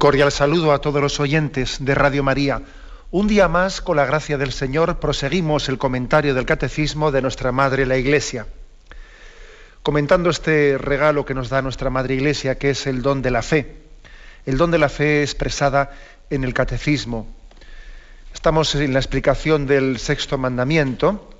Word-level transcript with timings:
Cordial 0.00 0.32
saludo 0.32 0.72
a 0.72 0.80
todos 0.80 1.02
los 1.02 1.20
oyentes 1.20 1.76
de 1.84 1.94
Radio 1.94 2.22
María. 2.22 2.62
Un 3.10 3.28
día 3.28 3.48
más, 3.48 3.82
con 3.82 3.96
la 3.96 4.06
gracia 4.06 4.38
del 4.38 4.50
Señor, 4.50 4.98
proseguimos 4.98 5.68
el 5.68 5.76
comentario 5.76 6.34
del 6.34 6.46
Catecismo 6.46 7.12
de 7.12 7.20
nuestra 7.20 7.52
Madre 7.52 7.84
la 7.84 7.98
Iglesia. 7.98 8.46
Comentando 9.82 10.30
este 10.30 10.78
regalo 10.78 11.26
que 11.26 11.34
nos 11.34 11.50
da 11.50 11.60
nuestra 11.60 11.90
Madre 11.90 12.14
Iglesia, 12.14 12.56
que 12.56 12.70
es 12.70 12.86
el 12.86 13.02
don 13.02 13.20
de 13.20 13.30
la 13.30 13.42
fe. 13.42 13.76
El 14.46 14.56
don 14.56 14.70
de 14.70 14.78
la 14.78 14.88
fe 14.88 15.22
expresada 15.22 15.90
en 16.30 16.44
el 16.44 16.54
Catecismo. 16.54 17.28
Estamos 18.32 18.74
en 18.76 18.94
la 18.94 19.00
explicación 19.00 19.66
del 19.66 19.98
sexto 19.98 20.38
mandamiento. 20.38 21.30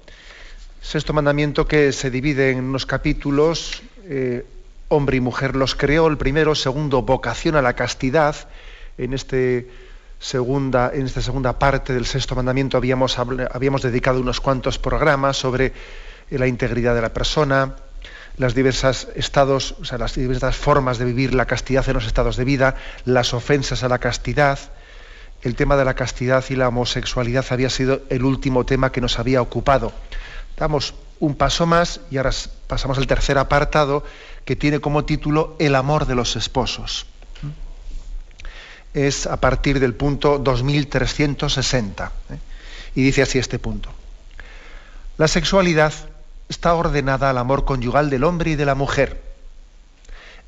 Sexto 0.82 1.14
mandamiento 1.14 1.66
que 1.66 1.92
se 1.92 2.10
divide 2.10 2.50
en 2.50 2.64
unos 2.64 2.84
capítulos. 2.84 3.82
Eh, 4.04 4.44
hombre 4.90 5.16
y 5.16 5.20
mujer 5.20 5.56
los 5.56 5.74
creó, 5.74 6.08
el 6.08 6.18
primero, 6.18 6.54
segundo, 6.54 7.02
vocación 7.02 7.56
a 7.56 7.62
la 7.62 7.74
castidad. 7.74 8.36
En, 8.98 9.14
este 9.14 9.70
segunda, 10.18 10.90
en 10.92 11.06
esta 11.06 11.22
segunda 11.22 11.58
parte 11.58 11.94
del 11.94 12.04
sexto 12.04 12.34
mandamiento 12.34 12.76
habíamos, 12.76 13.18
habíamos 13.18 13.82
dedicado 13.82 14.20
unos 14.20 14.40
cuantos 14.40 14.78
programas 14.78 15.36
sobre 15.38 15.72
la 16.28 16.48
integridad 16.48 16.94
de 16.94 17.02
la 17.02 17.14
persona, 17.14 17.76
las 18.36 18.54
diversas 18.54 19.08
estados, 19.14 19.76
o 19.80 19.84
sea, 19.84 19.96
las 19.96 20.16
diversas 20.16 20.56
formas 20.56 20.98
de 20.98 21.04
vivir 21.04 21.34
la 21.34 21.46
castidad 21.46 21.88
en 21.88 21.94
los 21.94 22.06
estados 22.06 22.36
de 22.36 22.44
vida, 22.44 22.74
las 23.04 23.32
ofensas 23.32 23.84
a 23.84 23.88
la 23.88 23.98
castidad. 23.98 24.58
El 25.42 25.54
tema 25.54 25.76
de 25.76 25.84
la 25.84 25.94
castidad 25.94 26.44
y 26.50 26.56
la 26.56 26.68
homosexualidad 26.68 27.46
había 27.50 27.70
sido 27.70 28.02
el 28.10 28.24
último 28.24 28.66
tema 28.66 28.90
que 28.90 29.00
nos 29.00 29.18
había 29.20 29.40
ocupado. 29.40 29.92
Damos 30.56 30.94
un 31.20 31.36
paso 31.36 31.66
más 31.66 32.00
y 32.10 32.16
ahora 32.16 32.32
pasamos 32.66 32.98
al 32.98 33.06
tercer 33.06 33.38
apartado 33.38 34.04
que 34.44 34.56
tiene 34.56 34.80
como 34.80 35.04
título 35.04 35.54
El 35.58 35.74
amor 35.74 36.06
de 36.06 36.14
los 36.14 36.34
esposos. 36.34 37.06
Es 38.92 39.26
a 39.26 39.36
partir 39.36 39.78
del 39.78 39.94
punto 39.94 40.38
2360. 40.38 42.12
¿eh? 42.30 42.38
Y 42.96 43.02
dice 43.04 43.22
así 43.22 43.38
este 43.38 43.58
punto. 43.58 43.90
La 45.16 45.28
sexualidad 45.28 45.92
está 46.48 46.74
ordenada 46.74 47.30
al 47.30 47.38
amor 47.38 47.64
conyugal 47.64 48.10
del 48.10 48.24
hombre 48.24 48.52
y 48.52 48.56
de 48.56 48.64
la 48.64 48.74
mujer. 48.74 49.22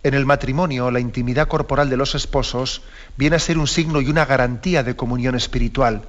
En 0.02 0.14
el 0.14 0.26
matrimonio, 0.26 0.90
la 0.90 0.98
intimidad 0.98 1.46
corporal 1.46 1.88
de 1.88 1.96
los 1.96 2.16
esposos 2.16 2.82
viene 3.16 3.36
a 3.36 3.38
ser 3.38 3.58
un 3.58 3.68
signo 3.68 4.00
y 4.00 4.08
una 4.08 4.24
garantía 4.24 4.82
de 4.82 4.96
comunión 4.96 5.36
espiritual. 5.36 6.02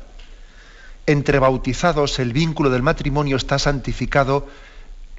Entre 1.06 1.40
bautizados, 1.40 2.20
el 2.20 2.34
vínculo 2.34 2.70
del 2.70 2.82
matrimonio 2.82 3.38
está 3.38 3.60
santificado 3.60 4.48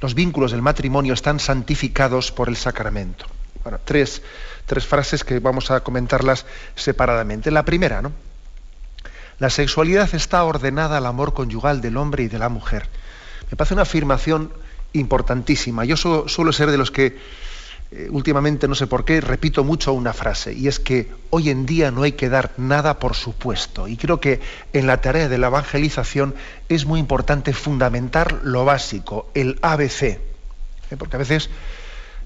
los 0.05 0.15
vínculos 0.15 0.51
del 0.51 0.61
matrimonio 0.61 1.15
están 1.15 1.41
santificados 1.41 2.31
por 2.31 2.51
el 2.51 2.57
sacramento. 2.57 3.25
Bueno, 3.63 3.79
tres, 3.83 4.21
tres 4.67 4.87
frases 4.87 5.25
que 5.25 5.39
vamos 5.39 5.71
a 5.71 5.81
comentarlas 5.81 6.45
separadamente. 6.75 7.51
La 7.51 7.65
primera, 7.65 8.03
¿no? 8.03 8.13
La 9.39 9.49
sexualidad 9.49 10.15
está 10.15 10.45
ordenada 10.45 10.99
al 10.99 11.07
amor 11.07 11.33
conyugal 11.33 11.81
del 11.81 11.97
hombre 11.97 12.25
y 12.25 12.29
de 12.29 12.39
la 12.39 12.51
mujer. 12.51 12.87
Me 13.51 13.57
parece 13.57 13.73
una 13.73 13.85
afirmación 13.85 14.53
importantísima. 14.93 15.87
Yo 15.87 15.97
suelo 15.97 16.53
ser 16.53 16.71
de 16.71 16.77
los 16.77 16.91
que 16.91 17.19
eh, 17.97 18.09
últimamente 18.11 18.67
no 18.67 18.75
sé 18.75 18.89
por 18.89 19.05
qué, 19.05 19.21
repito 19.21 19.63
mucho 19.63 19.93
una 19.93 20.13
frase, 20.13 20.53
y 20.53 20.67
es 20.67 20.81
que 20.81 21.13
hoy 21.31 21.49
en 21.49 21.65
día 21.65 21.93
no 21.93 22.03
hay 22.03 22.13
que 22.13 22.29
dar 22.29 22.51
nada 22.57 22.99
por 22.99 23.15
supuesto. 23.15 23.87
Y 23.87 23.97
creo 23.97 24.19
que 24.19 24.41
en 24.73 24.89
la 24.89 25.01
tarea 25.01 25.29
de 25.29 25.39
la 25.39 25.47
evangelización 25.47 26.35
es 26.69 26.87
muy 26.87 26.99
importante 26.99 27.53
fundamentar 27.53 28.41
lo 28.43 28.65
básico, 28.65 29.31
el 29.35 29.61
ABC. 29.63 30.03
¿eh? 30.03 30.19
Porque 30.99 31.15
a 31.15 31.21
veces 31.21 31.51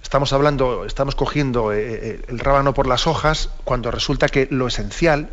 estamos 0.03 0.33
hablando, 0.33 0.87
estamos 0.87 1.15
cogiendo 1.15 1.75
eh, 1.75 2.23
el 2.27 2.39
rábano 2.39 2.73
por 2.73 2.87
las 2.87 3.07
hojas, 3.07 3.51
cuando 3.65 3.91
resulta 3.91 4.31
que 4.31 4.49
lo 4.51 4.69
esencial, 4.69 5.29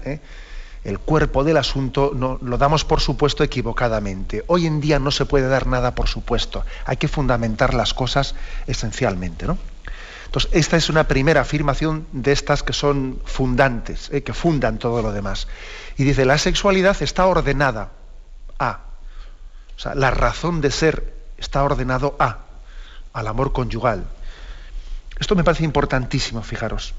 el 0.83 0.99
cuerpo 0.99 1.45
del 1.45 1.55
asunto, 1.55 2.11
no, 2.13 2.39
lo 2.41 2.57
damos 2.57 2.83
por 2.83 2.99
supuesto 2.99 3.41
equivocadamente. 3.41 4.43
Hoy 4.47 4.67
en 4.67 4.81
día 4.81 4.99
no 4.99 5.11
se 5.11 5.25
puede 5.25 5.47
dar 5.47 5.65
nada 5.65 5.95
por 5.95 6.09
supuesto. 6.09 6.65
Hay 6.83 6.97
que 6.97 7.07
fundamentar 7.07 7.73
las 7.73 7.93
cosas 7.93 8.35
esencialmente, 8.67 9.47
¿no? 9.47 9.57
Entonces, 10.25 10.51
esta 10.53 10.77
es 10.77 10.89
una 10.89 11.07
primera 11.07 11.41
afirmación 11.41 12.07
de 12.11 12.31
estas 12.31 12.63
que 12.63 12.73
son 12.73 13.19
fundantes, 13.25 14.09
eh, 14.11 14.23
que 14.23 14.33
fundan 14.33 14.79
todo 14.79 15.01
lo 15.01 15.11
demás. 15.11 15.47
Y 15.97 16.03
dice, 16.03 16.25
la 16.25 16.37
sexualidad 16.37 17.01
está 17.01 17.25
ordenada 17.25 17.91
a, 18.59 18.81
o 19.75 19.79
sea, 19.79 19.95
la 19.95 20.11
razón 20.11 20.61
de 20.61 20.71
ser 20.71 21.13
está 21.37 21.63
ordenado 21.63 22.15
a, 22.19 22.39
al 23.13 23.27
amor 23.27 23.53
conyugal. 23.53 24.05
Esto 25.19 25.35
me 25.35 25.43
parece 25.43 25.63
importantísimo, 25.63 26.41
fijaros. 26.41 26.93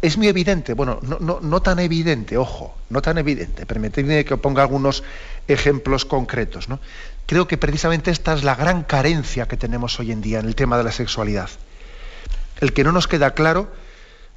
Es 0.00 0.16
muy 0.16 0.26
evidente, 0.26 0.74
bueno, 0.74 0.98
no, 1.02 1.38
no 1.40 1.62
tan 1.62 1.78
evidente, 1.78 2.36
ojo, 2.36 2.76
no 2.90 3.00
tan 3.02 3.18
evidente. 3.18 3.66
Permitidme 3.66 4.24
que 4.24 4.36
ponga 4.36 4.62
algunos 4.62 5.04
ejemplos 5.46 6.04
concretos. 6.04 6.68
¿no? 6.68 6.80
Creo 7.26 7.46
que 7.46 7.56
precisamente 7.56 8.10
esta 8.10 8.34
es 8.34 8.42
la 8.42 8.56
gran 8.56 8.82
carencia 8.82 9.46
que 9.46 9.56
tenemos 9.56 10.00
hoy 10.00 10.10
en 10.10 10.20
día 10.20 10.40
en 10.40 10.46
el 10.46 10.56
tema 10.56 10.76
de 10.76 10.82
la 10.82 10.90
sexualidad 10.90 11.50
el 12.62 12.72
que 12.72 12.84
no 12.84 12.92
nos 12.92 13.08
queda 13.08 13.34
claro 13.34 13.72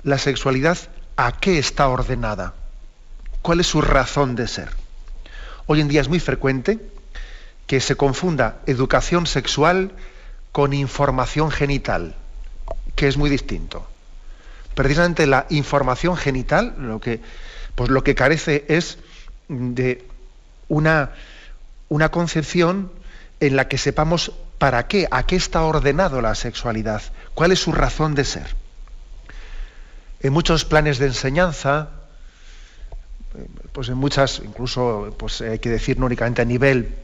la 0.02 0.18
sexualidad 0.18 0.80
a 1.16 1.34
qué 1.34 1.60
está 1.60 1.88
ordenada, 1.88 2.56
cuál 3.44 3.60
es 3.60 3.68
su 3.68 3.82
razón 3.82 4.36
de 4.36 4.48
ser. 4.48 4.70
Hoy 5.68 5.80
en 5.80 5.88
día 5.88 6.02
es 6.02 6.10
muy 6.10 6.20
frecuente 6.20 6.80
que 7.68 7.80
se 7.80 7.96
confunda 7.96 8.58
educación 8.66 9.28
sexual 9.28 9.92
con 10.52 10.74
información 10.74 11.52
genital, 11.52 12.16
que 12.96 13.08
es 13.08 13.16
muy 13.16 13.30
distinto. 13.30 13.88
Precisamente 14.74 15.28
la 15.28 15.46
información 15.50 16.18
genital 16.18 16.74
lo 16.80 17.00
que, 17.00 17.22
pues 17.76 17.92
lo 17.92 18.04
que 18.04 18.16
carece 18.16 18.66
es 18.68 18.98
de 19.50 20.04
una, 20.68 21.12
una 21.90 22.10
concepción 22.10 22.92
en 23.40 23.56
la 23.56 23.68
que 23.68 23.78
sepamos 23.78 24.32
para 24.66 24.88
qué, 24.88 25.08
a 25.12 25.28
qué 25.28 25.36
está 25.36 25.62
ordenado 25.62 26.22
la 26.22 26.34
sexualidad, 26.34 27.00
cuál 27.36 27.52
es 27.52 27.60
su 27.60 27.72
razón 27.72 28.16
de 28.16 28.26
ser. 28.26 28.48
En 30.22 30.34
muchos 30.34 30.66
planes 30.66 30.98
de 30.98 31.06
enseñanza, 31.06 31.90
pues 33.74 33.90
en 33.90 33.98
muchas, 33.98 34.42
incluso 34.44 35.14
pues 35.20 35.42
hay 35.42 35.60
que 35.60 35.70
decir 35.70 36.00
no 36.00 36.08
únicamente 36.08 36.42
a 36.42 36.46
nivel 36.46 36.96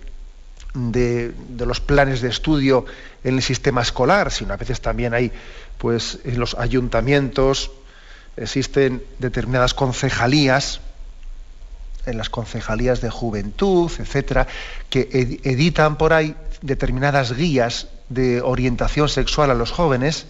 de, 0.73 1.35
los 1.59 1.79
planes 1.79 2.21
de 2.21 2.29
estudio 2.29 2.85
en 3.23 3.35
el 3.35 3.43
sistema 3.43 3.83
escolar, 3.83 4.31
sino 4.31 4.55
a 4.55 4.57
veces 4.57 4.81
también 4.81 5.13
hay, 5.13 5.31
pues 5.77 6.17
en 6.23 6.39
los 6.39 6.55
ayuntamientos 6.55 7.69
existen 8.37 9.03
determinadas 9.19 9.75
concejalías, 9.75 10.81
en 12.07 12.17
las 12.17 12.31
concejalías 12.31 13.01
de 13.01 13.11
juventud, 13.11 13.91
etcétera, 13.99 14.47
que 14.89 15.09
editan 15.43 15.99
por 15.99 16.13
ahí 16.13 16.35
determinadas 16.61 17.35
guías 17.35 17.87
de 18.09 18.41
orientación 18.41 19.09
sexual 19.09 19.51
a 19.51 19.55
los 19.55 19.71
jóvenes, 19.71 20.27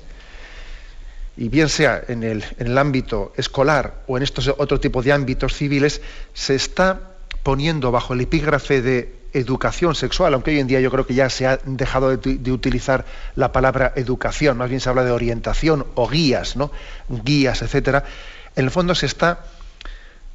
y 1.37 1.49
bien 1.49 1.69
sea 1.69 2.01
en 2.07 2.23
el, 2.23 2.43
en 2.59 2.67
el 2.67 2.77
ámbito 2.77 3.33
escolar 3.37 4.03
o 4.07 4.17
en 4.17 4.23
estos 4.23 4.47
otro 4.47 4.79
tipo 4.79 5.01
de 5.01 5.13
ámbitos 5.13 5.55
civiles, 5.55 6.01
se 6.33 6.55
está 6.55 7.11
poniendo 7.43 7.91
bajo 7.91 8.13
el 8.13 8.21
epígrafe 8.21 8.81
de 8.81 9.21
educación 9.33 9.95
sexual, 9.95 10.33
aunque 10.33 10.51
hoy 10.51 10.59
en 10.59 10.67
día 10.67 10.81
yo 10.81 10.91
creo 10.91 11.07
que 11.07 11.13
ya 11.13 11.29
se 11.29 11.47
ha 11.47 11.57
dejado 11.65 12.15
de, 12.15 12.37
de, 12.37 12.51
utilizar 12.51 13.05
la 13.35 13.51
palabra 13.53 13.93
educación, 13.95 14.57
más 14.57 14.69
bien 14.69 14.81
se 14.81 14.89
habla 14.89 15.05
de 15.05 15.11
orientación 15.11 15.85
o 15.95 16.09
guías, 16.09 16.57
¿no? 16.57 16.71
Guías, 17.07 17.61
etcétera. 17.61 18.03
En 18.55 18.65
el 18.65 18.71
fondo 18.71 18.93
se 18.93 19.05
está 19.05 19.45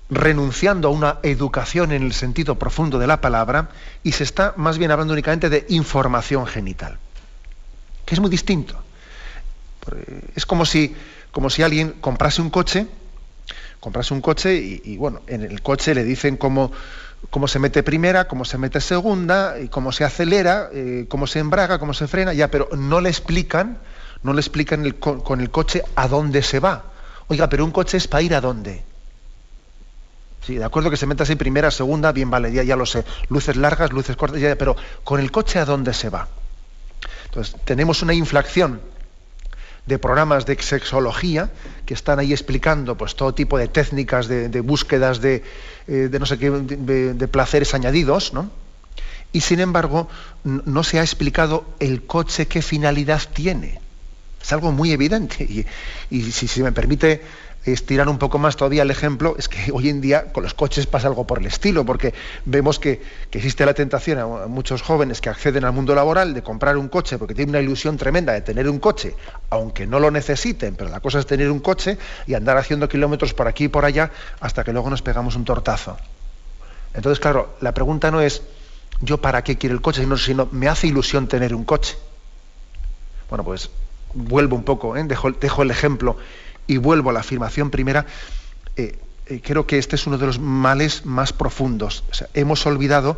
renunciando 0.08 0.88
a 0.88 0.90
una 0.90 1.18
educación 1.22 1.92
en 1.92 2.02
el 2.02 2.12
sentido 2.12 2.56
profundo 2.56 2.98
de 2.98 3.06
la 3.06 3.20
palabra 3.20 3.70
y 4.02 4.12
se 4.12 4.24
está 4.24 4.54
más 4.56 4.78
bien 4.78 4.90
hablando 4.90 5.12
únicamente 5.12 5.48
de 5.48 5.66
información 5.68 6.46
genital, 6.46 6.98
que 8.04 8.14
es 8.14 8.20
muy 8.20 8.30
distinto. 8.30 8.76
Es 10.34 10.46
como 10.46 10.64
si, 10.64 10.94
como 11.30 11.50
si 11.50 11.62
alguien 11.62 11.92
comprase 12.00 12.42
un 12.42 12.50
coche, 12.50 12.86
comprase 13.80 14.14
un 14.14 14.20
coche 14.20 14.54
y, 14.54 14.96
bueno, 14.96 15.22
en 15.26 15.42
el 15.42 15.62
coche 15.62 15.94
le 15.94 16.02
dicen 16.02 16.36
cómo, 16.36 16.72
cómo, 17.30 17.46
se 17.46 17.58
mete 17.58 17.82
primera, 17.82 18.26
cómo 18.26 18.44
se 18.44 18.58
mete 18.58 18.80
segunda, 18.80 19.60
y 19.60 19.68
cómo 19.68 19.92
se 19.92 20.04
acelera, 20.04 20.70
eh, 20.72 21.06
cómo 21.08 21.26
se 21.26 21.38
embraga, 21.38 21.78
cómo 21.78 21.94
se 21.94 22.08
frena, 22.08 22.32
ya, 22.32 22.50
pero 22.50 22.68
no 22.76 23.00
le 23.00 23.10
explican, 23.10 23.78
no 24.22 24.32
le 24.32 24.40
explican 24.40 24.90
con 24.92 25.40
el 25.40 25.50
coche 25.50 25.82
a 25.94 26.08
dónde 26.08 26.42
se 26.42 26.58
va 26.58 26.96
Oiga, 27.28 27.48
pero 27.48 27.64
un 27.64 27.72
coche 27.72 27.96
es 27.96 28.06
para 28.06 28.22
ir 28.22 28.34
a 28.34 28.40
dónde? 28.40 28.84
Sí, 30.46 30.54
de 30.54 30.64
acuerdo 30.64 30.90
que 30.90 30.96
se 30.96 31.06
metas 31.06 31.28
en 31.30 31.38
primera, 31.38 31.72
segunda, 31.72 32.12
bien 32.12 32.30
vale, 32.30 32.52
ya, 32.52 32.62
ya 32.62 32.76
lo 32.76 32.86
sé. 32.86 33.04
Luces 33.30 33.56
largas, 33.56 33.92
luces 33.92 34.14
cortas, 34.14 34.40
ya, 34.40 34.54
pero 34.54 34.76
con 35.02 35.18
el 35.18 35.32
coche 35.32 35.58
a 35.58 35.64
dónde 35.64 35.92
se 35.92 36.08
va. 36.08 36.28
Entonces, 37.24 37.56
tenemos 37.64 38.00
una 38.02 38.14
inflación 38.14 38.80
de 39.86 39.98
programas 39.98 40.46
de 40.46 40.56
sexología 40.62 41.50
que 41.84 41.94
están 41.94 42.20
ahí 42.20 42.32
explicando 42.32 42.96
pues 42.96 43.16
todo 43.16 43.34
tipo 43.34 43.58
de 43.58 43.66
técnicas 43.66 44.28
de, 44.28 44.60
búsquedas 44.60 45.20
de, 45.20 45.42
eh, 45.88 46.08
de, 46.10 46.18
no 46.20 46.26
sé 46.26 46.38
qué 46.38 46.50
de, 46.50 47.28
placeres 47.28 47.74
añadidos, 47.74 48.32
¿no? 48.32 48.48
Y 49.32 49.40
sin 49.40 49.58
embargo, 49.58 50.08
no 50.44 50.84
se 50.84 51.00
ha 51.00 51.02
explicado 51.02 51.66
el 51.80 52.04
coche 52.06 52.46
qué 52.46 52.62
finalidad 52.62 53.20
tiene. 53.34 53.80
Es 54.40 54.52
algo 54.52 54.70
muy 54.70 54.92
evidente. 54.92 55.42
Y, 55.42 55.66
y 56.08 56.30
si 56.30 56.46
se 56.46 56.62
me 56.62 56.70
permite 56.70 57.20
estirar 57.72 58.08
un 58.08 58.18
poco 58.18 58.38
más 58.38 58.56
todavía 58.56 58.82
el 58.82 58.90
ejemplo, 58.90 59.34
es 59.38 59.48
que 59.48 59.72
hoy 59.72 59.88
en 59.88 60.00
día 60.00 60.32
con 60.32 60.42
los 60.42 60.54
coches 60.54 60.86
pasa 60.86 61.08
algo 61.08 61.26
por 61.26 61.38
el 61.38 61.46
estilo, 61.46 61.84
porque 61.84 62.14
vemos 62.44 62.78
que, 62.78 63.02
existe 63.32 63.66
la 63.66 63.74
tentación 63.74 64.18
a 64.18 64.46
muchos 64.46 64.80
jóvenes 64.82 65.20
que 65.20 65.28
acceden 65.28 65.64
al 65.64 65.72
mundo 65.72 65.94
laboral 65.94 66.32
de 66.32 66.42
comprar 66.42 66.78
un 66.78 66.88
coche 66.88 67.18
porque 67.18 67.34
tienen 67.34 67.50
una 67.50 67.60
ilusión 67.60 67.98
tremenda 67.98 68.32
de 68.32 68.40
tener 68.40 68.68
un 68.68 68.78
coche, 68.78 69.14
aunque 69.50 69.86
no 69.86 70.00
lo 70.00 70.10
necesiten, 70.10 70.74
pero 70.74 70.88
la 70.88 71.00
cosa 71.00 71.18
es 71.18 71.26
tener 71.26 71.50
un 71.50 71.60
coche 71.60 71.98
y 72.26 72.34
andar 72.34 72.56
haciendo 72.56 72.88
kilómetros 72.88 73.34
por 73.34 73.46
aquí 73.46 73.64
y 73.64 73.68
por 73.68 73.84
allá 73.84 74.10
hasta 74.40 74.64
que 74.64 74.72
luego 74.72 74.88
nos 74.88 75.02
pegamos 75.02 75.36
un 75.36 75.44
tortazo. 75.44 75.98
Entonces, 76.94 77.20
claro, 77.20 77.56
la 77.60 77.74
pregunta 77.74 78.10
no 78.10 78.22
es 78.22 78.42
yo 79.00 79.18
para 79.18 79.44
qué 79.44 79.58
quiero 79.58 79.74
el 79.74 79.82
coche, 79.82 80.00
sino, 80.00 80.16
sino 80.16 80.48
me 80.50 80.68
hace 80.68 80.86
ilusión 80.86 81.28
tener 81.28 81.54
un 81.54 81.64
coche. 81.64 81.96
Bueno, 83.28 83.44
pues 83.44 83.68
vuelvo 84.14 84.56
un 84.56 84.64
poco, 84.64 84.96
¿eh? 84.96 85.04
dejo, 85.04 85.30
dejo 85.32 85.62
el 85.62 85.70
ejemplo 85.70 86.16
y 86.66 86.76
vuelvo 86.78 87.10
a 87.10 87.12
la 87.12 87.20
afirmación 87.20 87.70
primera, 87.70 88.06
eh, 88.76 88.98
eh, 89.26 89.40
creo 89.42 89.66
que 89.66 89.78
este 89.78 89.96
es 89.96 90.06
uno 90.06 90.18
de 90.18 90.26
los 90.26 90.38
males 90.38 91.04
más 91.04 91.32
profundos. 91.32 92.04
hemos 92.34 92.66
olvidado 92.66 93.16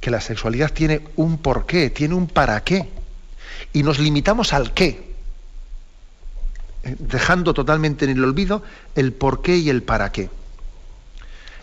que 0.00 0.10
la 0.10 0.20
sexualidad 0.20 0.72
tiene 0.72 1.02
un 1.16 1.38
porqué, 1.38 1.90
tiene 1.90 2.14
un 2.14 2.26
para 2.26 2.62
qué. 2.64 2.88
Y 3.72 3.82
nos 3.82 3.98
limitamos 3.98 4.52
al 4.52 4.72
qué, 4.74 5.14
eh, 6.82 6.96
dejando 6.98 7.54
totalmente 7.54 8.04
en 8.04 8.12
el 8.12 8.24
olvido 8.24 8.62
el 8.94 9.12
por 9.12 9.42
qué 9.42 9.56
y 9.56 9.70
el 9.70 9.82
para 9.82 10.10
qué. 10.10 10.30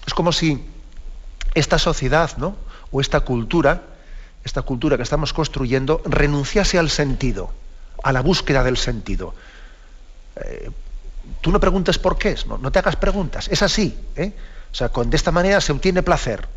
Es 0.07 0.13
como 0.13 0.31
si 0.31 0.63
esta 1.53 1.77
sociedad, 1.77 2.37
¿no? 2.37 2.55
o 2.91 3.01
esta 3.01 3.19
cultura, 3.19 3.83
esta 4.43 4.61
cultura 4.61 4.97
que 4.97 5.03
estamos 5.03 5.33
construyendo, 5.33 6.01
renunciase 6.05 6.79
al 6.79 6.89
sentido, 6.89 7.51
a 8.03 8.11
la 8.13 8.21
búsqueda 8.21 8.63
del 8.63 8.77
sentido 8.77 9.35
tú 11.41 11.51
no 11.51 11.59
preguntes 11.59 11.97
por 11.97 12.17
qué 12.17 12.31
es, 12.31 12.45
no, 12.45 12.71
te 12.71 12.79
hagas 12.79 12.95
preguntas, 12.95 13.47
es 13.49 13.61
así. 13.61 13.97
¿eh? 14.15 14.33
O 14.71 14.75
sea, 14.75 14.89
con, 14.89 15.09
de 15.09 15.17
esta 15.17 15.31
manera 15.31 15.61
se 15.61 15.71
obtiene 15.71 16.03
placer. 16.03 16.47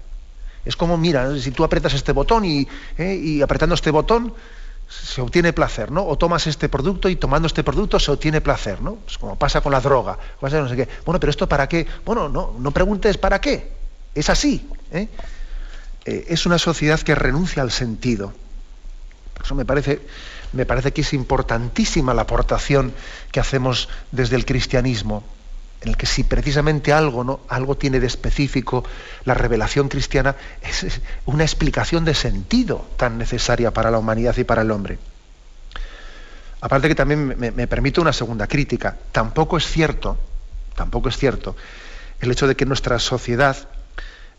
Es 0.65 0.77
como, 0.77 0.97
mira, 0.97 1.37
si 1.39 1.51
tú 1.51 1.65
aprietas 1.65 1.95
este 1.95 2.13
botón 2.13 2.45
y, 2.45 2.69
¿eh? 2.99 3.41
apretando 3.43 3.75
este 3.75 3.91
botón 3.91 4.35
se 4.89 5.23
obtiene 5.23 5.55
placer, 5.55 5.91
¿no? 5.91 6.07
O 6.07 6.19
tomas 6.19 6.47
este 6.47 6.69
producto 6.69 7.09
y 7.09 7.17
tomando 7.17 7.47
este 7.47 7.65
producto 7.65 7.99
se 7.99 8.11
obtiene 8.11 8.43
placer, 8.43 8.83
¿no? 8.83 8.99
Es 9.09 9.17
como 9.17 9.37
pasa 9.37 9.63
con 9.63 9.73
la 9.73 9.81
droga. 9.81 10.19
No 10.41 10.69
sé 10.69 10.77
qué. 10.77 10.89
Bueno, 11.07 11.19
pero 11.19 11.31
esto 11.31 11.49
para 11.49 11.67
qué? 11.67 11.87
Bueno, 12.05 12.29
no, 12.29 12.55
no 12.59 12.71
preguntes 12.73 13.17
para 13.17 13.41
qué. 13.41 13.73
Es 14.15 14.29
así. 14.29 14.69
¿eh? 14.91 15.09
es 16.05 16.47
una 16.47 16.59
sociedad 16.59 17.01
que 17.01 17.15
renuncia 17.15 17.63
al 17.63 17.71
sentido. 17.71 18.35
eso 19.43 19.55
me 19.55 19.65
parece 19.65 20.01
me 20.53 20.67
parece 20.67 20.93
que 20.93 21.01
es 21.01 21.13
importantísima 21.13 22.15
la 22.15 22.23
aportación 22.23 22.93
que 23.31 23.41
hacemos 23.41 23.89
desde 24.11 24.37
el 24.37 24.45
cristianismo, 24.45 25.25
en 25.81 25.91
el 25.91 25.97
que 25.97 26.07
si 26.07 26.25
precisamente 26.25 26.93
algo, 26.93 27.25
¿no? 27.25 27.41
algo 27.49 27.77
tiene 27.77 28.01
de 28.01 28.07
específico 28.07 28.85
la 29.25 29.35
revelación 29.35 29.89
cristiana, 29.89 30.37
es 30.63 31.01
una 31.27 31.45
explicación 31.45 32.05
de 32.05 32.15
sentido 32.15 32.87
tan 32.97 33.19
necesaria 33.19 33.73
para 33.73 33.91
la 33.91 33.99
humanidad 33.99 34.37
y 34.37 34.45
para 34.45 34.63
el 34.63 34.71
hombre. 34.71 34.99
Aparte 36.61 36.89
que 36.89 36.95
también 36.95 37.37
me, 37.39 37.51
me 37.51 37.67
permito 37.67 38.01
una 38.01 38.13
segunda 38.13 38.47
crítica. 38.47 38.97
Tampoco 39.11 39.57
es 39.57 39.67
cierto, 39.67 40.17
tampoco 40.77 41.09
es 41.09 41.17
cierto 41.17 41.57
el 42.23 42.31
hecho 42.31 42.47
de 42.47 42.55
que 42.55 42.65
nuestra 42.65 42.99
sociedad 43.01 43.69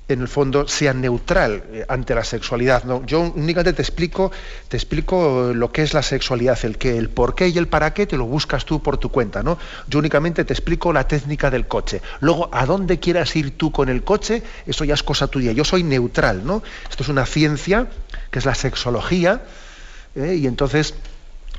en 0.08 0.22
el 0.22 0.28
fondo 0.28 0.68
sea 0.68 0.94
neutral 0.94 1.64
eh, 1.72 1.86
ante 1.88 2.14
la 2.14 2.24
sexualidad. 2.24 2.84
¿no? 2.84 3.06
Yo 3.06 3.22
únicamente 3.22 3.74
te 3.74 3.82
explico, 3.82 4.32
te 4.68 4.78
explico 4.78 5.52
lo 5.54 5.72
que 5.72 5.84
es 5.84 5.94
la 5.94 6.04
sexualidad, 6.04 6.58
el 6.64 6.78
qué, 6.78 6.98
el 6.98 7.10
por 7.10 7.36
qué 7.36 7.48
y 7.48 7.58
el 7.58 7.68
para 7.68 7.94
qué 7.94 8.06
te 8.06 8.18
lo 8.18 8.26
buscas 8.26 8.66
tú 8.66 8.82
por 8.82 8.98
tu 8.98 9.10
cuenta. 9.10 9.44
¿no? 9.44 9.58
Yo 9.88 10.00
únicamente 10.00 10.44
te 10.44 10.54
explico 10.54 10.92
la 10.92 11.08
técnica 11.08 11.50
del 11.50 11.68
coche. 11.68 12.02
Luego, 12.20 12.50
a 12.52 12.66
dónde 12.66 13.00
quieras 13.00 13.36
ir 13.36 13.58
tú 13.58 13.72
con 13.72 13.90
el 13.90 14.04
coche, 14.04 14.44
eso 14.66 14.84
ya 14.84 14.94
es 14.94 15.04
cosa 15.04 15.28
tuya. 15.28 15.52
Yo 15.52 15.64
soy 15.64 15.84
neutral, 15.84 16.46
¿no? 16.46 16.64
Esto 16.90 17.04
es 17.04 17.10
una 17.10 17.26
ciencia 17.26 17.88
que 18.30 18.40
es 18.40 18.46
la 18.46 18.56
sexología, 18.56 19.44
¿eh? 20.16 20.36
y 20.36 20.48
entonces 20.48 20.96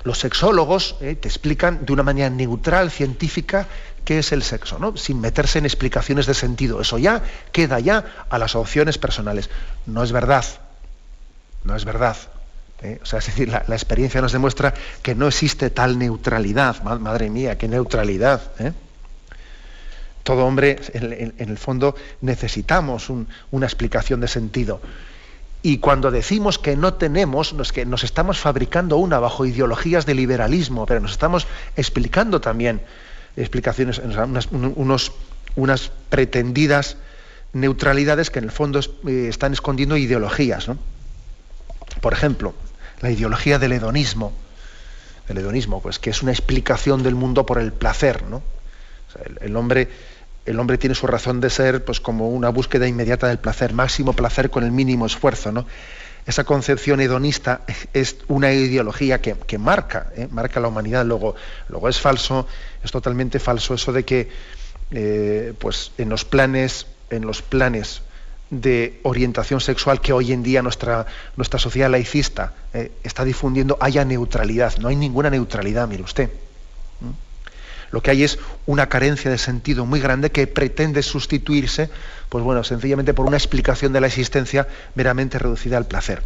los 0.05 0.19
sexólogos 0.19 0.97
¿eh? 1.01 1.17
te 1.17 1.29
explican 1.29 1.85
de 1.85 1.93
una 1.93 2.03
manera 2.03 2.31
neutral, 2.31 2.91
científica, 2.91 3.67
qué 4.05 4.19
es 4.19 4.33
el 4.33 4.43
sexo, 4.43 4.79
¿no? 4.79 4.97
sin 4.97 5.21
meterse 5.21 5.59
en 5.59 5.65
explicaciones 5.65 6.27
de 6.27 6.35
sentido. 6.35 6.81
Eso 6.81 6.99
ya 6.99 7.23
queda 7.53 7.81
ya 7.81 8.27
a 8.29 8.39
las 8.39 8.55
opciones 8.55 8.99
personales. 8.99 9.51
No 9.87 10.05
es 10.05 10.12
verdad, 10.12 10.45
no 11.65 11.75
es 11.75 11.85
verdad. 11.85 12.17
¿eh? 12.83 13.01
O 13.03 13.06
sea, 13.06 13.19
es 13.19 13.27
decir, 13.27 13.49
la, 13.49 13.61
experiencia 13.69 14.21
nos 14.21 14.33
demuestra 14.33 14.75
que 15.03 15.15
no 15.15 15.27
existe 15.27 15.71
tal 15.71 15.99
neutralidad. 15.99 16.83
Madre 16.83 17.31
mía, 17.31 17.56
qué 17.56 17.67
neutralidad. 17.67 18.43
¿eh? 18.59 18.73
Todo 20.23 20.45
hombre, 20.45 20.79
en, 20.93 21.35
el 21.39 21.59
fondo, 21.59 21.95
necesitamos 22.21 23.11
una 23.51 23.67
explicación 23.67 24.21
de 24.21 24.29
sentido. 24.29 24.81
Y 25.67 25.79
cuando 25.79 26.11
decimos 26.11 26.59
que 26.59 26.77
no 26.77 26.93
tenemos, 26.93 27.55
es 27.59 27.73
que 27.73 27.87
nos 27.87 28.05
estamos 28.05 28.39
fabricando 28.39 28.99
una 28.99 29.19
bajo 29.19 29.47
ideologías 29.47 30.05
de 30.05 30.15
liberalismo, 30.15 30.85
pero 30.85 31.01
nos 31.01 31.13
estamos 31.13 31.47
explicando 31.75 32.43
también 32.43 32.83
explicaciones, 33.35 33.99
unas, 33.99 35.11
unas 35.56 35.91
pretendidas 36.11 36.99
neutralidades 37.55 38.29
que 38.29 38.41
en 38.41 38.44
el 38.44 38.51
fondo 38.51 38.79
eh, 39.09 39.29
están 39.31 39.55
escondiendo 39.55 39.97
ideologías. 39.97 40.67
Por 42.03 42.13
ejemplo, 42.13 42.53
la 43.01 43.11
ideología 43.11 43.59
del 43.59 43.73
hedonismo, 43.73 44.35
el 45.29 45.39
hedonismo, 45.39 45.81
pues 45.81 45.99
que 45.99 46.11
es 46.11 46.23
una 46.23 46.33
explicación 46.33 47.03
del 47.03 47.15
mundo 47.15 47.47
por 47.47 47.59
el 47.59 47.73
placer, 47.73 48.23
¿no? 48.25 48.43
el, 49.41 49.56
hombre, 49.56 49.89
el 50.46 50.60
hombre 50.60 50.79
tiene 50.79 50.94
su 50.94 51.06
razón 51.06 51.41
de 51.41 51.51
ser, 51.51 51.84
pues 51.84 52.01
como 52.01 52.29
una 52.29 52.51
búsqueda 52.51 52.86
inmediata 52.86 53.29
del 53.29 53.39
placer, 53.39 53.72
máximo 53.72 54.13
placer 54.13 54.51
con 54.51 54.65
el 54.65 54.72
mínimo 54.72 55.06
esfuerzo, 55.06 55.53
¿no? 55.53 55.67
esa 56.27 56.44
concepción 56.44 57.01
hedonista 57.01 57.60
es 57.93 58.17
una 58.29 58.53
ideología 58.53 59.20
que, 59.20 59.58
marca, 59.58 60.10
¿eh? 60.17 60.29
marca 60.31 60.58
la 60.58 60.69
humanidad. 60.69 61.05
Luego, 61.05 61.34
luego 61.69 61.89
es 61.89 62.01
falso, 62.01 62.46
es 62.82 62.91
totalmente 62.91 63.39
falso 63.39 63.74
eso 63.74 63.93
de 63.93 64.05
que 64.05 64.31
eh, 64.91 65.53
pues 65.58 65.93
en 65.98 66.08
los 66.08 66.24
planes, 66.24 66.86
en 67.10 67.27
los 67.27 67.43
planes 67.43 68.03
de 68.51 69.01
orientación 69.03 69.60
sexual 69.60 70.01
que 70.01 70.13
hoy 70.13 70.32
en 70.32 70.43
día 70.43 70.63
nuestra, 70.63 71.06
nuestra 71.36 71.58
sociedad 71.58 71.91
laicista 71.91 72.55
eh, 72.72 72.93
está 73.03 73.24
difundiendo 73.24 73.77
haya 73.81 74.05
neutralidad. 74.05 74.79
No 74.79 74.89
hay 74.89 74.96
ninguna 74.96 75.29
neutralidad, 75.29 75.89
mire 75.89 76.05
usted. 76.05 76.31
Lo 77.94 78.03
que 78.03 78.10
hay 78.10 78.24
es 78.24 78.41
una 78.67 78.89
carencia 78.89 79.31
de 79.31 79.39
sentido 79.39 79.86
muy 79.86 80.01
grande 80.01 80.32
que 80.32 80.48
pretende 80.48 81.01
sustituirse, 81.01 81.91
pues 82.29 82.43
bueno, 82.43 82.65
sencillamente 82.65 83.15
por 83.15 83.24
una 83.24 83.36
explicación 83.36 83.93
de 83.93 84.01
la 84.01 84.08
existencia 84.08 84.67
meramente 84.96 85.39
reducida 85.39 85.77
al 85.77 85.86
placer. 85.86 86.24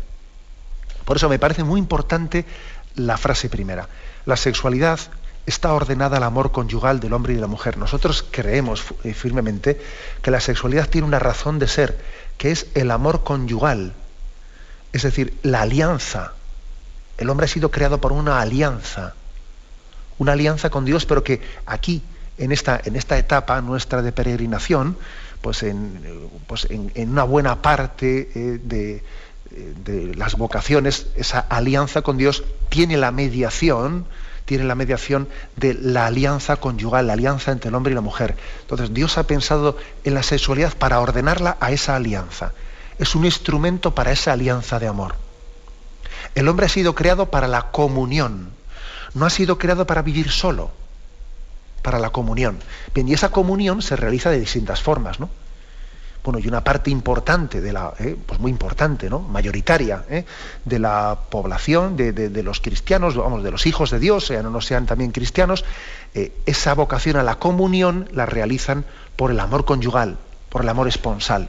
Por 1.04 1.18
eso 1.18 1.28
me 1.28 1.38
parece 1.38 1.64
muy 1.64 1.78
importante 1.78 2.46
la 2.94 3.18
frase 3.18 3.50
primera. 3.50 3.86
La 4.24 4.38
sexualidad 4.38 4.98
está 5.44 5.74
ordenada 5.74 6.16
al 6.16 6.22
amor 6.22 6.52
conyugal 6.52 7.00
del 7.00 7.12
hombre 7.12 7.34
y 7.34 7.36
de 7.36 7.42
la 7.42 7.48
mujer. 7.48 7.76
Nosotros 7.76 8.24
creemos 8.30 8.82
eh, 9.04 9.12
firmemente 9.12 9.78
que 10.22 10.30
la 10.30 10.40
sexualidad 10.40 10.88
tiene 10.88 11.06
una 11.06 11.18
razón 11.18 11.58
de 11.58 11.68
ser, 11.68 11.98
que 12.38 12.50
es 12.50 12.68
el 12.76 12.90
amor 12.90 13.24
conyugal, 13.24 13.92
es 14.94 15.02
decir, 15.02 15.36
la 15.42 15.60
alianza. 15.60 16.32
El 17.18 17.28
hombre 17.28 17.44
ha 17.44 17.48
sido 17.48 17.70
creado 17.70 18.00
por 18.00 18.12
una 18.12 18.40
alianza 18.40 19.16
una 20.18 20.32
alianza 20.32 20.70
con 20.70 20.84
Dios, 20.84 21.06
pero 21.06 21.24
que 21.24 21.40
aquí, 21.66 22.02
en 22.36 22.52
esta, 22.52 22.80
en 22.84 22.96
esta 22.96 23.18
etapa 23.18 23.60
nuestra 23.60 24.02
de 24.02 24.12
peregrinación, 24.12 24.96
pues 25.40 25.62
en, 25.62 26.28
pues 26.46 26.66
en, 26.70 27.10
una 27.10 27.24
buena 27.24 27.62
parte 27.62 28.30
eh, 28.34 28.60
de, 28.62 29.02
de, 29.50 30.14
las 30.14 30.36
vocaciones, 30.36 31.06
esa 31.16 31.40
alianza 31.40 32.02
con 32.02 32.16
Dios 32.16 32.44
tiene 32.68 32.96
la 32.96 33.12
mediación, 33.12 34.06
tiene 34.44 34.64
la 34.64 34.74
mediación 34.74 35.28
de 35.56 35.74
la 35.74 36.06
alianza 36.06 36.56
conyugal, 36.56 37.06
la 37.06 37.12
alianza 37.12 37.52
entre 37.52 37.68
el 37.68 37.74
hombre 37.74 37.92
y 37.92 37.94
la 37.94 38.00
mujer. 38.00 38.36
Entonces 38.62 38.92
Dios 38.92 39.18
ha 39.18 39.26
pensado 39.26 39.76
en 40.04 40.14
la 40.14 40.22
sexualidad 40.22 40.76
para 40.76 41.00
ordenarla 41.00 41.56
a 41.60 41.70
esa 41.70 41.96
alianza. 41.96 42.52
Es 42.98 43.14
un 43.14 43.24
instrumento 43.24 43.94
para 43.94 44.10
esa 44.10 44.32
alianza 44.32 44.78
de 44.78 44.88
amor. 44.88 45.14
El 46.34 46.48
hombre 46.48 46.66
ha 46.66 46.68
sido 46.68 46.94
creado 46.94 47.30
para 47.30 47.46
la 47.46 47.70
comunión 47.70 48.57
no 49.14 49.26
ha 49.26 49.30
sido 49.30 49.58
creado 49.58 49.86
para 49.86 50.02
vivir 50.02 50.30
solo. 50.30 50.70
para 51.82 52.00
la 52.00 52.10
comunión. 52.10 52.58
Bien, 52.92 53.08
y 53.08 53.14
esa 53.14 53.30
comunión 53.30 53.80
se 53.82 53.96
realiza 53.96 54.30
de 54.30 54.40
distintas 54.40 54.82
formas, 54.82 55.20
¿no? 55.20 55.30
Bueno, 56.24 56.40
y 56.40 56.48
una 56.48 56.62
parte 56.62 56.90
importante 56.90 57.60
de 57.62 57.72
la, 57.72 57.94
eh, 57.98 58.16
pues 58.26 58.40
muy 58.40 58.50
importante, 58.50 59.08
¿no? 59.08 59.20
Mayoritaria, 59.20 60.04
¿eh? 60.10 60.24
de 60.64 60.78
la 60.78 61.16
población, 61.30 61.96
de, 61.96 62.42
los 62.42 62.60
cristianos, 62.60 63.16
vamos, 63.16 63.42
de 63.42 63.50
los 63.50 63.64
hijos 63.66 63.90
de 63.90 63.98
Dios, 63.98 64.26
sean 64.26 64.44
o 64.44 64.50
no 64.50 64.60
sean 64.60 64.84
también 64.84 65.12
cristianos, 65.12 65.64
eh, 66.14 66.32
esa 66.44 66.74
vocación 66.74 67.16
a 67.16 67.22
la 67.22 67.36
comunión 67.36 68.08
la 68.12 68.26
realizan 68.26 68.84
por 69.16 69.30
el 69.30 69.40
amor 69.40 69.64
conyugal, 69.64 70.18
por 70.50 70.62
el 70.62 70.68
amor 70.68 70.88
esponsal. 70.88 71.48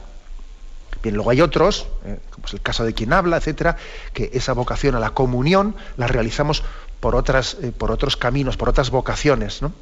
Bien, 1.02 1.14
luego 1.14 1.30
hay 1.30 1.40
otros, 1.40 1.86
como 2.30 2.46
es 2.46 2.52
el 2.52 2.60
caso 2.60 2.84
de 2.84 2.92
quien 2.92 3.12
habla, 3.12 3.38
etcétera, 3.38 3.76
que 4.12 4.30
esa 4.34 4.52
vocación 4.52 4.94
a 4.94 5.00
la 5.00 5.10
comunión 5.10 5.74
la 5.96 6.06
realizamos 6.06 6.62
por, 7.00 7.16
otras, 7.16 7.56
por 7.78 7.90
otros 7.90 8.16
caminos, 8.16 8.56
por 8.56 8.68
otras 8.68 8.90
vocaciones, 8.90 9.62
¿no? 9.62 9.72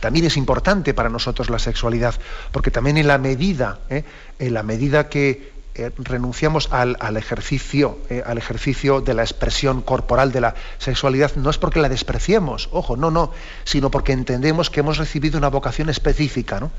También 0.00 0.26
es 0.26 0.36
importante 0.36 0.94
para 0.94 1.08
nosotros 1.08 1.50
la 1.50 1.58
sexualidad, 1.58 2.14
porque 2.52 2.70
también 2.70 2.98
en 2.98 3.08
la 3.08 3.18
medida, 3.18 3.80
¿eh? 3.90 4.04
en 4.38 4.54
la 4.54 4.62
medida 4.62 5.08
que 5.08 5.52
eh, 5.74 5.90
renunciamos 5.98 6.68
al, 6.72 7.16
ejercicio, 7.16 7.98
eh, 8.08 8.22
al 8.24 8.38
ejercicio 8.38 9.00
de 9.00 9.14
la 9.14 9.22
expresión 9.22 9.82
corporal 9.82 10.32
de 10.32 10.40
la 10.40 10.54
sexualidad, 10.78 11.34
no 11.36 11.50
es 11.50 11.58
porque 11.58 11.80
la 11.80 11.88
despreciemos, 11.88 12.68
ojo, 12.72 12.96
no, 12.96 13.10
no, 13.10 13.32
sino 13.64 13.90
porque 13.90 14.12
entendemos 14.12 14.70
que 14.70 14.80
hemos 14.80 14.98
recibido 14.98 15.38
una 15.38 15.48
vocación 15.48 15.88
específica, 15.88 16.60
¿no? 16.60 16.70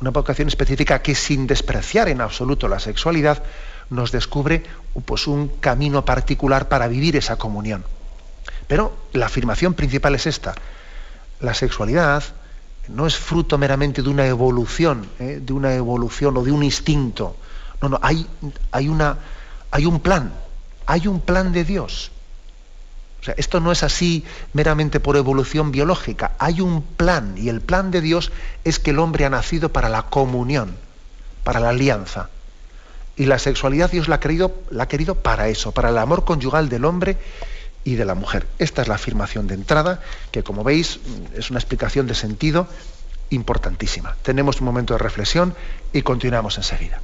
Una 0.00 0.10
vocación 0.10 0.48
específica 0.48 1.02
que 1.02 1.14
sin 1.14 1.46
despreciar 1.46 2.08
en 2.08 2.20
absoluto 2.20 2.68
la 2.68 2.78
sexualidad, 2.78 3.42
nos 3.88 4.12
descubre 4.12 4.64
pues, 5.04 5.26
un 5.26 5.48
camino 5.48 6.04
particular 6.04 6.68
para 6.68 6.88
vivir 6.88 7.16
esa 7.16 7.36
comunión. 7.36 7.84
Pero 8.66 8.96
la 9.12 9.26
afirmación 9.26 9.74
principal 9.74 10.14
es 10.14 10.26
esta 10.26 10.54
la 11.40 11.54
sexualidad 11.54 12.22
no 12.88 13.06
es 13.06 13.16
fruto 13.16 13.58
meramente 13.58 14.02
de 14.02 14.08
una 14.08 14.26
evolución, 14.26 15.08
¿eh? 15.18 15.40
de 15.42 15.52
una 15.52 15.74
evolución 15.74 16.36
o 16.36 16.44
de 16.44 16.52
un 16.52 16.62
instinto. 16.62 17.36
No, 17.82 17.88
no, 17.88 17.98
hay, 18.00 18.26
una, 18.88 19.18
hay 19.70 19.86
un 19.86 20.00
plan, 20.00 20.32
hay 20.86 21.08
un 21.08 21.20
plan 21.20 21.52
de 21.52 21.64
Dios. 21.64 22.12
Sea, 23.26 23.34
esto 23.38 23.58
no 23.58 23.72
es 23.72 23.82
así 23.82 24.24
meramente 24.52 25.00
por 25.00 25.16
evolución 25.16 25.72
biológica, 25.72 26.36
hay 26.38 26.60
un 26.60 26.80
plan 26.80 27.34
y 27.36 27.48
el 27.48 27.60
plan 27.60 27.90
de 27.90 28.00
Dios 28.00 28.30
es 28.62 28.78
que 28.78 28.92
el 28.92 29.00
hombre 29.00 29.24
ha 29.24 29.30
nacido 29.30 29.72
para 29.72 29.88
la 29.88 30.02
comunión, 30.02 30.76
para 31.42 31.58
la 31.58 31.70
alianza. 31.70 32.30
Y 33.16 33.26
la 33.26 33.40
sexualidad 33.40 33.90
Dios 33.90 34.06
la 34.06 34.16
ha 34.16 34.20
querido, 34.20 34.54
la 34.70 34.84
ha 34.84 34.88
querido 34.88 35.16
para 35.16 35.48
eso, 35.48 35.72
para 35.72 35.88
el 35.88 35.98
amor 35.98 36.24
conyugal 36.24 36.68
del 36.68 36.84
hombre 36.84 37.16
y 37.82 37.96
de 37.96 38.04
la 38.04 38.14
mujer. 38.14 38.46
Esta 38.60 38.82
es 38.82 38.88
la 38.88 38.94
afirmación 38.94 39.48
de 39.48 39.54
entrada, 39.54 40.00
que 40.30 40.44
como 40.44 40.62
veis 40.62 41.00
es 41.34 41.50
una 41.50 41.58
explicación 41.58 42.06
de 42.06 42.14
sentido 42.14 42.68
importantísima. 43.30 44.16
Tenemos 44.22 44.60
un 44.60 44.66
momento 44.66 44.94
de 44.94 44.98
reflexión 44.98 45.52
y 45.92 46.02
continuamos 46.02 46.58
enseguida. 46.58 47.00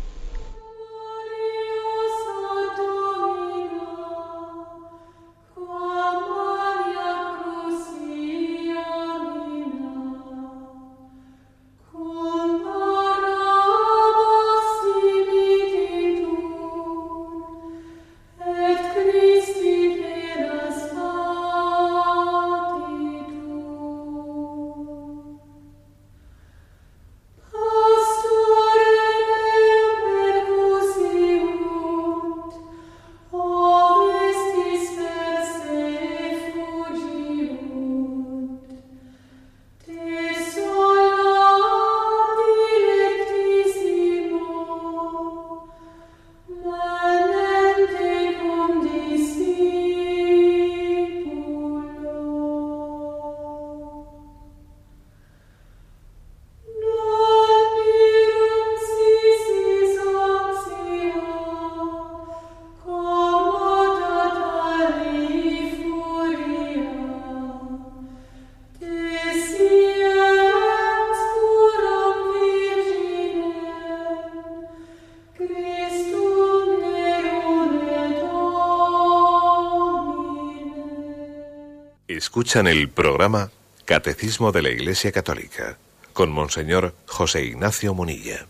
Escuchan 82.42 82.66
el 82.66 82.88
programa 82.88 83.50
Catecismo 83.84 84.50
de 84.50 84.62
la 84.62 84.70
Iglesia 84.70 85.12
Católica 85.12 85.76
con 86.12 86.32
Monseñor 86.32 86.92
José 87.06 87.44
Ignacio 87.44 87.94
Munilla. 87.94 88.46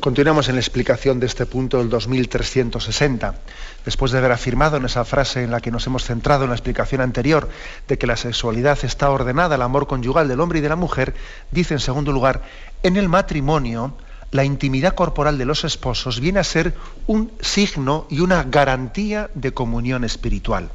Continuamos 0.00 0.48
en 0.48 0.56
la 0.56 0.62
explicación 0.62 1.20
de 1.20 1.26
este 1.26 1.46
punto 1.46 1.78
del 1.78 1.88
2360. 1.88 3.36
Después 3.84 4.10
de 4.10 4.18
haber 4.18 4.32
afirmado 4.32 4.78
en 4.78 4.84
esa 4.84 5.04
frase 5.04 5.44
en 5.44 5.52
la 5.52 5.60
que 5.60 5.70
nos 5.70 5.86
hemos 5.86 6.02
centrado 6.02 6.42
en 6.42 6.50
la 6.50 6.56
explicación 6.56 7.02
anterior 7.02 7.48
de 7.86 7.98
que 7.98 8.08
la 8.08 8.16
sexualidad 8.16 8.76
está 8.82 9.10
ordenada 9.10 9.54
al 9.54 9.62
amor 9.62 9.86
conyugal 9.86 10.26
del 10.26 10.40
hombre 10.40 10.58
y 10.58 10.62
de 10.62 10.68
la 10.68 10.74
mujer, 10.74 11.14
dice 11.52 11.74
en 11.74 11.80
segundo 11.80 12.10
lugar, 12.10 12.42
en 12.82 12.96
el 12.96 13.08
matrimonio 13.08 13.96
la 14.32 14.42
intimidad 14.42 14.96
corporal 14.96 15.38
de 15.38 15.44
los 15.44 15.62
esposos 15.62 16.18
viene 16.18 16.40
a 16.40 16.44
ser 16.44 16.74
un 17.06 17.30
signo 17.40 18.08
y 18.10 18.18
una 18.18 18.42
garantía 18.42 19.30
de 19.34 19.54
comunión 19.54 20.02
espiritual 20.02 20.72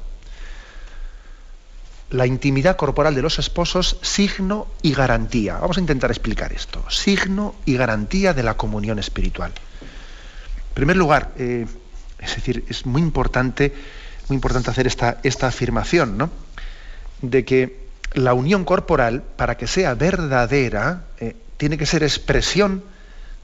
la 2.10 2.26
intimidad 2.26 2.78
corporal 2.78 3.16
de 3.16 3.22
los 3.22 3.38
esposos, 3.40 3.98
signo 4.02 4.68
y 4.82 4.94
garantía. 4.94 5.58
Vamos 5.58 5.78
a 5.78 5.82
intentar 5.82 6.10
explicar 6.10 6.54
esto. 6.54 6.84
Signo 6.90 7.56
y 7.66 7.76
garantía 7.76 8.34
de 8.34 8.44
la 8.44 8.56
comunión 8.56 8.98
espiritual. 9.00 9.52
En 10.70 10.74
primer 10.74 10.96
lugar, 10.96 11.34
eh, 11.38 11.66
es 12.20 12.36
decir, 12.36 12.64
es 12.70 12.86
muy 12.86 13.02
importante, 13.02 13.74
muy 14.30 14.36
importante 14.36 14.70
hacer 14.70 14.88
esta, 14.88 15.18
esta 15.24 15.48
afirmación, 15.48 16.18
¿no? 16.18 16.30
De 17.22 17.44
que 17.44 17.88
la 18.14 18.34
unión 18.34 18.64
corporal, 18.64 19.24
para 19.36 19.58
que 19.58 19.68
sea 19.68 19.94
verdadera, 19.94 21.04
eh, 21.20 21.36
tiene 21.58 21.78
que 21.78 21.86
ser 21.86 22.04
expresión 22.04 22.84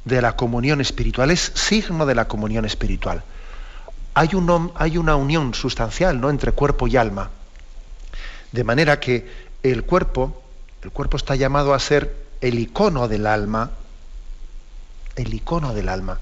de 0.06 0.22
la 0.22 0.36
comunión 0.36 0.80
espiritual, 0.80 1.32
es 1.32 1.52
signo 1.56 2.06
de 2.06 2.16
la 2.16 2.28
comunión 2.28 2.64
espiritual. 2.66 3.24
Hay, 4.14 4.36
un, 4.36 4.72
hay 4.76 4.98
una 4.98 5.16
unión 5.16 5.54
sustancial 5.54 6.22
¿no? 6.22 6.30
entre 6.30 6.52
cuerpo 6.52 6.88
y 6.88 6.98
alma 6.98 7.32
de 8.54 8.64
manera 8.64 9.00
que 9.00 9.28
el 9.64 9.84
cuerpo, 9.84 10.42
el 10.84 10.92
cuerpo 10.92 11.18
está 11.18 11.36
llamado 11.36 11.74
a 11.74 11.80
ser 11.80 12.16
el 12.40 12.60
icono 12.60 13.08
del 13.08 13.26
alma, 13.26 13.72
el 15.16 15.34
icono 15.34 15.74
del 15.74 15.90
alma. 15.90 16.20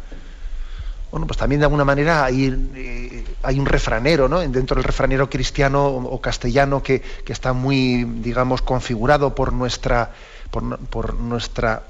Bueno, 1.11 1.27
pues 1.27 1.37
también 1.37 1.59
de 1.59 1.65
alguna 1.65 1.83
manera 1.83 2.23
hay, 2.23 2.71
eh, 2.73 3.25
hay 3.43 3.59
un 3.59 3.65
refranero, 3.65 4.29
¿no? 4.29 4.39
Dentro 4.39 4.75
del 4.75 4.85
refranero 4.85 5.29
cristiano 5.29 5.87
o 5.87 6.21
castellano 6.21 6.81
que, 6.81 7.03
está 7.27 7.51
muy, 7.51 8.05
digamos, 8.05 8.61
configurado 8.61 9.35
por 9.35 9.51
nuestra, 9.51 10.11
por, 10.49 11.13
nuestra 11.15 11.83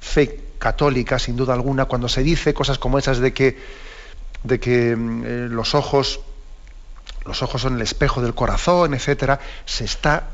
fe 0.00 0.44
católica, 0.58 1.18
sin 1.18 1.34
duda 1.34 1.54
alguna, 1.54 1.86
cuando 1.86 2.08
se 2.08 2.22
dice 2.22 2.54
cosas 2.54 2.78
como 2.78 3.00
esas 3.00 3.18
de 3.18 3.32
que, 3.32 3.58
de 4.44 4.60
que 4.60 4.94
mm, 4.94 5.24
eh, 5.24 5.48
los 5.50 5.74
ojos 5.74 6.20
los 7.28 7.42
ojos 7.42 7.62
son 7.62 7.76
el 7.76 7.82
espejo 7.82 8.22
del 8.22 8.34
corazón, 8.34 8.94
etcétera, 8.94 9.38
se 9.66 9.84
está 9.84 10.24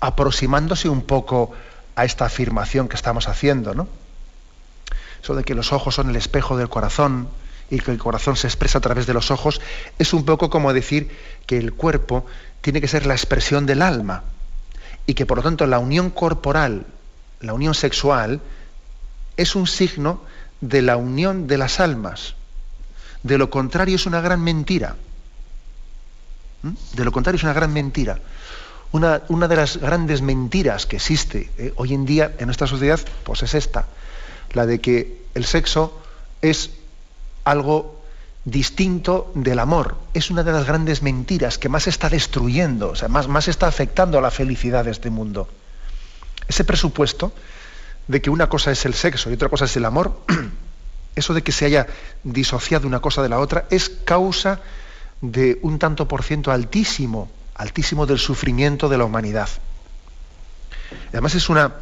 aproximándose 0.00 0.88
un 0.88 1.02
poco 1.02 1.52
a 1.96 2.04
esta 2.04 2.26
afirmación 2.26 2.88
que 2.88 2.96
estamos 2.96 3.28
haciendo, 3.28 3.74
¿no? 3.74 3.88
Eso 5.22 5.34
de 5.34 5.42
que 5.42 5.54
los 5.54 5.72
ojos 5.72 5.94
son 5.94 6.10
el 6.10 6.16
espejo 6.16 6.56
del 6.56 6.68
corazón 6.68 7.28
y 7.70 7.80
que 7.80 7.90
el 7.90 7.98
corazón 7.98 8.36
se 8.36 8.46
expresa 8.46 8.78
a 8.78 8.80
través 8.82 9.06
de 9.06 9.14
los 9.14 9.30
ojos, 9.30 9.62
es 9.98 10.12
un 10.12 10.26
poco 10.26 10.50
como 10.50 10.74
decir 10.74 11.10
que 11.46 11.56
el 11.56 11.72
cuerpo 11.72 12.26
tiene 12.60 12.82
que 12.82 12.88
ser 12.88 13.06
la 13.06 13.14
expresión 13.14 13.64
del 13.64 13.80
alma 13.80 14.24
y 15.06 15.14
que 15.14 15.24
por 15.24 15.38
lo 15.38 15.42
tanto 15.42 15.66
la 15.66 15.78
unión 15.78 16.10
corporal, 16.10 16.86
la 17.40 17.54
unión 17.54 17.74
sexual, 17.74 18.42
es 19.38 19.56
un 19.56 19.66
signo 19.66 20.20
de 20.60 20.82
la 20.82 20.96
unión 20.96 21.46
de 21.46 21.58
las 21.58 21.80
almas. 21.80 22.34
De 23.22 23.38
lo 23.38 23.48
contrario 23.48 23.96
es 23.96 24.04
una 24.04 24.20
gran 24.20 24.42
mentira. 24.42 24.96
De 26.92 27.04
lo 27.04 27.12
contrario 27.12 27.36
es 27.36 27.44
una 27.44 27.52
gran 27.52 27.72
mentira. 27.72 28.18
Una, 28.92 29.18
de 29.48 29.56
las 29.56 29.76
grandes 29.78 30.22
mentiras 30.22 30.86
que 30.86 30.96
existe 30.96 31.50
eh, 31.58 31.72
hoy 31.76 31.94
en 31.94 32.06
día 32.06 32.32
en 32.38 32.46
nuestra 32.46 32.68
sociedad, 32.68 33.00
pues 33.24 33.42
es 33.42 33.54
esta, 33.54 33.86
la 34.52 34.66
de 34.66 34.80
que 34.80 35.24
el 35.34 35.44
sexo 35.44 36.00
es 36.42 36.70
algo 37.42 38.00
distinto 38.44 39.32
del 39.34 39.58
amor. 39.58 39.96
Es 40.14 40.30
una 40.30 40.44
de 40.44 40.52
las 40.52 40.64
grandes 40.64 41.02
mentiras 41.02 41.58
que 41.58 41.68
más 41.68 41.88
está 41.88 42.08
destruyendo, 42.08 42.90
o 42.90 42.94
sea, 42.94 43.08
más, 43.08 43.26
más 43.26 43.48
está 43.48 43.66
afectando 43.66 44.16
a 44.16 44.20
la 44.20 44.30
felicidad 44.30 44.84
de 44.84 44.92
este 44.92 45.10
mundo. 45.10 45.48
Ese 46.46 46.62
presupuesto 46.62 47.32
de 48.06 48.22
que 48.22 48.30
una 48.30 48.48
cosa 48.48 48.70
es 48.70 48.84
el 48.84 48.94
sexo 48.94 49.28
y 49.28 49.34
otra 49.34 49.48
cosa 49.48 49.64
es 49.64 49.76
el 49.76 49.86
amor, 49.86 50.20
eso 51.16 51.34
de 51.34 51.42
que 51.42 51.52
se 51.52 51.64
haya 51.64 51.88
disociado 52.22 52.86
una 52.86 53.00
cosa 53.00 53.22
de 53.22 53.28
la 53.28 53.40
otra, 53.40 53.66
es 53.70 53.88
causa 53.88 54.60
de 55.20 55.58
un 55.62 55.78
tanto 55.78 56.06
por 56.08 56.22
ciento 56.22 56.50
altísimo, 56.50 57.30
altísimo 57.54 58.06
del 58.06 58.18
sufrimiento 58.18 58.88
de 58.88 58.98
la 58.98 59.04
humanidad. 59.04 59.48
Además 61.10 61.34
es 61.34 61.48
una, 61.48 61.74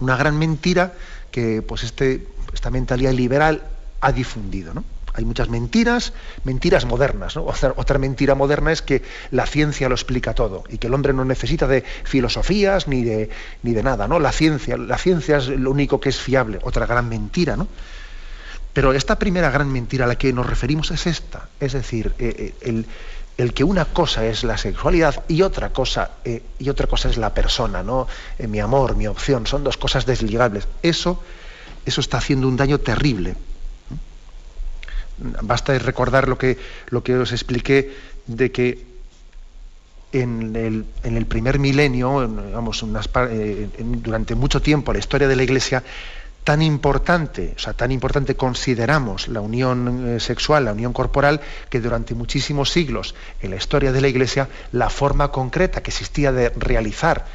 una 0.00 0.16
gran 0.16 0.38
mentira 0.38 0.92
que 1.30 1.62
pues 1.62 1.84
este, 1.84 2.26
esta 2.52 2.70
mentalidad 2.70 3.12
liberal 3.12 3.62
ha 4.00 4.12
difundido. 4.12 4.74
¿no? 4.74 4.84
Hay 5.14 5.24
muchas 5.24 5.48
mentiras, 5.48 6.12
mentiras 6.44 6.84
modernas. 6.84 7.36
Otra, 7.36 7.98
mentira 7.98 8.34
moderna 8.34 8.72
es 8.72 8.82
que 8.82 9.02
la 9.30 9.46
ciencia 9.46 9.88
lo 9.88 9.94
explica 9.94 10.34
todo 10.34 10.64
y 10.68 10.78
que 10.78 10.86
el 10.86 10.94
hombre 10.94 11.12
no 11.12 11.24
necesita 11.24 11.66
de 11.66 11.82
filosofías 12.04 12.86
ni 12.86 13.02
de, 13.02 13.30
ni 13.62 13.72
de 13.72 13.82
nada. 13.82 14.06
¿no? 14.06 14.18
La, 14.18 14.32
ciencia, 14.32 14.76
la 14.76 14.98
ciencia 14.98 15.38
es 15.38 15.48
lo 15.48 15.70
único 15.70 16.00
que 16.00 16.10
es 16.10 16.18
fiable. 16.18 16.58
Otra 16.62 16.86
gran 16.86 17.08
mentira. 17.08 17.56
¿no? 17.56 17.66
Pero 18.72 18.92
esta 18.92 19.18
primera 19.18 19.50
gran 19.50 19.70
mentira 19.72 20.04
a 20.04 20.08
la 20.08 20.16
que 20.16 20.32
nos 20.32 20.46
referimos 20.46 20.90
es 20.90 21.06
esta. 21.06 21.48
Es 21.58 21.72
decir, 21.72 22.14
eh, 22.18 22.54
eh, 22.60 22.84
el, 23.36 23.54
que 23.54 23.64
una 23.64 23.84
cosa 23.84 24.26
es 24.26 24.44
la 24.44 24.58
sexualidad 24.58 25.24
y 25.28 25.42
otra 25.42 25.70
cosa, 25.70 26.12
eh, 26.24 26.42
y 26.58 26.68
otra 26.68 26.86
cosa 26.86 27.08
es 27.08 27.16
la 27.16 27.34
persona, 27.34 27.82
¿no? 27.82 28.06
mi 28.38 28.60
amor, 28.60 28.96
mi 28.96 29.06
opción. 29.06 29.46
Son 29.46 29.64
dos 29.64 29.76
cosas 29.76 30.06
desligables. 30.06 30.68
Eso, 30.82 31.22
eso 31.84 32.00
está 32.00 32.18
haciendo 32.18 32.46
un 32.46 32.56
daño 32.56 32.78
terrible 32.78 33.34
Basta 35.42 35.78
recordar 35.78 36.28
lo 36.28 36.38
que, 36.38 36.56
lo 36.88 37.02
que 37.02 37.14
os 37.16 37.32
expliqué 37.32 37.92
de 38.26 38.50
que 38.50 38.86
en 40.12 40.56
el, 40.56 41.26
primer 41.26 41.58
milenio, 41.58 42.26
vamos, 42.52 42.84
eh, 43.30 43.68
durante 43.78 44.34
mucho 44.34 44.60
tiempo 44.60 44.92
la 44.92 44.98
historia 44.98 45.28
de 45.28 45.36
la 45.36 45.42
Iglesia, 45.42 45.84
tan 46.44 46.62
importante, 46.62 47.54
o 47.56 47.58
sea, 47.58 47.74
tan 47.74 47.92
importante 47.92 48.34
consideramos 48.34 49.28
la 49.28 49.40
unión 49.40 50.08
eh, 50.08 50.20
sexual, 50.20 50.64
la 50.64 50.72
unión 50.72 50.92
corporal, 50.92 51.40
que 51.68 51.80
durante 51.80 52.14
muchísimos 52.14 52.70
siglos 52.70 53.14
en 53.40 53.50
la 53.50 53.56
historia 53.56 53.92
de 53.92 54.00
la 54.00 54.08
Iglesia 54.08 54.48
la 54.72 54.90
forma 54.90 55.30
concreta 55.30 55.82
que 55.82 55.90
existía 55.90 56.32
de 56.32 56.50
realizar 56.50 57.26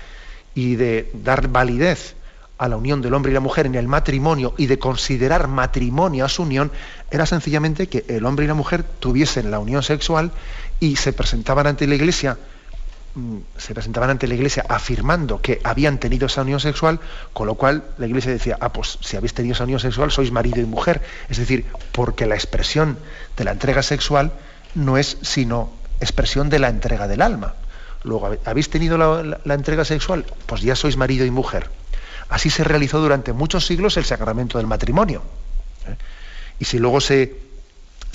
y 0.56 0.76
de 0.76 1.12
dar 1.14 1.50
validez 1.50 2.16
a 2.58 2.70
la 2.70 2.78
unión 2.78 3.02
del 3.02 3.14
hombre 3.14 3.32
y 3.32 3.34
la 3.34 3.42
mujer 3.42 3.66
en 3.66 3.76
el 3.76 3.88
matrimonio 3.88 4.54
y 4.58 4.68
de 4.68 4.80
considerar 4.80 5.48
matrimonio 5.48 6.24
a 6.26 6.30
su 6.30 6.44
unión 6.44 6.72
era 7.12 7.26
sencillamente 7.26 7.88
que 7.88 8.06
el 8.08 8.26
hombre 8.26 8.46
y 8.46 8.48
la 8.48 8.54
mujer 8.54 8.84
tuviesen 8.84 9.52
la 9.52 9.60
unión 9.60 9.84
sexual 9.84 10.32
y 10.80 10.96
se 10.96 11.12
presentaban 11.14 11.68
ante 11.68 11.86
la 11.86 11.96
iglesia 11.96 12.38
se 13.58 13.74
presentaban 13.74 14.10
ante 14.10 14.28
la 14.28 14.34
iglesia 14.34 14.66
afirmando 14.68 15.42
que 15.42 15.62
habían 15.64 16.00
tenido 16.00 16.28
esa 16.28 16.42
unión 16.42 16.60
sexual, 16.60 17.00
con 17.34 17.48
lo 17.48 17.56
cual 17.56 17.84
la 17.98 18.08
iglesia 18.08 18.32
decía, 18.32 18.58
ah, 18.60 18.74
pues 18.74 18.98
si 19.02 19.16
habéis 19.16 19.34
tenido 19.34 19.54
esa 19.54 19.64
unión 19.64 19.80
sexual 19.80 20.12
sois 20.12 20.32
marido 20.32 20.60
y 20.60 20.66
mujer. 20.66 21.02
Es 21.30 21.38
decir, 21.38 21.66
porque 21.92 22.26
la 22.26 22.36
expresión 22.36 22.98
de 23.38 23.44
la 23.46 23.52
entrega 23.52 23.84
sexual 23.84 24.34
no 24.76 24.98
es 24.98 25.18
sino 25.22 25.72
expresión 26.02 26.50
de 26.50 26.60
la 26.60 26.68
entrega 26.68 27.08
del 27.08 27.22
alma. 27.22 27.56
Luego, 28.04 28.38
¿habéis 28.46 28.70
tenido 28.70 28.98
la, 28.98 29.40
la 29.44 29.54
entrega 29.54 29.86
sexual? 29.86 30.26
Pues 30.46 30.62
ya 30.62 30.76
sois 30.76 30.98
marido 30.98 31.26
y 31.26 31.32
mujer. 31.32 31.70
Así 32.30 32.50
se 32.50 32.64
realizó 32.64 33.00
durante 33.00 33.34
muchos 33.34 33.66
siglos 33.66 33.98
el 33.98 34.06
sacramento 34.06 34.58
del 34.58 34.68
matrimonio. 34.68 35.22
¿eh? 35.88 35.96
Y 36.60 36.66
si 36.66 36.80
luego 36.80 37.02
se, 37.02 37.45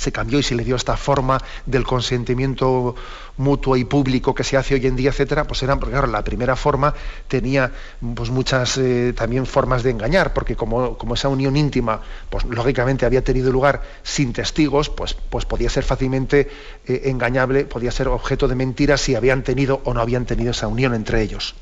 se 0.00 0.12
cambió 0.12 0.38
y 0.38 0.42
se 0.42 0.54
le 0.54 0.64
dio 0.64 0.76
esta 0.76 0.96
forma 0.96 1.38
del 1.66 1.84
consentimiento 1.84 2.94
mutuo 3.36 3.76
y 3.76 3.84
público 3.84 4.34
que 4.34 4.44
se 4.44 4.56
hace 4.56 4.74
hoy 4.74 4.86
en 4.86 4.96
día, 4.96 5.10
etcétera, 5.10 5.44
pues 5.44 5.62
eran, 5.62 5.78
porque 5.78 5.92
claro, 5.92 6.06
la 6.06 6.24
primera 6.24 6.56
forma 6.56 6.94
tenía 7.28 7.70
pues 8.14 8.30
muchas 8.30 8.78
eh, 8.78 9.12
también 9.14 9.44
formas 9.44 9.82
de 9.82 9.90
engañar, 9.90 10.32
porque 10.32 10.56
como, 10.56 10.96
como, 10.96 11.12
esa 11.12 11.28
unión 11.28 11.54
íntima, 11.54 12.00
pues 12.30 12.44
lógicamente 12.44 13.04
había 13.04 13.22
tenido 13.22 13.52
lugar 13.52 13.82
sin 14.02 14.32
testigos, 14.32 14.88
pues, 14.88 15.12
pues 15.12 15.44
podía 15.44 15.68
ser 15.68 15.84
fácilmente 15.84 16.48
eh, 16.86 17.02
engañable, 17.04 17.66
podía 17.66 17.90
ser 17.90 18.08
objeto 18.08 18.48
de 18.48 18.54
mentiras 18.54 19.02
si 19.02 19.16
habían 19.16 19.44
tenido 19.44 19.82
o 19.84 19.92
no 19.92 20.00
habían 20.00 20.24
tenido 20.24 20.52
esa 20.52 20.66
unión 20.66 20.94
entre 20.94 21.20
ellos. 21.20 21.54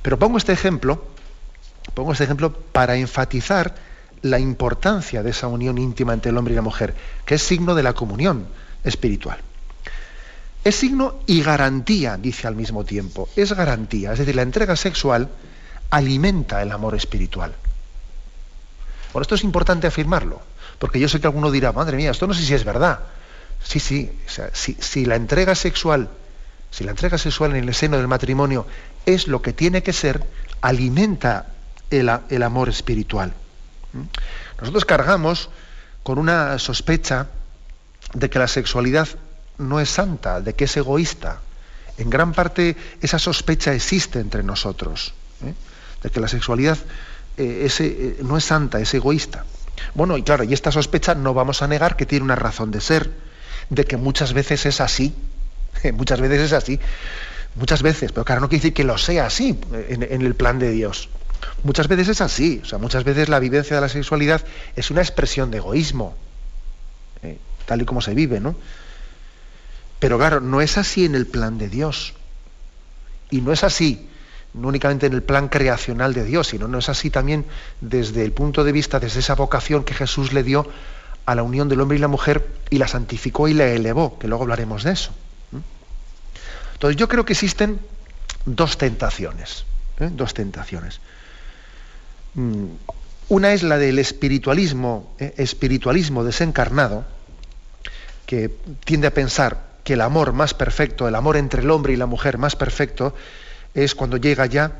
Pero 0.00 0.18
pongo 0.18 0.38
este 0.38 0.54
ejemplo 0.54 1.04
Pongo 1.94 2.12
este 2.12 2.24
ejemplo 2.24 2.52
para 2.52 2.96
enfatizar 2.96 3.74
la 4.22 4.38
importancia 4.38 5.22
de 5.22 5.30
esa 5.30 5.48
unión 5.48 5.78
íntima 5.78 6.12
entre 6.12 6.30
el 6.30 6.38
hombre 6.38 6.52
y 6.52 6.56
la 6.56 6.62
mujer, 6.62 6.94
que 7.24 7.34
es 7.34 7.42
signo 7.42 7.74
de 7.74 7.82
la 7.82 7.92
comunión 7.92 8.46
espiritual. 8.84 9.38
Es 10.64 10.76
signo 10.76 11.16
y 11.26 11.42
garantía, 11.42 12.16
dice 12.16 12.46
al 12.46 12.54
mismo 12.54 12.84
tiempo. 12.84 13.28
Es 13.34 13.52
garantía. 13.52 14.12
Es 14.12 14.20
decir, 14.20 14.36
la 14.36 14.42
entrega 14.42 14.76
sexual 14.76 15.28
alimenta 15.90 16.62
el 16.62 16.70
amor 16.70 16.94
espiritual. 16.94 17.52
Bueno, 19.12 19.22
esto 19.22 19.34
es 19.34 19.44
importante 19.44 19.86
afirmarlo, 19.86 20.40
porque 20.78 21.00
yo 21.00 21.08
sé 21.08 21.20
que 21.20 21.26
alguno 21.26 21.50
dirá, 21.50 21.72
madre 21.72 21.96
mía, 21.96 22.12
esto 22.12 22.26
no 22.26 22.34
sé 22.34 22.44
si 22.44 22.54
es 22.54 22.64
verdad. 22.64 23.00
Sí, 23.62 23.80
sí, 23.80 24.10
si, 24.52 24.74
si 24.80 25.04
la 25.04 25.16
entrega 25.16 25.54
sexual, 25.54 26.08
si 26.70 26.84
la 26.84 26.92
entrega 26.92 27.18
sexual 27.18 27.54
en 27.54 27.68
el 27.68 27.74
seno 27.74 27.98
del 27.98 28.08
matrimonio 28.08 28.66
es 29.04 29.28
lo 29.28 29.42
que 29.42 29.52
tiene 29.52 29.82
que 29.82 29.92
ser, 29.92 30.24
alimenta 30.60 31.48
el, 31.90 32.42
amor 32.42 32.68
espiritual. 32.68 33.34
Nosotros 34.60 34.84
cargamos 34.84 35.50
con 36.02 36.18
una 36.18 36.58
sospecha 36.58 37.28
de 38.14 38.30
que 38.30 38.38
la 38.38 38.48
sexualidad 38.48 39.08
no 39.58 39.80
es 39.80 39.90
santa, 39.90 40.40
de 40.40 40.54
que 40.54 40.64
es 40.64 40.76
egoísta. 40.76 41.40
En 41.98 42.10
gran 42.10 42.32
parte 42.32 42.76
esa 43.00 43.18
sospecha 43.18 43.72
existe 43.74 44.18
entre 44.18 44.42
nosotros, 44.42 45.14
¿eh? 45.44 45.54
de 46.02 46.10
que 46.10 46.20
la 46.20 46.28
sexualidad 46.28 46.78
eh, 47.36 47.68
eh, 47.78 48.18
no 48.22 48.36
es 48.36 48.44
santa, 48.44 48.80
es 48.80 48.92
egoísta. 48.94 49.44
Bueno, 49.94 50.16
y 50.16 50.22
claro, 50.22 50.44
y 50.44 50.52
esta 50.52 50.72
sospecha 50.72 51.14
no 51.14 51.34
vamos 51.34 51.62
a 51.62 51.68
negar 51.68 51.96
que 51.96 52.06
tiene 52.06 52.24
una 52.24 52.36
razón 52.36 52.70
de 52.70 52.80
ser, 52.80 53.10
de 53.70 53.84
que 53.84 53.96
muchas 53.96 54.32
veces 54.32 54.66
es 54.66 54.80
así, 54.80 55.14
muchas 55.94 56.20
veces 56.20 56.40
es 56.40 56.52
así, 56.52 56.80
muchas 57.54 57.82
veces, 57.82 58.12
pero 58.12 58.24
claro, 58.24 58.40
no 58.40 58.48
quiere 58.48 58.62
decir 58.62 58.74
que 58.74 58.84
lo 58.84 58.96
sea 58.98 59.26
así 59.26 59.58
en 59.88 60.22
el 60.22 60.34
plan 60.34 60.58
de 60.58 60.70
Dios. 60.70 61.08
Muchas 61.64 61.88
veces 61.88 62.08
es 62.08 62.20
así, 62.20 62.60
o 62.62 62.66
sea, 62.66 62.78
muchas 62.78 63.04
veces 63.04 63.28
la 63.28 63.38
vivencia 63.38 63.76
de 63.76 63.82
la 63.82 63.88
sexualidad 63.88 64.44
es 64.76 64.90
una 64.90 65.00
expresión 65.00 65.50
de 65.50 65.58
egoísmo, 65.58 66.14
eh, 67.22 67.38
tal 67.66 67.82
y 67.82 67.84
como 67.84 68.00
se 68.00 68.14
vive, 68.14 68.40
¿no? 68.40 68.56
Pero 69.98 70.18
claro, 70.18 70.40
no 70.40 70.60
es 70.60 70.78
así 70.78 71.04
en 71.04 71.14
el 71.14 71.26
plan 71.26 71.58
de 71.58 71.68
Dios. 71.68 72.14
Y 73.30 73.40
no 73.40 73.52
es 73.52 73.62
así, 73.62 74.08
no 74.54 74.68
únicamente 74.68 75.06
en 75.06 75.12
el 75.12 75.22
plan 75.22 75.48
creacional 75.48 76.12
de 76.12 76.24
Dios, 76.24 76.48
sino 76.48 76.68
no 76.68 76.78
es 76.78 76.88
así 76.88 77.08
también 77.10 77.46
desde 77.80 78.24
el 78.24 78.32
punto 78.32 78.64
de 78.64 78.72
vista, 78.72 78.98
desde 78.98 79.20
esa 79.20 79.34
vocación 79.34 79.84
que 79.84 79.94
Jesús 79.94 80.32
le 80.32 80.42
dio 80.42 80.68
a 81.24 81.34
la 81.34 81.42
unión 81.42 81.68
del 81.68 81.80
hombre 81.80 81.96
y 81.98 82.00
la 82.00 82.08
mujer 82.08 82.46
y 82.68 82.78
la 82.78 82.88
santificó 82.88 83.48
y 83.48 83.54
la 83.54 83.66
elevó, 83.66 84.18
que 84.18 84.28
luego 84.28 84.42
hablaremos 84.42 84.82
de 84.82 84.92
eso. 84.92 85.12
Entonces 86.74 86.96
yo 86.96 87.08
creo 87.08 87.24
que 87.24 87.34
existen 87.34 87.78
dos 88.44 88.76
tentaciones, 88.76 89.64
¿eh? 90.00 90.10
dos 90.12 90.34
tentaciones. 90.34 91.00
Una 92.34 93.52
es 93.52 93.62
la 93.62 93.78
del 93.78 93.98
espiritualismo, 93.98 95.14
eh, 95.18 95.34
espiritualismo 95.36 96.24
desencarnado, 96.24 97.04
que 98.26 98.50
tiende 98.84 99.06
a 99.06 99.14
pensar 99.14 99.72
que 99.84 99.94
el 99.94 100.00
amor 100.00 100.32
más 100.32 100.54
perfecto, 100.54 101.08
el 101.08 101.14
amor 101.14 101.36
entre 101.36 101.62
el 101.62 101.70
hombre 101.70 101.92
y 101.92 101.96
la 101.96 102.06
mujer 102.06 102.38
más 102.38 102.56
perfecto, 102.56 103.14
es 103.74 103.94
cuando 103.94 104.16
llega 104.16 104.46
ya 104.46 104.72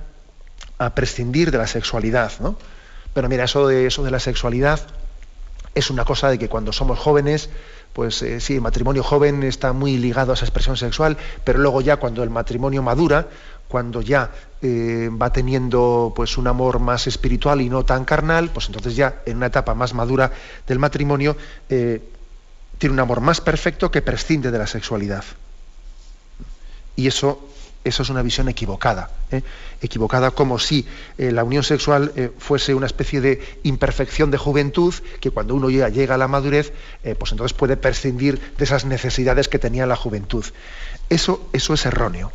a 0.78 0.94
prescindir 0.94 1.50
de 1.50 1.58
la 1.58 1.66
sexualidad. 1.66 2.32
¿no? 2.40 2.56
Pero 3.14 3.28
mira, 3.28 3.44
eso 3.44 3.66
de, 3.66 3.86
eso 3.86 4.02
de 4.02 4.10
la 4.10 4.20
sexualidad 4.20 4.80
es 5.74 5.90
una 5.90 6.04
cosa 6.04 6.28
de 6.28 6.38
que 6.38 6.48
cuando 6.48 6.72
somos 6.72 6.98
jóvenes, 6.98 7.48
pues 7.92 8.22
eh, 8.22 8.40
sí, 8.40 8.54
el 8.54 8.60
matrimonio 8.60 9.02
joven 9.02 9.42
está 9.42 9.72
muy 9.72 9.96
ligado 9.98 10.32
a 10.32 10.34
esa 10.34 10.44
expresión 10.44 10.76
sexual, 10.76 11.16
pero 11.44 11.58
luego 11.58 11.80
ya 11.80 11.96
cuando 11.96 12.22
el 12.22 12.30
matrimonio 12.30 12.82
madura, 12.82 13.26
cuando 13.68 14.02
ya 14.02 14.30
eh, 14.60 15.08
va 15.10 15.32
teniendo 15.32 16.12
pues 16.14 16.36
un 16.36 16.46
amor 16.46 16.78
más 16.78 17.06
espiritual 17.06 17.60
y 17.60 17.70
no 17.70 17.84
tan 17.84 18.04
carnal, 18.04 18.50
pues 18.50 18.66
entonces 18.66 18.96
ya 18.96 19.22
en 19.24 19.38
una 19.38 19.46
etapa 19.46 19.74
más 19.74 19.94
madura 19.94 20.30
del 20.66 20.78
matrimonio 20.78 21.36
eh, 21.68 22.02
tiene 22.78 22.92
un 22.92 23.00
amor 23.00 23.20
más 23.20 23.40
perfecto 23.40 23.90
que 23.90 24.02
prescinde 24.02 24.50
de 24.50 24.58
la 24.58 24.66
sexualidad. 24.66 25.24
Y 26.96 27.06
eso, 27.06 27.48
eso 27.84 28.02
es 28.02 28.10
una 28.10 28.22
visión 28.22 28.48
equivocada, 28.48 29.10
¿eh? 29.30 29.42
equivocada 29.80 30.30
como 30.30 30.58
si 30.58 30.86
la 31.18 31.42
unión 31.42 31.64
sexual 31.64 32.12
fuese 32.38 32.74
una 32.74 32.86
especie 32.86 33.20
de 33.20 33.58
imperfección 33.64 34.30
de 34.30 34.38
juventud 34.38 34.94
que 35.20 35.30
cuando 35.30 35.54
uno 35.54 35.68
ya 35.70 35.88
llega 35.88 36.14
a 36.14 36.18
la 36.18 36.28
madurez, 36.28 36.72
pues 37.18 37.32
entonces 37.32 37.56
puede 37.56 37.76
prescindir 37.76 38.40
de 38.56 38.64
esas 38.64 38.84
necesidades 38.84 39.48
que 39.48 39.58
tenía 39.58 39.86
la 39.86 39.96
juventud. 39.96 40.44
Eso, 41.08 41.48
eso 41.52 41.74
es 41.74 41.84
erróneo. 41.84 42.32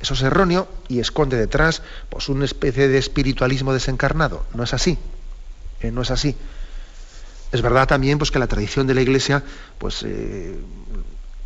Eso 0.00 0.14
es 0.14 0.22
erróneo 0.22 0.68
y 0.86 1.00
esconde 1.00 1.36
detrás 1.36 1.82
pues, 2.08 2.28
una 2.28 2.44
especie 2.44 2.88
de 2.88 2.98
espiritualismo 2.98 3.72
desencarnado. 3.72 4.44
No 4.54 4.62
es 4.62 4.74
así. 4.74 4.98
Eh, 5.80 5.90
no 5.90 6.02
es 6.02 6.10
así. 6.10 6.36
Es 7.50 7.62
verdad 7.62 7.88
también 7.88 8.18
pues, 8.18 8.30
que 8.30 8.38
la 8.38 8.46
tradición 8.46 8.86
de 8.86 8.94
la 8.94 9.00
Iglesia, 9.00 9.42
pues 9.78 10.02
eh, 10.04 10.56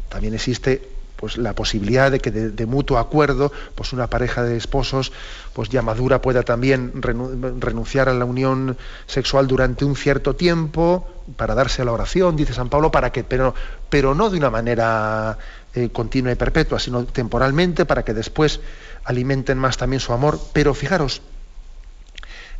también 0.08 0.34
existe 0.34 0.86
pues, 1.22 1.37
la 1.37 1.54
posibilidad 1.54 2.11
de 2.11 2.18
que 2.18 2.32
de, 2.32 2.66
mutuo 2.66 2.98
acuerdo, 2.98 3.52
pues 3.76 3.92
una 3.92 4.08
pareja 4.08 4.42
de 4.42 4.56
esposos, 4.56 5.12
pues 5.52 5.68
ya 5.68 5.80
madura, 5.80 6.20
pueda 6.20 6.42
también 6.42 7.00
renunciar 7.00 8.08
a 8.08 8.12
la 8.12 8.24
unión 8.24 8.76
sexual 9.06 9.46
durante 9.46 9.85
un 9.85 9.94
cierto 9.94 10.35
tiempo 10.35 11.06
para 11.37 11.54
darse 11.54 11.80
a 11.80 11.85
la 11.85 11.92
oración, 11.92 12.35
dice 12.35 12.54
San 12.54 12.68
Pablo, 12.68 12.90
para 12.90 13.12
que, 13.12 13.22
pero, 13.22 13.54
pero 13.88 14.16
no 14.16 14.30
de 14.30 14.38
una 14.38 14.50
manera 14.50 15.38
eh, 15.76 15.90
continua 15.90 16.32
y 16.32 16.35
perpetua, 16.35 16.80
sino 16.80 17.04
temporalmente, 17.04 17.85
para 17.85 18.04
que 18.04 18.14
después 18.14 18.58
alimenten 19.04 19.58
más 19.58 19.76
también 19.76 20.00
su 20.00 20.12
amor. 20.12 20.40
Pero 20.52 20.74
fijaros, 20.74 21.22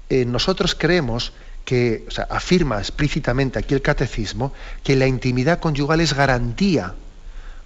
eh, 0.09 0.25
nosotros 0.25 0.77
creemos 0.77 1.33
que, 1.65 2.05
o 2.07 2.13
sea, 2.13 2.29
afirma 2.31 2.79
explícitamente 2.79 3.59
aquí 3.59 3.75
el 3.75 3.83
catecismo, 3.83 4.53
que 4.85 4.95
la 4.95 5.09
intimidad 5.09 5.59
conyugal 5.59 6.01
es 6.01 6.15
garantía 6.15 6.95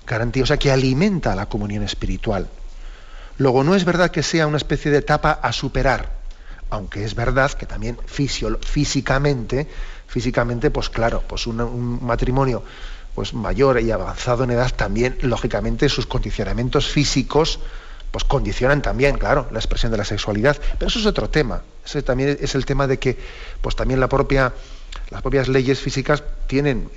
garantía, 0.07 0.45
o 0.45 0.47
sea, 0.47 0.57
que 0.57 0.71
alimenta 0.71 1.35
la 1.35 1.47
comunión 1.47 1.83
espiritual. 1.83 2.49
Luego, 3.39 3.65
no 3.65 3.75
es 3.75 3.85
verdad 3.85 4.11
que 4.11 4.23
sea 4.23 4.47
una 4.47 4.57
especie 4.57 4.91
de 4.91 4.99
etapa 4.99 5.33
a 5.33 5.53
superar, 5.53 6.11
aunque 6.71 7.05
es 7.05 7.15
verdad 7.15 7.53
que 7.53 7.67
también 7.67 7.99
físicamente, 8.07 9.69
físicamente, 10.07 10.71
pues 10.71 10.89
claro, 10.89 11.23
pues 11.27 11.47
un, 11.47 12.05
matrimonio 12.05 12.63
pues 13.15 13.33
mayor 13.33 13.81
y 13.81 13.91
avanzado 13.91 14.45
en 14.45 14.51
edad 14.51 14.73
también, 14.75 15.17
lógicamente, 15.23 15.89
sus 15.89 16.07
condicionamientos 16.07 16.87
físicos 16.87 17.61
pues 18.11 18.25
condicionan 18.25 18.83
también, 18.83 19.19
claro, 19.19 19.49
la 19.51 19.59
expresión 19.59 19.93
de 19.93 19.99
la 19.99 20.05
sexualidad. 20.05 20.57
Pero 20.79 20.89
eso 20.89 20.99
es 20.99 21.07
otro 21.07 21.29
tema. 21.29 21.63
Ese 21.85 22.03
también 22.03 22.39
es 22.41 22.55
el 22.55 22.65
tema 22.65 22.87
de 22.87 22.99
que, 22.99 23.19
pues 23.61 23.77
también 23.77 24.01
la 24.01 24.09
propia, 24.09 24.55
las 25.11 25.23
propias 25.23 25.49
leyes 25.49 25.81
físicas 25.81 26.23
tienen, 26.47 26.89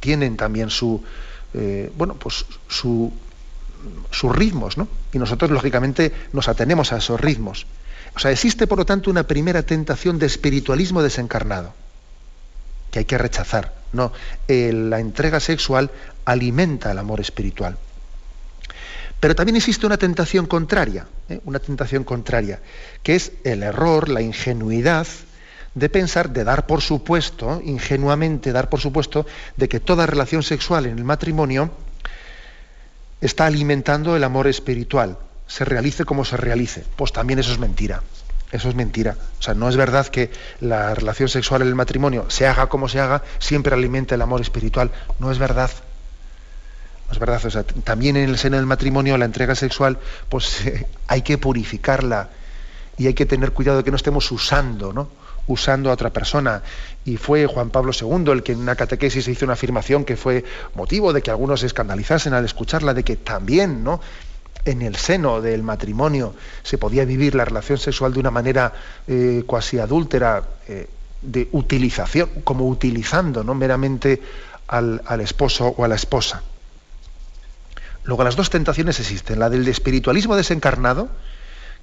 tienen 0.00 0.36
también 0.36 0.70
su, 0.70 1.02
eh, 1.54 1.90
bueno, 1.96 2.14
pues 2.14 2.44
sus 2.68 3.12
ritmos, 4.36 4.78
¿no? 4.78 4.88
Y 5.12 5.18
nosotros, 5.18 5.50
lógicamente, 5.50 6.12
nos 6.32 6.48
atenemos 6.48 6.92
a 6.92 6.98
esos 6.98 7.20
ritmos. 7.20 7.66
O 8.14 8.18
sea, 8.18 8.30
existe, 8.30 8.66
por 8.66 8.78
lo 8.78 8.86
tanto, 8.86 9.10
una 9.10 9.26
primera 9.26 9.62
tentación 9.62 10.18
de 10.18 10.26
espiritualismo 10.26 11.02
desencarnado, 11.02 11.72
que 12.90 13.00
hay 13.00 13.04
que 13.04 13.18
rechazar. 13.18 13.74
No, 13.92 14.12
la 14.48 15.00
entrega 15.00 15.40
sexual 15.40 15.90
alimenta 16.24 16.92
el 16.92 16.98
amor 16.98 17.20
espiritual. 17.20 17.76
Pero 19.22 19.36
también 19.36 19.54
existe 19.54 19.86
una 19.86 19.98
tentación 19.98 20.46
contraria, 20.46 21.06
¿eh? 21.28 21.40
una 21.44 21.60
tentación 21.60 22.02
contraria, 22.02 22.60
que 23.04 23.14
es 23.14 23.30
el 23.44 23.62
error, 23.62 24.08
la 24.08 24.20
ingenuidad, 24.20 25.06
de 25.74 25.88
pensar, 25.88 26.30
de 26.30 26.44
dar 26.44 26.66
por 26.66 26.82
supuesto, 26.82 27.60
ingenuamente 27.64 28.52
dar 28.52 28.68
por 28.68 28.80
supuesto, 28.80 29.26
de 29.56 29.68
que 29.68 29.80
toda 29.80 30.06
relación 30.06 30.42
sexual 30.42 30.86
en 30.86 30.98
el 30.98 31.04
matrimonio 31.04 31.70
está 33.20 33.46
alimentando 33.46 34.16
el 34.16 34.24
amor 34.24 34.48
espiritual, 34.48 35.18
se 35.46 35.64
realice 35.64 36.04
como 36.04 36.24
se 36.24 36.36
realice. 36.36 36.84
Pues 36.96 37.12
también 37.12 37.38
eso 37.38 37.52
es 37.52 37.58
mentira. 37.58 38.02
Eso 38.50 38.68
es 38.68 38.74
mentira. 38.74 39.16
O 39.38 39.42
sea, 39.42 39.54
no 39.54 39.68
es 39.68 39.76
verdad 39.76 40.06
que 40.08 40.30
la 40.60 40.94
relación 40.94 41.30
sexual 41.30 41.62
en 41.62 41.68
el 41.68 41.74
matrimonio, 41.74 42.26
se 42.28 42.46
haga 42.46 42.68
como 42.68 42.86
se 42.88 43.00
haga, 43.00 43.22
siempre 43.38 43.74
alimente 43.74 44.14
el 44.14 44.22
amor 44.22 44.42
espiritual. 44.42 44.90
No 45.18 45.32
es 45.32 45.38
verdad. 45.38 45.70
No 47.06 47.12
es 47.12 47.18
verdad. 47.18 47.46
O 47.46 47.50
sea, 47.50 47.62
también 47.62 48.16
en 48.18 48.28
el 48.28 48.36
seno 48.36 48.58
del 48.58 48.66
matrimonio 48.66 49.16
la 49.16 49.24
entrega 49.24 49.54
sexual, 49.54 49.98
pues 50.28 50.64
hay 51.08 51.22
que 51.22 51.38
purificarla 51.38 52.28
y 52.98 53.06
hay 53.06 53.14
que 53.14 53.24
tener 53.24 53.52
cuidado 53.52 53.78
de 53.78 53.84
que 53.84 53.90
no 53.90 53.96
estemos 53.96 54.30
usando, 54.30 54.92
¿no? 54.92 55.08
Usando 55.46 55.90
a 55.90 55.94
otra 55.94 56.10
persona. 56.10 56.62
Y 57.04 57.16
fue 57.16 57.46
Juan 57.46 57.70
Pablo 57.70 57.92
II 57.98 58.32
el 58.32 58.42
que 58.42 58.52
en 58.52 58.60
una 58.60 58.76
catequesis 58.76 59.26
hizo 59.28 59.44
una 59.44 59.54
afirmación 59.54 60.04
que 60.04 60.16
fue 60.16 60.44
motivo 60.74 61.12
de 61.12 61.22
que 61.22 61.30
algunos 61.30 61.60
se 61.60 61.66
escandalizasen 61.66 62.34
al 62.34 62.44
escucharla, 62.44 62.94
de 62.94 63.02
que 63.02 63.16
también, 63.16 63.82
¿no? 63.84 64.00
en 64.64 64.82
el 64.82 64.96
seno 64.96 65.40
del 65.40 65.62
matrimonio 65.62 66.34
se 66.62 66.78
podía 66.78 67.04
vivir 67.04 67.34
la 67.34 67.44
relación 67.44 67.78
sexual 67.78 68.12
de 68.12 68.20
una 68.20 68.30
manera 68.30 68.72
eh, 69.06 69.42
cuasi 69.46 69.78
adúltera, 69.78 70.44
eh, 70.68 70.88
de 71.20 71.48
utilización, 71.52 72.28
como 72.44 72.66
utilizando 72.66 73.44
¿no? 73.44 73.54
meramente 73.54 74.20
al, 74.68 75.02
al, 75.06 75.20
esposo 75.20 75.68
o 75.76 75.84
a 75.84 75.88
la 75.88 75.94
esposa. 75.94 76.42
Luego 78.04 78.24
las 78.24 78.34
dos 78.34 78.50
tentaciones 78.50 78.98
existen, 78.98 79.38
la 79.38 79.48
del 79.48 79.66
espiritualismo 79.68 80.34
desencarnado, 80.34 81.08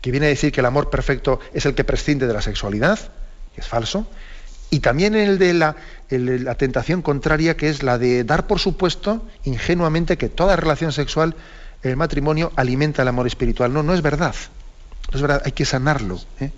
que 0.01 0.11
viene 0.11 0.25
a 0.25 0.29
decir 0.29 0.51
que 0.51 0.59
el 0.59 0.65
amor 0.65 0.89
perfecto 0.89 1.39
es 1.53 1.65
el 1.65 1.75
que 1.75 1.83
prescinde 1.83 2.27
de 2.27 2.33
la 2.33 2.41
sexualidad, 2.41 2.99
es 3.59 3.67
falso, 3.67 4.07
y 4.71 4.79
también 4.81 5.15
el 5.15 5.39
de 5.39 5.53
la, 5.53 5.75
la, 6.09 6.55
tentación 6.55 7.01
contraria, 7.01 7.57
que 7.57 7.69
es 7.69 7.81
la 7.81 7.97
de 7.97 8.23
dar 8.23 8.45
por 8.45 8.59
supuesto 8.59 9.25
ingenuamente 9.43 10.17
que 10.17 10.29
toda 10.29 10.55
relación 10.55 10.91
sexual, 10.91 11.35
el 11.81 11.95
matrimonio, 11.95 12.51
alimenta 12.55 13.01
el 13.01 13.07
amor 13.07 13.25
espiritual. 13.25 13.73
No, 13.73 13.81
no 13.81 13.93
es 13.93 14.01
verdad. 14.01 14.35
No 15.11 15.15
es 15.15 15.21
verdad, 15.21 15.41
hay 15.43 15.53
que 15.53 15.65
sanarlo. 15.65 16.19
¿eh? 16.39 16.51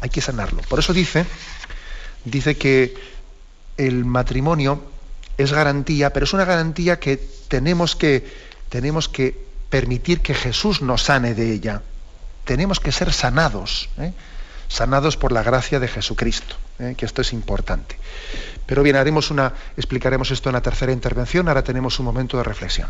Hay 0.00 0.08
que 0.08 0.22
sanarlo. 0.22 0.62
Por 0.62 0.78
eso 0.78 0.94
dice, 0.94 1.26
dice 2.24 2.56
que 2.56 2.94
el 3.76 4.04
matrimonio 4.06 4.82
es 5.36 5.52
garantía, 5.52 6.12
pero 6.12 6.24
es 6.24 6.32
una 6.32 6.46
garantía 6.46 6.98
que 6.98 7.18
tenemos 7.48 7.96
que, 7.96 8.26
tenemos 8.70 9.10
que 9.10 9.36
permitir 9.68 10.20
que 10.20 10.34
Jesús 10.34 10.80
nos 10.80 11.02
sane 11.02 11.34
de 11.34 11.52
ella. 11.52 11.82
Tenemos 12.44 12.80
que 12.80 12.92
ser 12.92 13.12
sanados. 13.12 13.90
¿eh? 13.98 14.12
Sanados 14.70 15.16
por 15.16 15.32
la 15.32 15.42
gracia 15.42 15.80
de 15.80 15.88
Jesucristo, 15.88 16.54
¿eh? 16.78 16.94
que 16.96 17.04
esto 17.04 17.20
es 17.20 17.32
importante. 17.32 17.98
Pero 18.66 18.82
bien, 18.84 18.96
explicaremos 19.76 20.30
esto 20.30 20.48
en 20.48 20.54
la 20.54 20.62
tercera 20.62 20.92
intervención, 20.92 21.48
ahora 21.48 21.64
tenemos 21.64 21.98
un 21.98 22.06
momento 22.06 22.38
de 22.38 22.44
reflexión. 22.44 22.88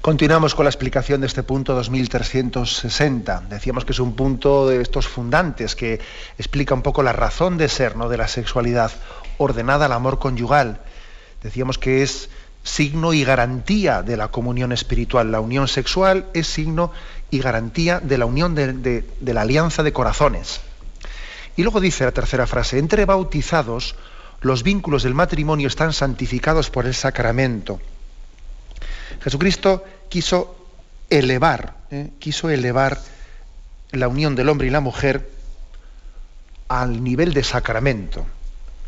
Continuamos 0.00 0.54
con 0.54 0.64
la 0.64 0.70
explicación 0.70 1.20
de 1.20 1.26
este 1.26 1.42
punto 1.42 1.74
2360. 1.74 3.42
Decíamos 3.50 3.84
que 3.84 3.92
es 3.92 3.98
un 3.98 4.14
punto 4.14 4.66
de 4.66 4.80
estos 4.80 5.06
fundantes 5.06 5.76
que 5.76 6.00
explica 6.38 6.72
un 6.72 6.80
poco 6.80 7.02
la 7.02 7.12
razón 7.12 7.58
de 7.58 7.68
ser 7.68 7.96
¿no? 7.96 8.08
de 8.08 8.16
la 8.16 8.26
sexualidad 8.26 8.92
ordenada 9.36 9.84
al 9.84 9.92
amor 9.92 10.18
conyugal. 10.18 10.80
Decíamos 11.42 11.76
que 11.76 12.02
es 12.02 12.30
signo 12.62 13.12
y 13.12 13.24
garantía 13.24 14.00
de 14.00 14.16
la 14.16 14.28
comunión 14.28 14.72
espiritual. 14.72 15.32
La 15.32 15.40
unión 15.40 15.68
sexual 15.68 16.24
es 16.32 16.46
signo 16.46 16.92
y 17.30 17.40
garantía 17.40 18.00
de 18.00 18.16
la 18.16 18.24
unión 18.24 18.54
de, 18.54 18.72
de 18.72 19.34
la 19.34 19.42
alianza 19.42 19.82
de 19.82 19.92
corazones. 19.92 20.62
Y 21.58 21.62
luego 21.62 21.78
dice 21.78 22.06
la 22.06 22.12
tercera 22.12 22.46
frase, 22.46 22.78
entre 22.78 23.04
bautizados 23.04 23.96
los 24.40 24.62
vínculos 24.62 25.02
del 25.02 25.12
matrimonio 25.12 25.68
están 25.68 25.92
santificados 25.92 26.70
por 26.70 26.86
el 26.86 26.94
sacramento. 26.94 27.80
Jesucristo 29.22 29.84
quiso 30.08 30.56
elevar, 31.08 31.76
¿eh? 31.90 32.10
quiso 32.18 32.50
elevar 32.50 32.98
la 33.90 34.08
unión 34.08 34.36
del 34.36 34.48
hombre 34.48 34.68
y 34.68 34.70
la 34.70 34.80
mujer 34.80 35.28
al 36.68 37.02
nivel 37.02 37.34
de 37.34 37.42
sacramento. 37.42 38.24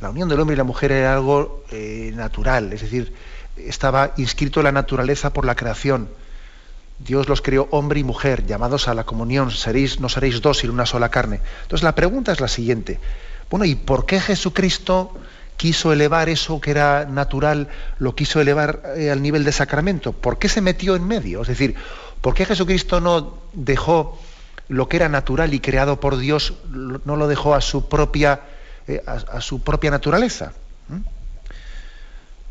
La 0.01 0.11
unión 0.11 0.29
del 0.29 0.41
hombre 0.41 0.55
y 0.55 0.57
la 0.57 0.65
mujer 0.65 0.93
era 0.93 1.15
algo 1.15 1.65
eh, 1.71 2.13
natural, 2.15 2.73
es 2.73 2.83
decir, 2.83 3.13
estaba 3.57 4.13
inscrito 4.17 4.61
en 4.61 4.65
la 4.65 4.73
naturaleza 4.73 5.33
por 5.33 5.45
la 5.45 5.55
creación. 5.55 6.09
Dios 6.99 7.29
los 7.29 7.43
creó 7.43 7.69
hombre 7.71 8.01
y 8.01 8.05
mujer, 8.05 8.47
llamados 8.47 8.87
a 8.87 8.95
la 8.95 9.05
comunión, 9.05 9.51
seréis, 9.51 9.99
no 9.99 10.09
seréis 10.09 10.41
dos, 10.41 10.59
sino 10.59 10.73
una 10.73 10.87
sola 10.87 11.09
carne. 11.09 11.41
Entonces 11.63 11.83
la 11.83 11.95
pregunta 11.95 12.33
es 12.33 12.41
la 12.41 12.49
siguiente. 12.49 13.01
Bueno, 13.51 13.65
¿y 13.65 13.75
por 13.75 14.07
qué 14.07 14.21
Jesucristo 14.21 15.13
quiso 15.57 15.93
elevar 15.93 16.29
eso 16.29 16.61
que 16.61 16.71
era 16.71 17.05
natural, 17.05 17.69
lo 17.99 18.15
quiso 18.15 18.41
elevar 18.41 18.83
eh, 18.97 19.11
al 19.11 19.23
nivel 19.23 19.45
de 19.45 19.53
sacramento? 19.53 20.13
¿Por 20.13 20.39
qué 20.39 20.49
se 20.49 20.61
metió 20.61 20.97
en 20.97 21.07
medio? 21.07 21.43
Es 21.43 21.49
decir, 21.49 21.75
¿por 22.21 22.35
qué 22.35 22.45
Jesucristo 22.45 23.01
no 23.01 23.39
dejó 23.53 24.19
lo 24.69 24.89
que 24.89 24.97
era 24.97 25.09
natural 25.09 25.55
y 25.55 25.61
creado 25.61 26.01
por 26.01 26.17
Dios, 26.17 26.55
no 26.73 27.17
lo 27.17 27.29
dejó 27.29 27.55
a 27.55 27.61
su 27.61 27.89
propia, 27.89 28.41
eh, 28.89 29.03
a, 29.07 29.41
su 29.41 29.63
propia 29.63 29.91
naturaleza? 29.91 30.53
¿Mm? 30.89 31.01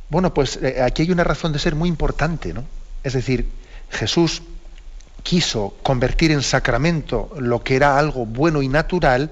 Bueno, 0.09 0.33
pues 0.33 0.59
eh, 0.61 0.81
aquí 0.81 1.03
hay 1.03 1.11
una 1.11 1.23
razón 1.23 1.53
de 1.53 1.59
ser 1.59 1.75
muy 1.75 1.87
importante, 1.87 2.53
¿no? 2.53 2.65
Es 3.03 3.13
decir, 3.13 3.49
Jesús 3.89 4.41
quiso 5.23 5.75
convertir 5.83 6.31
en 6.31 6.41
sacramento 6.41 7.31
lo 7.39 7.63
que 7.63 7.75
era 7.75 7.97
algo 7.97 8.25
bueno 8.25 8.61
y 8.61 8.67
natural, 8.67 9.31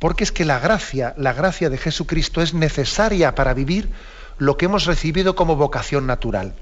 porque 0.00 0.24
es 0.24 0.32
que 0.32 0.44
la 0.44 0.58
gracia, 0.58 1.14
la 1.16 1.34
gracia 1.34 1.70
de 1.70 1.78
Jesucristo 1.78 2.42
es 2.42 2.54
necesaria 2.54 3.34
para 3.36 3.54
vivir 3.54 3.90
lo 4.38 4.56
que 4.56 4.64
hemos 4.64 4.86
recibido 4.86 5.36
como 5.36 5.54
vocación 5.54 6.06
natural. 6.06 6.54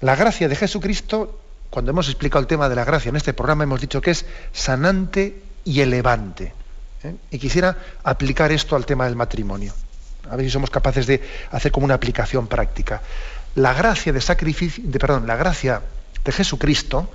La 0.00 0.16
gracia 0.16 0.48
de 0.48 0.56
Jesucristo, 0.56 1.38
cuando 1.68 1.90
hemos 1.90 2.08
explicado 2.08 2.40
el 2.40 2.46
tema 2.46 2.70
de 2.70 2.76
la 2.76 2.84
gracia 2.84 3.10
en 3.10 3.16
este 3.16 3.34
programa, 3.34 3.64
hemos 3.64 3.82
dicho 3.82 4.00
que 4.00 4.12
es 4.12 4.24
sanante 4.52 5.42
y 5.64 5.82
elevante. 5.82 6.54
¿eh? 7.04 7.14
Y 7.30 7.38
quisiera 7.38 7.76
aplicar 8.02 8.52
esto 8.52 8.74
al 8.74 8.86
tema 8.86 9.04
del 9.04 9.14
matrimonio. 9.14 9.74
A 10.30 10.36
ver 10.36 10.46
si 10.46 10.50
somos 10.50 10.70
capaces 10.70 11.06
de 11.06 11.22
hacer 11.50 11.70
como 11.70 11.84
una 11.84 11.94
aplicación 11.94 12.46
práctica. 12.46 13.02
La 13.54 13.74
gracia 13.74 14.14
de 14.14 14.22
sacrificio, 14.22 14.82
de, 14.86 14.98
perdón, 14.98 15.26
la 15.26 15.36
gracia 15.36 15.82
de 16.24 16.32
Jesucristo 16.32 17.10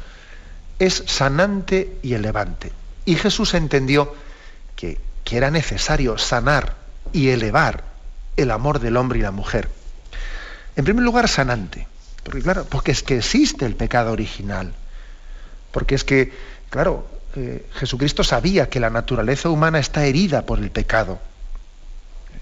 es 0.78 1.04
sanante 1.08 1.98
y 2.04 2.14
elevante. 2.14 2.72
Y 3.06 3.16
Jesús 3.16 3.56
entendió 3.56 4.14
que, 4.76 5.00
era 5.32 5.50
necesario 5.50 6.20
sanar 6.20 6.76
y 7.12 7.30
elevar 7.30 7.86
el 8.38 8.52
amor 8.52 8.80
del 8.80 8.98
hombre 8.98 9.18
y 9.18 9.24
la 9.24 9.32
mujer. 9.32 9.68
En 10.76 10.86
primer 10.86 11.04
lugar, 11.04 11.28
sanante. 11.28 11.88
Porque 12.24 12.42
claro, 12.44 12.66
porque 12.70 12.92
es 12.92 13.02
que 13.02 13.18
existe 13.18 13.66
el 13.66 13.76
pecado 13.76 14.12
original. 14.12 14.74
Porque 15.72 15.96
es 15.96 16.04
que, 16.04 16.32
claro, 16.70 17.08
eh, 17.36 17.66
Jesucristo 17.74 18.24
sabía 18.24 18.70
que 18.70 18.80
la 18.80 18.92
naturaleza 18.92 19.50
humana 19.50 19.80
está 19.80 20.06
herida 20.06 20.46
por 20.46 20.60
el 20.60 20.70
pecado. 20.70 21.20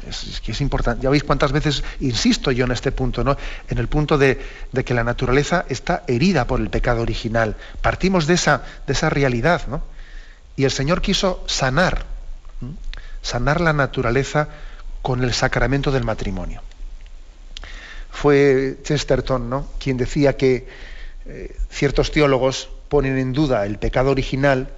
Es, 0.08 0.41
que 0.41 0.52
es 0.52 0.62
importante. 0.62 1.04
Ya 1.04 1.10
veis 1.10 1.24
cuántas 1.24 1.52
veces 1.52 1.84
insisto 2.00 2.52
yo 2.52 2.65
en 2.65 2.72
este 2.72 2.91
punto, 2.91 3.24
¿no? 3.24 3.38
En 3.70 3.78
el 3.78 3.88
punto 3.88 4.17
de, 4.17 4.39
que 4.84 4.94
la 4.94 5.04
naturaleza 5.04 5.65
está 5.70 6.04
herida 6.08 6.46
por 6.46 6.60
el 6.60 6.70
pecado 6.70 7.02
original. 7.02 7.56
Partimos 7.82 8.28
de 8.28 8.34
esa, 8.34 8.63
de 8.86 8.94
esa 8.94 9.10
realidad, 9.10 9.62
¿no? 9.67 9.84
Y 10.56 10.65
el 10.65 10.72
Señor 10.72 11.02
quiso 11.02 11.44
sanar, 11.48 12.06
sanar 13.22 13.62
la 13.62 13.74
naturaleza 13.74 14.50
con 15.02 15.24
el 15.24 15.34
sacramento 15.34 15.92
del 15.92 16.04
matrimonio. 16.04 16.62
Fue 18.10 18.78
Chesterton, 18.84 19.50
¿no? 19.50 19.68
Quien 19.80 19.98
decía 19.98 20.38
que 20.38 20.68
eh, 21.26 21.56
ciertos 21.70 22.12
teólogos 22.12 22.70
ponen 22.90 23.18
en 23.18 23.34
duda 23.34 23.66
el 23.66 23.78
pecado 23.78 24.12
original 24.12 24.70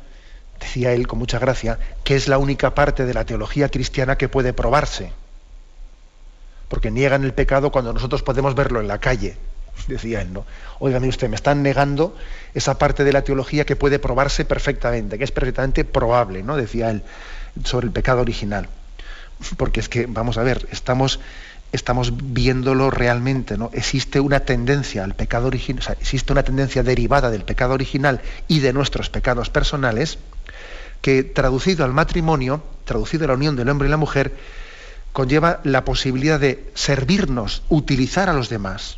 decía 0.64 0.94
él 0.94 1.08
con 1.08 1.20
mucha 1.20 1.40
gracia, 1.40 1.78
que 2.04 2.16
es 2.16 2.28
la 2.28 2.38
única 2.38 2.74
parte 2.74 3.06
de 3.06 3.14
la 3.14 3.26
teología 3.26 3.70
cristiana 3.70 4.18
que 4.18 4.30
puede 4.30 4.54
probarse. 4.54 5.12
Porque 6.70 6.90
niegan 6.90 7.24
el 7.24 7.34
pecado 7.34 7.72
cuando 7.72 7.94
nosotros 7.94 8.24
podemos 8.24 8.56
verlo 8.56 8.80
en 8.80 8.88
la 8.88 9.00
calle, 9.00 9.38
decía 9.88 10.22
él, 10.22 10.34
¿no? 10.34 10.46
Usted, 10.80 11.30
me 11.30 11.36
están 11.36 11.64
negando 11.64 12.16
esa 12.54 12.78
parte 12.78 13.04
de 13.04 13.14
la 13.14 13.24
teología 13.24 13.66
que 13.66 13.76
puede 13.76 14.00
probarse 14.00 14.46
perfectamente, 14.46 15.18
que 15.18 15.24
es 15.24 15.32
perfectamente 15.32 15.86
probable, 15.86 16.44
¿no? 16.44 16.56
Decía 16.58 16.90
él, 16.90 17.04
sobre 17.64 17.88
el 17.88 17.94
pecado 17.94 18.22
original. 18.22 18.68
Porque 19.58 19.80
es 19.80 19.90
que, 19.90 20.06
vamos 20.06 20.38
a 20.38 20.44
ver, 20.44 20.68
estamos, 20.72 21.20
estamos 21.72 22.14
viéndolo 22.34 22.90
realmente, 22.90 23.58
¿no? 23.58 23.70
Existe 23.74 24.20
una 24.20 24.42
tendencia 24.42 25.04
al 25.04 25.16
pecado 25.16 25.48
original, 25.48 25.98
existe 26.00 26.32
una 26.32 26.44
tendencia 26.44 26.84
derivada 26.84 27.30
del 27.30 27.44
pecado 27.44 27.74
original 27.74 28.22
y 28.48 28.60
de 28.60 28.74
nuestros 28.74 29.10
pecados 29.10 29.50
personales, 29.50 30.18
que 31.02 31.24
traducido 31.24 31.84
al 31.84 31.94
matrimonio, 31.94 32.64
traducido 32.86 33.26
a 33.26 33.28
la 33.28 33.34
unión 33.34 33.56
del 33.56 33.70
hombre 33.70 33.88
y 33.88 33.92
la 33.92 33.98
mujer, 33.98 34.34
conlleva 35.12 35.60
la 35.64 35.84
posibilidad 35.84 36.40
de 36.40 36.72
servirnos, 36.74 37.64
utilizar 37.70 38.30
a 38.30 38.34
los 38.34 38.50
demás, 38.50 38.98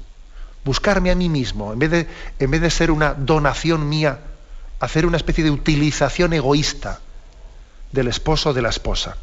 buscarme 0.64 1.12
a 1.12 1.16
mí 1.16 1.30
mismo, 1.30 1.74
en 1.74 1.80
vez 1.80 1.92
de, 1.92 2.08
en 2.40 2.52
vez 2.52 2.62
de 2.62 2.70
ser 2.70 2.92
una 2.92 3.14
donación 3.14 3.90
mía, 3.90 4.20
hacer 4.80 5.06
una 5.06 5.18
especie 5.18 5.44
de 5.44 5.52
utilización 5.52 6.34
egoísta 6.34 7.00
del 7.96 8.08
esposo 8.08 8.52
o 8.52 8.54
de 8.54 8.62
la 8.62 8.70
esposa. 8.70 9.18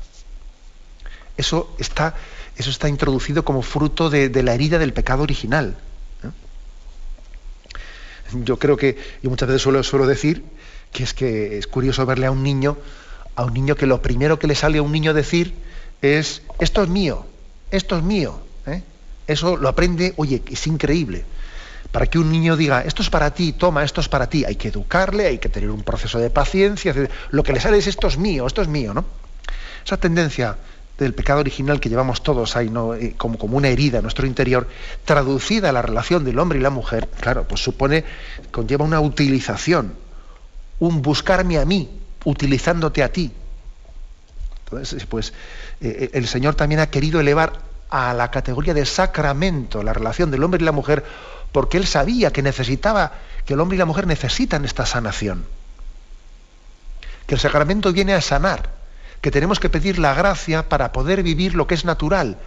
Eso 1.37 1.75
está, 1.79 2.17
eso 2.57 2.71
está 2.71 2.89
introducido 2.89 3.45
como 3.45 3.63
fruto 3.63 4.11
de, 4.11 4.43
la 4.43 4.55
herida 4.55 4.79
del 4.79 4.93
pecado 4.93 5.23
original. 5.23 5.77
Yo 8.33 8.59
creo 8.59 8.77
que, 8.77 8.99
y 9.23 9.29
muchas 9.29 9.49
veces 9.49 9.63
suelo, 9.63 9.83
suelo 9.83 10.07
decir, 10.07 10.43
que 10.91 11.05
es 11.05 11.15
que 11.15 11.59
es 11.59 11.67
curioso 11.67 12.05
verle 12.07 12.27
a 12.27 12.31
un 12.31 12.43
niño, 12.43 12.79
a 13.37 13.45
un 13.45 13.53
niño 13.53 13.77
que 13.77 13.87
lo 13.87 14.01
primero 14.01 14.39
que 14.39 14.47
le 14.47 14.55
sale 14.55 14.79
a 14.79 14.83
un 14.83 14.91
niño 14.91 15.13
decir 15.13 15.55
es, 16.01 16.43
esto 16.59 16.83
es 16.83 16.89
mío, 16.89 17.27
esto 17.71 17.97
es 17.97 18.03
mío. 18.03 18.41
¿eh? 18.67 18.83
Eso 19.27 19.57
lo 19.57 19.69
aprende, 19.69 20.15
oye, 20.17 20.43
es 20.51 20.67
increíble. 20.67 21.25
Para 21.93 22.07
que 22.07 22.19
un 22.19 22.33
niño 22.33 22.57
diga, 22.57 22.81
esto 22.81 23.03
es 23.03 23.11
para 23.11 23.33
ti, 23.33 23.53
toma, 23.53 23.85
esto 23.85 24.01
es 24.01 24.09
para 24.09 24.29
ti, 24.29 24.45
hay 24.45 24.57
que 24.57 24.69
educarle, 24.69 25.27
hay 25.27 25.39
que 25.39 25.49
tener 25.49 25.71
un 25.71 25.83
proceso 25.83 26.19
de 26.19 26.31
paciencia. 26.31 26.95
Lo 27.31 27.43
que 27.43 27.53
le 27.53 27.61
sale 27.61 27.79
es, 27.79 27.87
esto 27.87 28.09
es 28.09 28.19
mío, 28.19 28.47
esto 28.47 28.63
es 28.63 28.69
mío, 28.69 28.95
¿no? 28.95 29.05
Esa 29.85 29.99
tendencia 29.99 30.57
del 30.99 31.15
pecado 31.15 31.41
original 31.41 31.81
que 31.81 31.89
llevamos 31.89 32.23
todos 32.23 32.57
ahí, 32.57 32.71
¿no? 32.71 32.95
Eh, 32.95 33.15
como, 33.17 33.37
una 33.57 33.69
herida 33.69 33.99
en 33.99 34.03
nuestro 34.03 34.27
interior, 34.27 34.69
traducida 35.05 35.69
a 35.69 35.73
la 35.73 35.83
relación 35.83 36.25
del 36.25 36.39
hombre 36.39 36.59
y 36.59 36.63
la 36.63 36.71
mujer, 36.71 37.09
claro, 37.21 37.47
pues 37.47 37.63
supone, 37.63 38.05
conlleva 38.51 38.85
una 38.85 39.01
utilización 39.01 39.95
un 40.83 41.01
buscarme 41.01 41.59
a 41.59 41.65
mí, 41.65 41.89
utilizándote 42.25 43.05
a 43.05 43.13
ti. 43.13 43.31
Entonces, 44.65 45.07
pues 45.07 45.33
eh, 45.81 46.11
el 46.13 46.27
Señor 46.27 46.57
también 46.57 46.81
ha 46.81 46.89
querido 46.89 47.21
elevar 47.21 47.53
a 47.89 48.13
la 48.15 48.33
categoría 48.33 48.75
de 48.75 48.85
sacramento 48.85 49.85
la 49.85 49.93
relación 49.93 50.33
del 50.33 50.43
hombre 50.43 50.61
y 50.61 50.65
la 50.65 50.73
mujer, 50.73 51.05
porque 51.53 51.77
Él 51.77 51.87
sabía 51.87 52.33
que 52.33 52.43
necesitaba, 52.43 53.13
que 53.47 53.55
el 53.55 53.61
hombre 53.61 53.77
y 53.77 53.79
la 53.79 53.85
mujer 53.85 54.07
necesitan 54.07 54.65
esta 54.65 54.87
sanación. 54.87 55.45
Que 57.27 57.35
el 57.35 57.41
sacramento 57.41 57.93
viene 57.93 58.15
a 58.15 58.21
sanar, 58.21 58.71
que 59.21 59.31
tenemos 59.31 59.61
que 59.61 59.69
pedir 59.71 59.99
la 59.99 60.15
gracia 60.15 60.69
para 60.69 60.93
poder 60.93 61.23
vivir 61.23 61.55
lo 61.55 61.67
que 61.67 61.75
es 61.75 61.85
natural, 61.85 62.39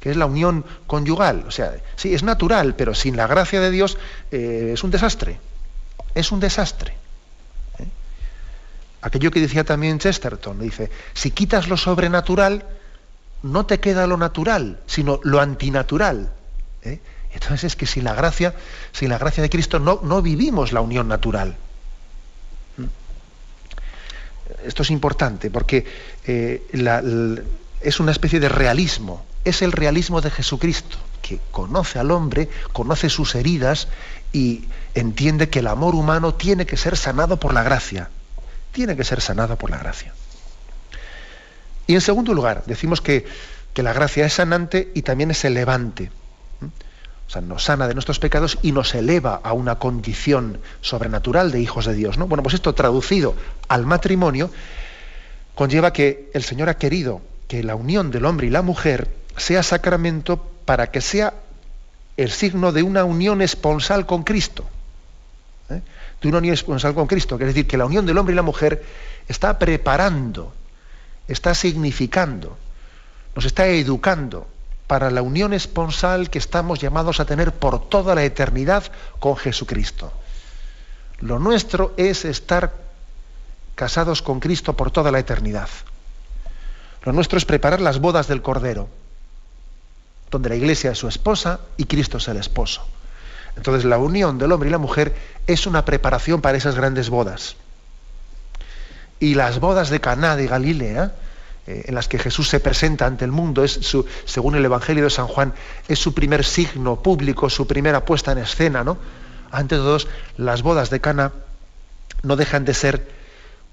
que 0.00 0.10
es 0.10 0.16
la 0.16 0.26
unión 0.26 0.64
conyugal. 0.86 1.44
O 1.46 1.50
sea, 1.50 1.74
sí, 1.96 2.14
es 2.14 2.22
natural, 2.22 2.74
pero 2.74 2.94
sin 2.94 3.16
la 3.16 3.26
gracia 3.26 3.60
de 3.60 3.70
Dios 3.70 3.98
eh, 4.30 4.70
es 4.72 4.82
un 4.82 4.90
desastre. 4.90 5.38
Es 6.14 6.32
un 6.32 6.40
desastre 6.40 6.94
aquello 9.02 9.30
que 9.30 9.40
decía 9.40 9.64
también 9.64 9.98
Chesterton, 9.98 10.58
dice, 10.60 10.90
si 11.12 11.32
quitas 11.32 11.68
lo 11.68 11.76
sobrenatural, 11.76 12.64
no 13.42 13.66
te 13.66 13.80
queda 13.80 14.06
lo 14.06 14.16
natural, 14.16 14.80
sino 14.86 15.20
lo 15.24 15.40
antinatural. 15.40 16.32
¿eh? 16.82 17.00
Entonces 17.32 17.64
es 17.64 17.76
que 17.76 17.86
sin 17.86 18.04
la 18.04 18.14
gracia, 18.14 18.54
sin 18.92 19.08
la 19.08 19.18
gracia 19.18 19.42
de 19.42 19.50
Cristo 19.50 19.78
no, 19.78 20.22
vivimos 20.22 20.72
la 20.72 20.80
unión 20.80 21.08
natural. 21.08 21.56
¿Mm? 22.76 22.84
Esto 24.66 24.82
es 24.82 24.90
importante 24.90 25.50
porque 25.50 25.86
eh, 26.26 26.62
es 27.80 28.00
una 28.00 28.12
especie 28.12 28.38
de 28.40 28.48
realismo, 28.48 29.24
es 29.44 29.62
el 29.62 29.72
realismo 29.72 30.20
de 30.20 30.30
Jesucristo, 30.30 30.98
que 31.22 31.40
conoce 31.50 31.98
al 31.98 32.10
hombre, 32.10 32.48
conoce 32.72 33.08
sus 33.08 33.34
heridas 33.34 33.88
y 34.32 34.64
entiende 34.94 35.48
que 35.48 35.60
el 35.60 35.66
amor 35.66 35.94
humano 35.94 36.34
tiene 36.34 36.66
que 36.66 36.76
ser 36.76 36.96
sanado 36.96 37.38
por 37.38 37.54
la 37.54 37.62
gracia 37.62 38.10
tiene 38.72 38.96
que 38.96 39.04
ser 39.04 39.20
sanada 39.20 39.56
por 39.56 39.70
la 39.70 39.78
gracia. 39.78 40.12
Y 41.86 41.94
en 41.94 42.00
segundo 42.00 42.34
lugar, 42.34 42.64
decimos 42.66 43.00
que, 43.00 43.24
la 43.76 43.92
gracia 43.92 44.26
es 44.26 44.34
sanante 44.34 44.90
y 44.94 45.02
también 45.02 45.30
es 45.30 45.44
elevante. 45.44 46.10
O 47.26 47.30
sea, 47.30 47.40
nos 47.40 47.64
sana 47.64 47.88
de 47.88 47.94
nuestros 47.94 48.18
pecados 48.18 48.58
y 48.62 48.72
nos 48.72 48.94
eleva 48.94 49.40
a 49.42 49.52
una 49.52 49.78
condición 49.78 50.58
sobrenatural 50.80 51.50
de 51.50 51.60
hijos 51.60 51.86
de 51.86 51.94
Dios. 51.94 52.18
¿no? 52.18 52.26
Bueno, 52.26 52.42
pues 52.42 52.54
esto 52.54 52.74
traducido 52.74 53.34
al 53.68 53.86
matrimonio 53.86 54.50
conlleva 55.54 55.92
que 55.92 56.30
el 56.34 56.42
Señor 56.42 56.68
ha 56.68 56.76
querido 56.76 57.22
que 57.48 57.62
la 57.62 57.74
unión 57.74 58.10
del 58.10 58.24
hombre 58.24 58.46
y 58.46 58.50
la 58.50 58.62
mujer 58.62 59.08
sea 59.36 59.62
sacramento 59.62 60.38
para 60.64 60.90
que 60.90 61.00
sea 61.00 61.34
el 62.16 62.30
signo 62.30 62.72
de 62.72 62.82
una 62.82 63.04
unión 63.04 63.42
esponsal 63.42 64.06
con 64.06 64.22
Cristo. 64.22 64.64
¿eh? 65.70 65.80
De 66.20 66.28
una 66.28 66.38
unión 66.38 66.54
esponsal 66.54 66.94
con 66.94 67.06
Cristo. 67.06 67.36
Quiere 67.36 67.52
decir 67.52 67.66
que 67.66 67.76
la 67.76 67.86
unión 67.86 68.06
del 68.06 68.18
hombre 68.18 68.32
y 68.32 68.36
la 68.36 68.42
mujer 68.42 68.84
está 69.28 69.58
preparando, 69.58 70.52
está 71.28 71.54
significando, 71.54 72.56
nos 73.34 73.44
está 73.44 73.66
educando 73.66 74.46
para 74.92 75.10
la 75.10 75.22
unión 75.22 75.54
esponsal 75.54 76.28
que 76.28 76.36
estamos 76.36 76.78
llamados 76.78 77.18
a 77.18 77.24
tener 77.24 77.54
por 77.54 77.88
toda 77.88 78.14
la 78.14 78.24
eternidad 78.24 78.84
con 79.20 79.38
Jesucristo. 79.38 80.12
Lo 81.20 81.38
nuestro 81.38 81.94
es 81.96 82.26
estar 82.26 82.74
casados 83.74 84.20
con 84.20 84.38
Cristo 84.38 84.76
por 84.76 84.90
toda 84.90 85.10
la 85.10 85.18
eternidad. 85.18 85.70
Lo 87.04 87.14
nuestro 87.14 87.38
es 87.38 87.46
preparar 87.46 87.80
las 87.80 88.00
bodas 88.00 88.28
del 88.28 88.42
Cordero, 88.42 88.90
donde 90.30 90.50
la 90.50 90.56
iglesia 90.56 90.90
es 90.90 90.98
su 90.98 91.08
esposa 91.08 91.60
y 91.78 91.86
Cristo 91.86 92.18
es 92.18 92.28
el 92.28 92.36
esposo. 92.36 92.86
Entonces 93.56 93.86
la 93.86 93.96
unión 93.96 94.36
del 94.36 94.52
hombre 94.52 94.68
y 94.68 94.72
la 94.72 94.76
mujer 94.76 95.16
es 95.46 95.66
una 95.66 95.86
preparación 95.86 96.42
para 96.42 96.58
esas 96.58 96.74
grandes 96.74 97.08
bodas. 97.08 97.56
Y 99.20 99.36
las 99.36 99.58
bodas 99.58 99.88
de 99.88 100.02
Caná 100.02 100.36
de 100.36 100.48
Galilea, 100.48 101.14
eh, 101.66 101.84
en 101.86 101.94
las 101.94 102.08
que 102.08 102.18
Jesús 102.18 102.48
se 102.48 102.58
presenta 102.58 103.06
ante 103.06 103.24
el 103.24 103.30
mundo, 103.30 103.62
es 103.62 103.72
su, 103.72 104.04
según 104.24 104.56
el 104.56 104.64
Evangelio 104.64 105.04
de 105.04 105.10
San 105.10 105.28
Juan, 105.28 105.54
es 105.86 105.98
su 105.98 106.12
primer 106.12 106.44
signo 106.44 107.02
público, 107.02 107.48
su 107.48 107.66
primera 107.66 108.04
puesta 108.04 108.32
en 108.32 108.38
escena, 108.38 108.82
¿no? 108.82 108.98
Ante 109.50 109.76
todos, 109.76 110.08
las 110.36 110.62
bodas 110.62 110.90
de 110.90 111.00
Cana 111.00 111.32
no 112.22 112.36
dejan 112.36 112.64
de 112.64 112.74
ser 112.74 113.08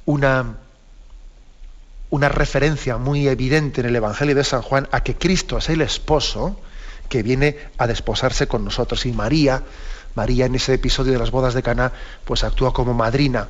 una 0.06 0.58
una 2.12 2.30
referencia 2.30 2.98
muy 2.98 3.28
evidente 3.28 3.82
en 3.82 3.88
el 3.88 3.96
Evangelio 3.96 4.34
de 4.34 4.44
San 4.44 4.64
Juan 4.64 4.88
a 4.92 5.02
que 5.04 5.16
Cristo 5.16 5.60
es 5.60 5.70
el 5.70 5.82
esposo 5.82 6.60
que 7.08 7.24
viene 7.24 7.58
a 7.78 7.88
desposarse 7.88 8.48
con 8.48 8.66
nosotros. 8.66 9.06
Y 9.06 9.12
María, 9.14 9.62
María 10.16 10.48
en 10.48 10.56
ese 10.56 10.74
episodio 10.74 11.14
de 11.14 11.20
las 11.20 11.32
bodas 11.32 11.54
de 11.54 11.62
Caná, 11.62 11.92
pues 12.26 12.44
actúa 12.44 12.74
como 12.74 12.96
madrina, 12.96 13.48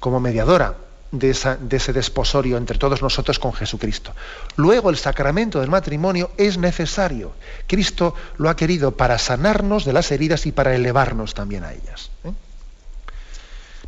como 0.00 0.18
mediadora 0.18 0.76
de, 1.12 1.30
ese 1.30 1.92
desposorio 1.92 2.56
entre 2.56 2.78
todos 2.78 3.02
nosotros 3.02 3.38
con 3.38 3.52
Jesucristo. 3.52 4.14
Luego 4.56 4.90
el 4.90 4.96
sacramento 4.96 5.60
del 5.60 5.70
matrimonio 5.70 6.30
es 6.36 6.58
necesario. 6.58 7.32
Cristo 7.66 8.14
lo 8.38 8.48
ha 8.48 8.56
querido 8.56 8.92
para 8.92 9.18
sanarnos 9.18 9.84
de 9.84 9.92
las 9.92 10.10
heridas 10.12 10.46
y 10.46 10.52
para 10.52 10.74
elevarnos 10.74 11.34
también 11.34 11.64
a 11.64 11.72
ellas. 11.72 12.10
¿eh? 12.24 12.32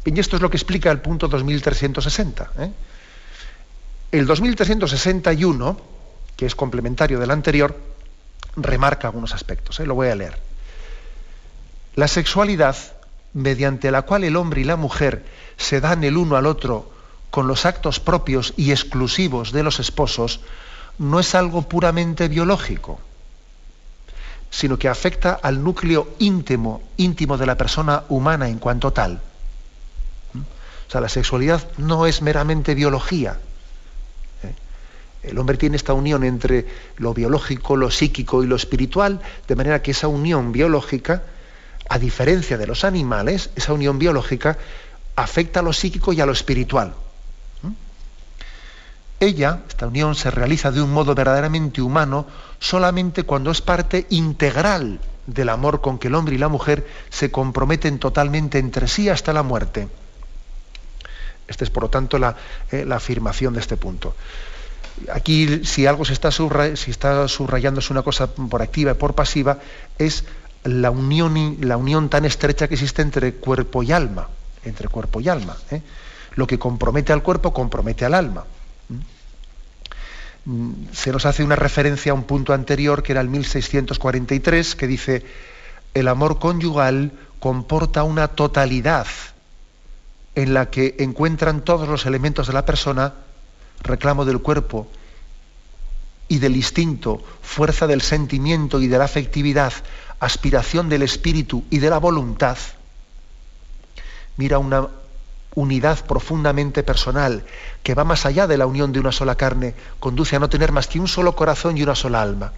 y 0.05 0.19
esto 0.19 0.37
es 0.37 0.43
lo 0.43 0.51
que 0.51 0.57
explica 0.57 0.91
el 0.91 1.01
punto 1.01 1.29
2360. 1.29 2.51
¿eh? 2.59 2.73
El 4.11 4.27
2361, 4.27 5.81
que 6.37 6.47
es 6.47 6.55
complementario 6.55 7.21
del 7.21 7.31
anterior, 7.31 7.79
remarca 8.57 9.09
algunos 9.09 9.33
aspectos. 9.33 9.79
¿eh? 9.79 9.87
Lo 9.87 9.95
voy 9.95 10.09
a 10.09 10.17
leer. 10.17 10.39
La 11.95 12.09
sexualidad, 12.09 12.77
mediante 13.33 13.93
la 13.93 14.03
cual 14.03 14.25
el 14.25 14.37
hombre 14.37 14.63
y 14.63 14.65
la 14.65 14.77
mujer 14.77 15.25
se 15.57 15.81
dan 15.81 16.03
el 16.03 16.17
uno 16.17 16.37
al 16.37 16.47
otro 16.47 16.92
con 17.33 17.49
los 17.49 17.65
actos 17.65 17.99
propios 17.99 18.53
y 18.59 18.73
exclusivos 18.73 19.53
de 19.53 19.63
los 19.63 19.81
esposos, 19.81 20.41
no 20.99 21.19
es 21.19 21.35
algo 21.35 21.63
puramente 21.63 22.29
biológico, 22.29 23.01
sino 24.51 24.79
que 24.79 24.91
afecta 24.91 25.33
al 25.43 25.65
núcleo 25.65 26.11
íntimo, 26.19 26.83
íntimo 26.99 27.39
de 27.39 27.47
la 27.47 27.57
persona 27.57 28.05
humana 28.11 28.51
en 28.51 28.59
cuanto 28.59 28.93
tal. 28.93 29.23
¿Mm? 30.35 30.41
O 30.41 30.91
sea, 30.91 31.01
la 31.01 31.09
sexualidad 31.09 31.67
no 31.79 32.05
es 32.05 32.21
meramente 32.21 32.75
biología, 32.75 33.39
el 35.23 35.39
hombre 35.39 35.57
tiene 35.57 35.77
esta 35.77 35.95
unión 35.95 36.25
entre 36.25 36.67
lo 36.99 37.15
biológico, 37.15 37.77
lo 37.77 37.91
psíquico 37.91 38.45
y 38.45 38.47
lo 38.47 38.57
espiritual, 38.57 39.21
de 39.49 39.57
manera 39.57 39.81
que 39.81 39.93
esa 39.93 40.09
unión 40.09 40.53
biológica, 40.53 41.23
a 41.89 41.99
diferencia 41.99 42.59
de 42.59 42.67
los 42.67 42.85
animales, 42.85 43.49
esa 43.55 43.73
unión 43.73 43.99
biológica 43.99 44.59
afecta 45.17 45.61
a 45.61 45.63
lo 45.63 45.73
psíquico 45.73 46.13
y 46.13 46.21
a 46.21 46.27
lo 46.27 46.33
espiritual. 46.33 46.95
Ella, 49.23 49.61
esta 49.69 49.87
unión, 49.87 50.17
se 50.17 50.33
realiza 50.33 50.73
de 50.73 50.83
un 50.83 50.93
modo 50.93 51.15
verdaderamente 51.15 51.81
humano 51.81 52.27
solamente 52.59 53.23
cuando 53.23 53.53
es 53.53 53.63
parte 53.63 54.05
integral 54.11 54.99
del 55.29 55.49
amor 55.49 55.81
con 55.81 56.01
que 56.01 56.09
el 56.09 56.17
hombre 56.17 56.35
y 56.35 56.39
la 56.39 56.49
mujer 56.49 56.85
se 57.09 57.31
comprometen 57.31 58.01
totalmente 58.01 58.59
entre 58.59 58.89
sí 58.89 59.09
hasta 59.09 59.33
la 59.33 59.45
muerte. 59.45 59.87
Esta 61.47 61.63
es, 61.63 61.71
por 61.71 61.85
lo 61.85 61.89
tanto, 61.89 62.19
la, 62.19 62.35
eh, 62.73 62.85
afirmación 62.91 63.55
de 63.55 63.61
este 63.61 63.77
punto. 63.77 64.17
Aquí, 65.13 65.65
si 65.65 65.87
algo 65.87 66.05
se 66.05 66.15
está, 66.15 66.33
si 66.33 66.91
está 66.91 67.29
subrayándose 67.29 67.93
una 67.93 68.03
cosa 68.03 68.27
por 68.27 68.61
activa 68.61 68.91
y 68.91 68.95
por 68.95 69.15
pasiva, 69.15 69.59
es 69.99 70.25
la 70.65 70.91
unión, 70.91 71.59
la 71.61 71.77
unión 71.77 72.09
tan 72.09 72.25
estrecha 72.25 72.67
que 72.67 72.75
existe 72.75 73.03
entre 73.03 73.35
cuerpo 73.35 73.85
y 73.85 73.93
alma. 73.93 74.27
Entre 74.65 74.89
cuerpo 74.89 75.21
y 75.21 75.29
alma. 75.29 75.57
¿eh? 75.71 75.81
Lo 76.35 76.49
que 76.49 76.59
compromete 76.59 77.13
al 77.13 77.23
cuerpo 77.23 77.53
compromete 77.53 78.05
al 78.05 78.15
alma. 78.15 78.45
Mm, 80.45 80.87
se 80.93 81.13
nos 81.13 81.25
hace 81.27 81.45
una 81.45 81.57
referencia 81.57 82.13
a 82.13 82.15
un 82.15 82.25
punto 82.25 82.53
anterior, 82.53 83.03
que 83.03 83.13
era 83.13 83.21
el 83.21 83.29
1643, 83.29 84.75
que 84.75 84.87
dice, 84.87 85.25
el 85.95 86.09
amor 86.09 86.39
conyugal 86.39 87.13
comporta 87.39 88.03
una 88.03 88.29
totalidad 88.29 89.07
en 90.35 90.55
la 90.55 90.71
que 90.71 90.97
encuentran 90.99 91.63
todos 91.63 91.89
los 91.89 92.07
elementos 92.07 92.47
de 92.47 92.53
la 92.55 92.65
persona 92.65 93.15
reclamo 93.83 94.25
del 94.25 94.41
cuerpo 94.41 94.89
y 96.29 96.39
del 96.39 96.57
instinto, 96.57 97.23
fuerza 97.43 97.87
del 97.87 98.01
sentimiento 98.01 98.81
y 98.81 98.89
de 98.89 98.99
la 98.99 99.05
afectividad, 99.05 99.73
aspiración 100.21 100.89
del 100.89 101.03
espíritu 101.03 101.65
y 101.69 101.79
de 101.79 101.91
la 101.91 101.99
voluntad, 101.99 102.57
mira 104.37 104.59
una 104.59 104.89
unidad 105.55 106.05
profundamente 106.07 106.83
personal 106.83 107.45
que 107.83 107.95
va 107.95 108.05
más 108.05 108.27
allá 108.27 108.47
de 108.47 108.57
la 108.57 108.67
unión 108.67 108.93
de 108.93 109.01
una 109.01 109.13
sola 109.13 109.35
carne, 109.35 109.75
conduce 109.99 110.37
a 110.37 110.39
no 110.39 110.49
tener 110.49 110.73
más 110.73 110.87
que 110.87 111.01
un 111.01 111.09
solo 111.09 111.35
corazón 111.35 111.77
y 111.77 111.83
una 111.83 111.95
sola 111.95 112.23
alma. 112.23 112.53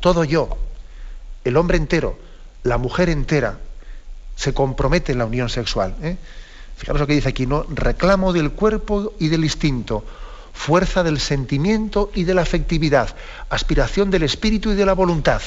Todo 0.00 0.24
yo, 0.24 0.48
el 1.44 1.56
hombre 1.56 1.76
entero, 1.76 2.18
la 2.64 2.78
mujer 2.78 3.08
entera, 3.08 3.58
se 4.34 4.54
compromete 4.54 5.12
en 5.12 5.18
la 5.18 5.26
unión 5.26 5.48
sexual. 5.48 5.94
¿eh? 6.02 6.16
Fijaros 6.76 7.00
lo 7.00 7.06
que 7.06 7.14
dice 7.14 7.28
aquí, 7.28 7.46
¿no? 7.46 7.64
Reclamo 7.68 8.32
del 8.32 8.52
cuerpo 8.52 9.12
y 9.18 9.28
del 9.28 9.44
instinto, 9.44 10.02
fuerza 10.52 11.02
del 11.02 11.20
sentimiento 11.20 12.10
y 12.14 12.24
de 12.24 12.34
la 12.34 12.42
afectividad, 12.42 13.14
aspiración 13.50 14.10
del 14.10 14.22
espíritu 14.22 14.70
y 14.70 14.74
de 14.74 14.86
la 14.86 14.94
voluntad. 14.94 15.42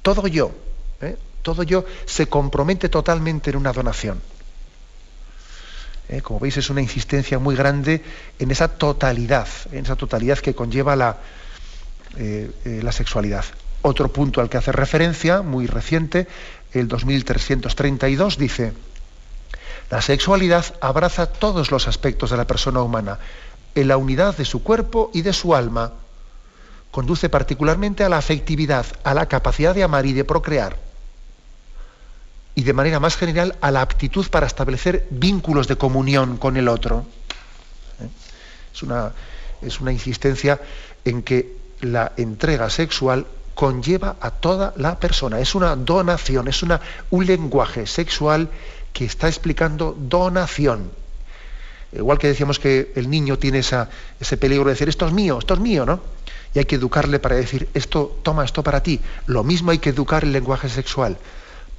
Todo 0.00 0.26
yo, 0.26 0.52
¿eh? 1.00 1.16
todo 1.42 1.62
yo 1.62 1.84
se 2.06 2.26
compromete 2.26 2.88
totalmente 2.88 3.50
en 3.50 3.56
una 3.56 3.72
donación. 3.72 4.20
¿Eh? 6.12 6.20
Como 6.20 6.38
veis, 6.38 6.58
es 6.58 6.68
una 6.68 6.82
insistencia 6.82 7.38
muy 7.38 7.56
grande 7.56 8.02
en 8.38 8.50
esa 8.50 8.68
totalidad, 8.68 9.48
en 9.72 9.86
esa 9.86 9.96
totalidad 9.96 10.38
que 10.38 10.54
conlleva 10.54 10.94
la, 10.94 11.16
eh, 12.18 12.50
la 12.82 12.92
sexualidad. 12.92 13.46
Otro 13.80 14.12
punto 14.12 14.42
al 14.42 14.50
que 14.50 14.58
hace 14.58 14.72
referencia, 14.72 15.40
muy 15.40 15.66
reciente, 15.66 16.28
el 16.72 16.86
2332, 16.86 18.36
dice, 18.36 18.74
la 19.90 20.02
sexualidad 20.02 20.66
abraza 20.82 21.26
todos 21.26 21.70
los 21.70 21.88
aspectos 21.88 22.30
de 22.30 22.36
la 22.36 22.46
persona 22.46 22.82
humana, 22.82 23.18
en 23.74 23.88
la 23.88 23.96
unidad 23.96 24.36
de 24.36 24.44
su 24.44 24.62
cuerpo 24.62 25.10
y 25.14 25.22
de 25.22 25.32
su 25.32 25.54
alma. 25.54 25.94
Conduce 26.90 27.30
particularmente 27.30 28.04
a 28.04 28.10
la 28.10 28.18
afectividad, 28.18 28.84
a 29.02 29.14
la 29.14 29.26
capacidad 29.26 29.74
de 29.74 29.82
amar 29.82 30.04
y 30.04 30.12
de 30.12 30.26
procrear. 30.26 30.91
Y 32.54 32.62
de 32.62 32.72
manera 32.72 33.00
más 33.00 33.16
general 33.16 33.56
a 33.60 33.70
la 33.70 33.80
aptitud 33.80 34.28
para 34.28 34.46
establecer 34.46 35.06
vínculos 35.10 35.68
de 35.68 35.76
comunión 35.76 36.36
con 36.36 36.56
el 36.56 36.68
otro. 36.68 37.06
¿Eh? 38.00 38.08
Es, 38.74 38.82
una, 38.82 39.12
es 39.62 39.80
una 39.80 39.92
insistencia 39.92 40.60
en 41.04 41.22
que 41.22 41.56
la 41.80 42.12
entrega 42.16 42.68
sexual 42.70 43.26
conlleva 43.54 44.16
a 44.20 44.30
toda 44.30 44.72
la 44.76 44.98
persona. 44.98 45.40
Es 45.40 45.54
una 45.54 45.76
donación, 45.76 46.48
es 46.48 46.62
una, 46.62 46.80
un 47.10 47.26
lenguaje 47.26 47.86
sexual 47.86 48.48
que 48.92 49.04
está 49.04 49.28
explicando 49.28 49.96
donación. 49.98 50.90
Igual 51.92 52.18
que 52.18 52.28
decíamos 52.28 52.58
que 52.58 52.92
el 52.96 53.10
niño 53.10 53.38
tiene 53.38 53.58
ese 53.58 54.36
peligro 54.38 54.64
de 54.64 54.72
decir, 54.72 54.88
esto 54.88 55.06
es 55.06 55.12
mío, 55.12 55.38
esto 55.38 55.54
es 55.54 55.60
mío, 55.60 55.84
¿no? 55.84 56.00
Y 56.54 56.58
hay 56.58 56.64
que 56.64 56.76
educarle 56.76 57.18
para 57.18 57.36
decir, 57.36 57.68
esto, 57.74 58.18
toma 58.22 58.44
esto 58.44 58.62
para 58.62 58.82
ti. 58.82 59.00
Lo 59.26 59.44
mismo 59.44 59.70
hay 59.70 59.78
que 59.78 59.90
educar 59.90 60.24
el 60.24 60.32
lenguaje 60.32 60.68
sexual, 60.68 61.18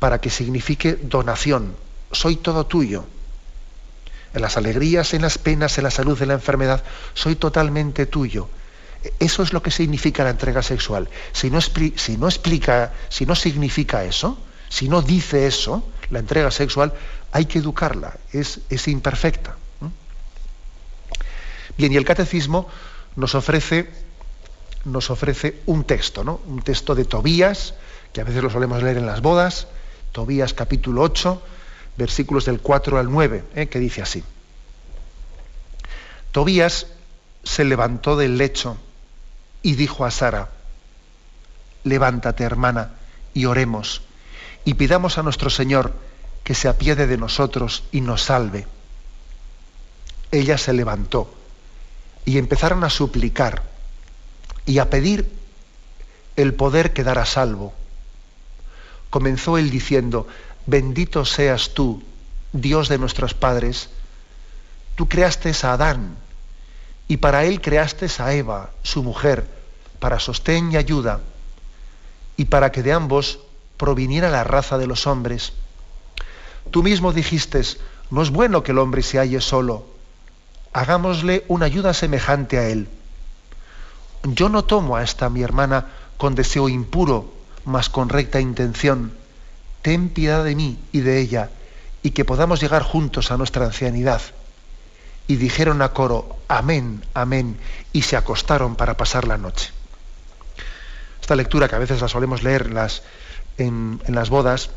para 0.04 0.20
que 0.20 0.30
signifique 0.30 1.00
donación. 1.02 1.78
Soy 2.12 2.36
todo 2.36 2.66
tuyo. 2.66 3.06
En 4.34 4.42
las 4.42 4.58
alegrías, 4.58 5.14
en 5.14 5.22
las 5.22 5.38
penas, 5.38 5.78
en 5.78 5.86
la 5.86 5.92
salud, 5.92 6.22
en 6.22 6.28
la 6.28 6.34
enfermedad, 6.34 6.84
soy 7.14 7.38
totalmente 7.38 8.06
tuyo. 8.06 8.50
Eso 9.18 9.44
es 9.44 9.54
lo 9.54 9.64
que 9.64 9.72
significa 9.72 10.26
la 10.26 10.32
entrega 10.32 10.62
sexual. 10.62 11.08
Si 11.32 11.50
no, 11.50 11.62
si 11.62 12.18
no 12.18 12.28
explica, 12.28 12.92
si 13.08 13.26
no 13.26 13.34
significa 13.34 14.04
eso, 14.04 14.38
si 14.68 14.90
no 14.90 15.02
dice 15.02 15.48
eso, 15.48 15.88
la 16.10 16.20
entrega 16.20 16.52
sexual, 16.52 16.92
hay 17.32 17.46
que 17.46 17.60
educarla, 17.60 18.18
es, 18.34 18.60
es 18.70 18.90
imperfecta. 18.90 19.56
Bien, 21.78 21.94
y 21.94 21.96
el 21.96 22.04
catecismo 22.04 22.68
nos 23.16 23.36
ofrece 23.36 23.90
nos 24.84 25.10
ofrece 25.10 25.62
un 25.66 25.86
texto, 25.86 26.26
¿no? 26.26 26.42
Un 26.46 26.62
texto 26.62 26.94
de 26.94 27.06
Tobías, 27.06 27.76
que 28.12 28.20
a 28.20 28.26
veces 28.26 28.44
lo 28.44 28.50
solemos 28.50 28.84
leer 28.84 28.98
en 28.98 29.06
las 29.06 29.22
bodas, 29.22 29.68
Tobías 30.14 30.54
capítulo 30.54 31.02
8, 31.02 31.42
versículos 31.98 32.46
del 32.46 32.62
4 32.62 33.00
al 33.00 33.12
9, 33.12 33.44
¿eh? 33.56 33.68
que 33.68 33.80
dice 33.80 34.02
así. 34.02 34.24
Tobías 36.32 36.88
se 37.44 37.66
levantó 37.66 38.16
del 38.16 38.38
lecho 38.38 38.78
y 39.64 39.74
dijo 39.74 40.06
a 40.06 40.12
Sara, 40.12 40.50
levántate 41.84 42.44
hermana 42.44 42.92
y 43.34 43.46
oremos 43.46 44.04
y 44.66 44.76
pidamos 44.76 45.18
a 45.18 45.24
nuestro 45.24 45.50
Señor 45.50 45.94
que 46.44 46.54
se 46.54 46.68
apiade 46.68 47.08
de 47.08 47.18
nosotros 47.18 47.84
y 47.92 48.02
nos 48.02 48.22
salve. 48.22 48.68
Ella 50.32 50.58
se 50.60 50.74
levantó 50.74 51.34
y 52.24 52.38
empezaron 52.38 52.84
a 52.84 52.90
suplicar 52.90 53.64
y 54.66 54.78
a 54.78 54.90
pedir 54.90 55.32
el 56.36 56.54
poder 56.54 56.94
quedar 56.94 57.18
a 57.18 57.26
salvo. 57.26 57.74
Comenzó 59.14 59.60
él 59.60 59.70
diciendo, 59.70 60.26
bendito 60.66 61.24
seas 61.24 61.76
tú, 61.76 62.02
Dios 62.52 62.90
de 62.90 62.98
nuestros 62.98 63.36
padres, 63.36 63.92
tú 64.96 65.08
creaste 65.08 65.52
a 65.62 65.74
Adán 65.74 66.16
y 67.08 67.18
para 67.18 67.44
él 67.44 67.62
creaste 67.62 68.08
a 68.18 68.34
Eva, 68.34 68.72
su 68.82 69.04
mujer, 69.04 69.46
para 70.00 70.20
sostén 70.20 70.72
y 70.72 70.78
ayuda, 70.78 71.20
y 72.38 72.46
para 72.46 72.72
que 72.72 72.82
de 72.82 72.92
ambos 72.92 73.38
proviniera 73.78 74.32
la 74.32 74.44
raza 74.44 74.80
de 74.80 74.88
los 74.88 75.06
hombres. 75.06 75.54
Tú 76.72 76.82
mismo 76.82 77.14
dijiste, 77.14 77.62
no 78.10 78.24
es 78.24 78.32
bueno 78.32 78.64
que 78.64 78.72
el 78.72 78.80
hombre 78.80 79.04
se 79.04 79.20
halle 79.20 79.42
solo, 79.42 79.86
hagámosle 80.74 81.46
una 81.50 81.68
ayuda 81.68 81.94
semejante 81.94 82.58
a 82.58 82.68
él. 82.68 82.90
Yo 84.24 84.50
no 84.50 84.66
tomo 84.66 84.96
a 84.96 85.04
esta 85.04 85.30
mi 85.30 85.44
hermana 85.44 85.86
con 86.18 86.34
deseo 86.34 86.68
impuro, 86.68 87.43
mas 87.66 87.90
con 87.90 88.10
recta 88.10 88.40
intención. 88.40 89.14
Ten 89.82 90.10
piedad 90.10 90.44
de 90.44 90.56
mí 90.56 90.80
y 90.92 91.02
de 91.02 91.20
ella, 91.20 91.50
y 92.02 92.12
que 92.12 92.26
podamos 92.26 92.62
llegar 92.62 92.84
juntos 92.84 93.32
a 93.32 93.38
nuestra 93.38 93.66
ancianidad. 93.66 94.22
Y 95.28 95.38
dijeron 95.38 95.82
a 95.82 95.94
coro, 95.94 96.38
amén, 96.48 97.04
amén, 97.14 97.58
y 97.94 98.02
se 98.02 98.18
acostaron 98.18 98.76
para 98.76 98.98
pasar 98.98 99.28
la 99.28 99.38
noche. 99.38 99.72
Esta 101.22 101.36
lectura, 101.36 101.70
que 101.70 101.76
a 101.76 101.80
veces 101.80 102.02
la 102.02 102.10
solemos 102.10 102.44
leer 102.44 102.70
en, 103.58 104.02
en, 104.06 104.16
las 104.16 104.30
bodas, 104.30 104.72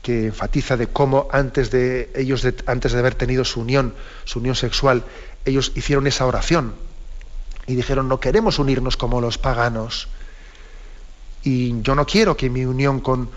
que 0.00 0.26
enfatiza 0.26 0.76
de 0.76 0.86
cómo 0.86 1.28
antes 1.30 1.70
de 1.70 2.10
ellos, 2.14 2.46
antes 2.66 2.92
de 2.92 2.98
haber 2.98 3.14
tenido 3.14 3.44
su 3.44 3.60
unión, 3.60 3.94
su 4.24 4.38
unión 4.38 4.54
sexual, 4.54 5.04
ellos 5.44 5.72
hicieron 5.74 6.06
esa 6.06 6.26
oración 6.26 6.74
y 7.66 7.74
dijeron, 7.74 8.08
no 8.08 8.20
queremos 8.20 8.58
unirnos 8.58 8.96
como 8.96 9.20
los 9.20 9.38
paganos. 9.38 10.08
Y 11.44 11.80
yo 11.82 11.94
no 11.94 12.06
quiero 12.06 12.36
que 12.36 12.50
mi 12.50 12.64
unión 12.64 13.00
con, 13.00 13.28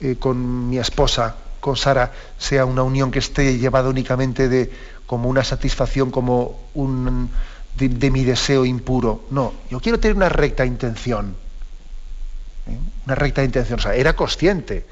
eh, 0.00 0.16
con 0.18 0.68
mi 0.68 0.78
esposa, 0.78 1.36
con 1.60 1.76
Sara, 1.76 2.12
sea 2.38 2.64
una 2.64 2.82
unión 2.82 3.10
que 3.10 3.20
esté 3.20 3.58
llevada 3.58 3.88
únicamente 3.88 4.48
de 4.48 4.70
como 5.06 5.28
una 5.28 5.44
satisfacción, 5.44 6.10
como 6.10 6.60
un, 6.74 7.30
de, 7.76 8.10
mi 8.10 8.24
deseo 8.24 8.64
impuro. 8.64 9.24
No, 9.30 9.52
yo 9.70 9.80
quiero 9.80 9.98
tener 10.00 10.16
una 10.16 10.28
recta 10.28 10.64
intención. 10.64 11.36
¿eh? 12.66 12.78
Una 13.06 13.14
recta 13.14 13.44
intención. 13.44 13.78
O 13.78 13.82
sea, 13.82 13.94
era 13.94 14.14
consciente. 14.14 14.86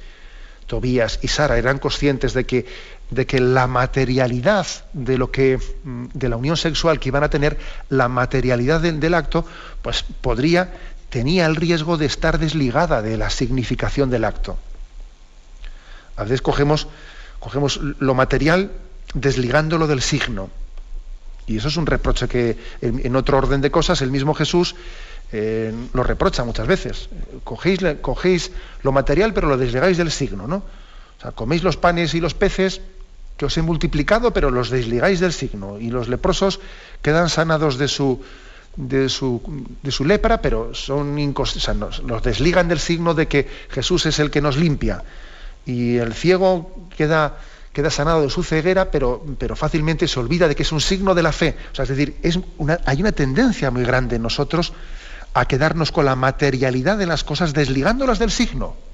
Tobías 0.67 1.19
y 1.23 1.29
Sara 1.29 1.59
eran 1.59 1.79
conscientes 1.79 2.33
de 2.33 2.45
que 2.45 2.67
de 3.11 3.27
que 3.27 3.41
la 3.41 3.67
materialidad 3.67 4.67
de 4.93 5.19
lo 5.19 5.31
que 5.31 5.59
mm, 5.59 6.07
de 6.15 6.29
la 6.29 6.37
unión 6.37 6.57
sexual 6.57 6.99
que 6.99 7.09
iban 7.09 7.25
a 7.25 7.31
tener, 7.31 7.59
la 7.89 8.09
materialidad 8.09 8.81
del, 8.81 9.15
acto, 9.15 9.45
pues 9.83 10.05
podría, 10.21 10.73
tenía 11.11 11.47
el 11.47 11.57
riesgo 11.57 11.97
de 11.97 12.07
estar 12.07 12.39
desligada 12.39 13.03
de 13.03 13.17
la 13.17 13.31
significación 13.31 14.11
del 14.11 14.25
acto. 14.25 14.57
A 16.17 16.23
veces 16.25 16.43
cogemos, 16.43 16.87
cogemos 17.41 17.81
lo 17.99 18.15
material 18.15 18.71
desligándolo 19.15 19.87
del 19.87 20.03
signo. 20.03 20.51
Y 21.47 21.57
eso 21.57 21.69
es 21.69 21.77
un 21.77 21.87
reproche 21.87 22.29
que 22.29 22.59
en, 22.81 23.17
otro 23.17 23.39
orden 23.39 23.61
de 23.61 23.73
cosas 23.73 24.03
el 24.03 24.13
mismo 24.13 24.35
Jesús 24.35 24.77
eh, 25.33 25.75
lo 25.93 26.05
reprocha 26.05 26.45
muchas 26.45 26.69
veces. 26.69 27.09
Cogéis, 27.43 27.81
cogéis 28.01 28.53
lo 28.83 28.93
material 28.93 29.35
pero 29.35 29.49
lo 29.49 29.57
desligáis 29.57 29.97
del 29.97 30.13
signo, 30.13 30.47
¿no? 30.47 30.57
O 30.57 31.23
sea, 31.23 31.33
coméis 31.33 31.65
los 31.65 31.77
panes 31.77 32.15
y 32.15 32.21
los 32.21 32.35
peces 32.35 32.81
que 33.41 33.47
os 33.49 33.57
he 33.57 33.65
multiplicado, 33.65 34.37
pero 34.37 34.53
los 34.53 34.69
desligáis 34.69 35.17
del 35.19 35.33
signo. 35.33 35.81
Y 35.81 35.89
los 35.89 36.13
leprosos 36.13 36.61
quedan 37.01 37.31
sanados 37.31 37.79
de 37.79 37.89
su, 37.89 38.21
de 38.77 39.09
su, 39.09 39.41
de 39.81 39.91
su 39.91 40.05
lepra, 40.05 40.43
pero 40.43 40.75
son 40.75 41.17
los 41.17 42.23
desligan 42.23 42.69
del 42.69 42.79
signo 42.79 43.15
de 43.15 43.29
que 43.29 43.49
Jesús 43.71 44.05
es 44.05 44.19
el 44.19 44.31
que 44.31 44.43
nos 44.43 44.59
limpia. 44.59 45.05
Y 45.65 45.97
el 45.97 46.13
ciego 46.13 46.85
queda, 46.95 47.39
queda 47.73 47.89
sanado 47.89 48.21
de 48.21 48.29
su 48.29 48.43
ceguera, 48.43 48.91
pero, 48.91 49.25
pero 49.39 49.57
fácilmente 49.57 50.07
se 50.07 50.21
olvida 50.21 50.47
de 50.47 50.55
que 50.55 50.65
es 50.65 50.73
un 50.73 50.83
signo 50.83 51.15
de 51.15 51.23
la 51.23 51.33
fe. 51.33 51.57
O 51.73 51.75
sea, 51.75 51.85
es 51.85 51.89
decir, 51.89 52.17
hay 52.85 53.01
una 53.01 53.13
tendencia 53.13 53.71
muy 53.71 53.85
grande 53.85 54.17
en 54.17 54.23
nosotros 54.23 54.75
a 55.33 55.47
quedarnos 55.47 55.93
con 55.93 56.05
la 56.05 56.15
materialidad 56.15 56.99
de 56.99 57.07
las 57.07 57.25
cosas 57.25 57.55
desligándolas 57.55 58.19
del 58.19 58.33
signo. 58.33 58.90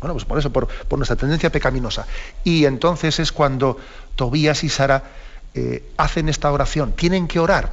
Bueno, 0.00 0.14
pues 0.14 0.24
por 0.24 0.38
eso, 0.38 0.52
por, 0.52 0.68
nuestra 0.96 1.16
tendencia 1.16 1.50
pecaminosa. 1.50 2.06
Y 2.44 2.64
entonces 2.64 3.18
es 3.18 3.32
cuando 3.32 3.76
Tobías 4.14 4.62
y 4.64 4.68
Sara 4.68 5.02
eh, 5.54 5.82
hacen 5.96 6.28
esta 6.28 6.52
oración. 6.52 6.92
Tienen 6.92 7.26
que 7.26 7.40
orar. 7.40 7.72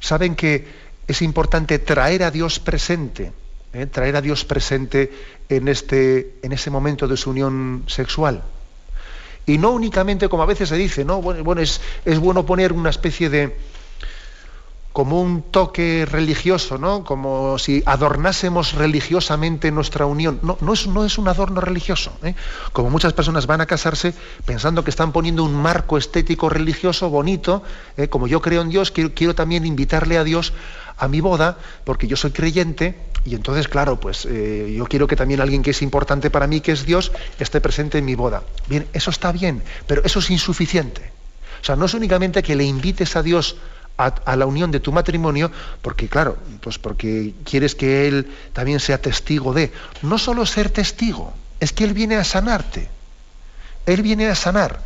Saben 0.00 0.34
que 0.34 0.66
es 1.06 1.22
importante 1.22 1.78
traer 1.78 2.22
a 2.22 2.30
Dios 2.30 2.58
presente, 2.58 3.32
eh, 3.72 3.86
traer 3.86 4.16
a 4.16 4.22
Dios 4.22 4.44
presente 4.44 5.12
en, 5.48 5.68
este, 5.68 6.36
en 6.42 6.52
ese 6.52 6.70
momento 6.70 7.06
de 7.06 7.16
su 7.16 7.30
unión 7.30 7.84
sexual. 7.86 8.42
Y 9.44 9.58
no 9.58 9.70
únicamente, 9.70 10.28
como 10.28 10.42
a 10.42 10.46
veces 10.46 10.68
se 10.68 10.76
dice, 10.76 11.04
¿no? 11.04 11.22
Bueno, 11.22 11.62
es, 11.62 11.80
es 12.04 12.18
bueno 12.18 12.44
poner 12.44 12.72
una 12.72 12.90
especie 12.90 13.28
de, 13.30 13.56
como 14.96 15.20
un 15.20 15.42
toque 15.42 16.06
religioso, 16.10 16.78
¿no? 16.78 17.04
Como 17.04 17.58
si 17.58 17.82
adornásemos 17.84 18.72
religiosamente 18.72 19.70
nuestra 19.70 20.06
unión. 20.06 20.40
No, 20.40 20.56
no 20.62 21.04
es, 21.04 21.18
un 21.18 21.28
adorno 21.28 21.60
religioso. 21.60 22.16
¿eh? 22.22 22.34
Como 22.72 22.88
muchas 22.88 23.12
personas 23.12 23.46
van 23.46 23.60
a 23.60 23.66
casarse 23.66 24.14
pensando 24.46 24.84
que 24.84 24.88
están 24.88 25.12
poniendo 25.12 25.44
un 25.44 25.54
marco 25.54 25.98
estético 25.98 26.48
religioso 26.48 27.10
bonito, 27.10 27.62
¿eh? 27.98 28.08
como 28.08 28.26
yo 28.26 28.40
creo 28.40 28.62
en 28.62 28.70
Dios, 28.70 28.90
quiero, 28.90 29.12
quiero, 29.12 29.34
también 29.34 29.66
invitarle 29.66 30.16
a 30.16 30.24
Dios 30.24 30.54
a 30.96 31.08
mi 31.08 31.20
boda, 31.20 31.58
porque 31.84 32.06
yo 32.06 32.16
soy 32.16 32.30
creyente, 32.30 32.98
y 33.26 33.34
entonces, 33.34 33.68
claro, 33.68 34.00
pues 34.00 34.24
eh, 34.24 34.72
yo 34.78 34.86
quiero 34.86 35.06
que 35.06 35.14
también 35.14 35.42
alguien 35.42 35.62
que 35.62 35.72
es 35.72 35.82
importante 35.82 36.30
para 36.30 36.46
mí, 36.46 36.62
que 36.62 36.72
es 36.72 36.86
Dios, 36.86 37.12
esté 37.38 37.60
presente 37.60 37.98
en 37.98 38.06
mi 38.06 38.14
boda. 38.14 38.44
Bien, 38.66 38.86
eso 38.94 39.10
está 39.10 39.30
bien, 39.30 39.62
pero 39.86 40.02
eso 40.06 40.20
es 40.20 40.30
insuficiente. 40.30 41.12
O 41.60 41.64
sea, 41.66 41.76
no 41.76 41.84
es 41.84 41.92
únicamente 41.92 42.42
que 42.42 42.56
le 42.56 42.64
invites 42.64 43.14
a 43.16 43.22
Dios 43.22 43.56
a, 43.96 44.36
la 44.36 44.46
unión 44.46 44.70
de 44.70 44.80
tu 44.80 44.92
matrimonio, 44.92 45.50
porque 45.80 46.08
claro, 46.08 46.36
pues 46.60 46.78
porque 46.78 47.34
quieres 47.44 47.74
que 47.74 48.06
él 48.06 48.30
también 48.52 48.80
sea 48.80 48.98
testigo 49.00 49.52
de. 49.52 49.72
No 50.02 50.18
solo 50.18 50.44
ser 50.44 50.70
testigo, 50.70 51.32
es 51.60 51.72
que 51.72 51.84
él 51.84 51.94
viene 51.94 52.16
a 52.16 52.24
sanarte. 52.24 52.88
Él 53.86 54.02
viene 54.02 54.28
a 54.28 54.34
sanar. 54.34 54.80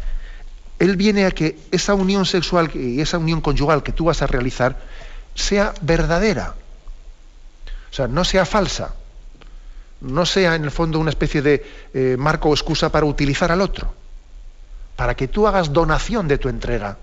Él 0.79 0.97
viene 0.97 1.27
a 1.27 1.31
que 1.31 1.59
esa 1.71 1.95
unión 1.95 2.25
sexual 2.25 2.71
y 2.75 3.01
esa 3.01 3.19
unión 3.19 3.41
conyugal 3.41 3.83
que 3.83 3.93
tú 3.93 4.05
vas 4.05 4.23
a 4.23 4.27
realizar 4.27 4.79
sea 5.35 5.75
verdadera. 5.83 6.55
O 7.91 7.95
sea, 7.95 8.09
no 8.09 8.25
sea 8.25 8.47
falsa. 8.47 8.95
No 10.01 10.25
sea 10.25 10.55
en 10.55 10.65
el 10.65 10.71
fondo 10.71 10.99
una 10.99 11.11
especie 11.11 11.43
de 11.43 11.67
eh, 11.93 12.17
marco 12.19 12.49
o 12.49 12.55
excusa 12.55 12.91
para 12.91 13.05
utilizar 13.05 13.53
al 13.53 13.61
otro. 13.61 13.93
Para 14.97 15.15
que 15.15 15.29
tú 15.29 15.47
hagas 15.47 15.73
donación 15.73 16.29
de 16.29 16.39
tu 16.39 16.49
entrega 16.49 16.97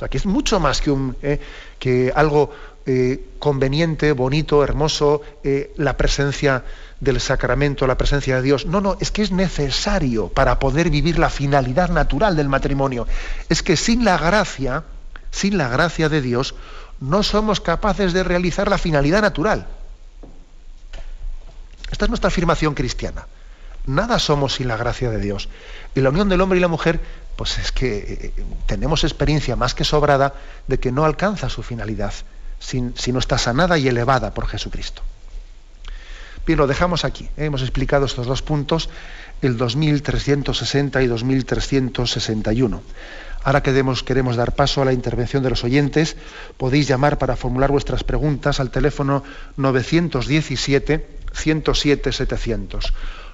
sea, 0.00 0.08
que 0.08 0.18
es 0.18 0.26
mucho 0.26 0.60
más 0.60 0.80
que, 0.80 0.90
un, 0.90 1.16
eh, 1.22 1.40
que 1.78 2.12
algo 2.14 2.50
eh, 2.86 3.34
conveniente, 3.38 4.12
bonito, 4.12 4.64
hermoso, 4.64 5.22
eh, 5.44 5.72
la 5.76 5.96
presencia 5.96 6.64
del 6.98 7.20
sacramento, 7.20 7.86
la 7.86 7.96
presencia 7.96 8.36
de 8.36 8.42
Dios. 8.42 8.66
No, 8.66 8.80
no, 8.80 8.96
es 9.00 9.10
que 9.10 9.22
es 9.22 9.30
necesario 9.30 10.28
para 10.28 10.58
poder 10.58 10.90
vivir 10.90 11.18
la 11.18 11.30
finalidad 11.30 11.90
natural 11.90 12.36
del 12.36 12.48
matrimonio. 12.48 13.06
Es 13.48 13.62
que 13.62 13.76
sin 13.76 14.04
la 14.04 14.18
gracia, 14.18 14.84
sin 15.30 15.58
la 15.58 15.68
gracia 15.68 16.08
de 16.08 16.20
Dios, 16.20 16.54
no 17.00 17.22
somos 17.22 17.60
capaces 17.60 18.12
de 18.12 18.24
realizar 18.24 18.68
la 18.68 18.78
finalidad 18.78 19.22
natural. 19.22 19.66
Esta 21.90 22.04
es 22.06 22.08
nuestra 22.08 22.28
afirmación 22.28 22.74
cristiana. 22.74 23.26
Nada 23.86 24.18
somos 24.18 24.54
sin 24.54 24.68
la 24.68 24.76
gracia 24.76 25.10
de 25.10 25.18
Dios. 25.18 25.48
Y 25.94 26.00
la 26.00 26.10
unión 26.10 26.28
del 26.28 26.40
hombre 26.40 26.58
y 26.58 26.60
la 26.60 26.68
mujer 26.68 27.00
pues 27.36 27.58
es 27.58 27.72
que 27.72 28.32
eh, 28.36 28.44
tenemos 28.66 29.04
experiencia 29.04 29.56
más 29.56 29.74
que 29.74 29.84
sobrada 29.84 30.34
de 30.66 30.78
que 30.78 30.92
no 30.92 31.04
alcanza 31.04 31.48
su 31.48 31.62
finalidad 31.62 32.12
si, 32.60 33.12
no 33.12 33.18
está 33.18 33.38
sanada 33.38 33.78
y 33.78 33.88
elevada 33.88 34.32
por 34.32 34.46
Jesucristo. 34.46 35.02
Bien, 36.46 36.58
lo 36.58 36.66
dejamos 36.66 37.04
aquí. 37.04 37.24
¿eh? 37.36 37.46
Hemos 37.46 37.62
explicado 37.62 38.06
estos 38.06 38.26
dos 38.26 38.42
puntos, 38.42 38.88
el 39.42 39.56
2360 39.56 41.02
y 41.02 41.06
2361. 41.06 42.82
Ahora 43.42 43.62
queremos, 43.62 44.02
queremos 44.02 44.36
dar 44.36 44.54
paso 44.54 44.82
a 44.82 44.84
la 44.84 44.92
intervención 44.92 45.42
de 45.42 45.50
los 45.50 45.64
oyentes. 45.64 46.16
Podéis 46.58 46.86
llamar 46.88 47.18
para 47.18 47.36
formular 47.36 47.70
vuestras 47.70 48.04
preguntas 48.04 48.60
al 48.60 48.70
teléfono 48.70 49.24
917 49.56 51.06
107 51.32 52.12
700. 52.12 52.92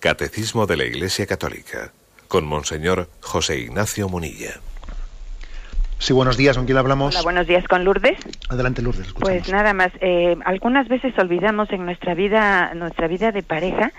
Catecismo 0.00 0.66
de 0.66 0.76
la 0.76 0.84
Iglesia 0.84 1.26
Católica 1.26 1.92
con 2.28 2.46
Monseñor 2.46 3.08
José 3.20 3.58
Ignacio 3.58 4.08
Munilla. 4.08 4.60
Sí, 5.98 6.12
buenos 6.12 6.36
días, 6.36 6.56
¿con 6.56 6.66
quién 6.66 6.78
hablamos? 6.78 7.16
Hola, 7.16 7.24
buenos 7.24 7.48
días, 7.48 7.66
con 7.66 7.84
Lourdes. 7.84 8.16
Adelante, 8.48 8.80
Lourdes. 8.80 9.12
Pues 9.14 9.48
nada 9.48 9.74
más, 9.74 9.90
eh, 10.00 10.36
algunas 10.44 10.86
veces 10.86 11.18
olvidamos 11.18 11.72
en 11.72 11.84
nuestra 11.84 12.14
vida, 12.14 12.72
nuestra 12.74 13.08
vida 13.08 13.32
de 13.32 13.42
pareja, 13.42 13.90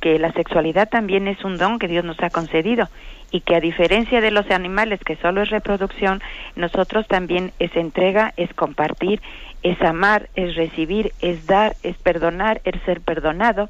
que 0.00 0.20
la 0.20 0.32
sexualidad 0.32 0.88
también 0.88 1.26
es 1.26 1.44
un 1.44 1.58
don 1.58 1.80
que 1.80 1.88
Dios 1.88 2.04
nos 2.04 2.22
ha 2.22 2.30
concedido 2.30 2.88
y 3.32 3.40
que 3.40 3.56
a 3.56 3.60
diferencia 3.60 4.20
de 4.20 4.30
los 4.30 4.48
animales 4.52 5.00
que 5.04 5.16
solo 5.16 5.42
es 5.42 5.50
reproducción, 5.50 6.22
nosotros 6.54 7.08
también 7.08 7.52
es 7.58 7.74
entrega, 7.74 8.32
es 8.36 8.54
compartir, 8.54 9.20
es 9.64 9.80
amar, 9.82 10.28
es 10.34 10.54
recibir, 10.54 11.12
es 11.20 11.46
dar, 11.46 11.74
es 11.82 11.96
perdonar, 11.96 12.60
es 12.64 12.80
ser 12.84 13.00
perdonado, 13.00 13.68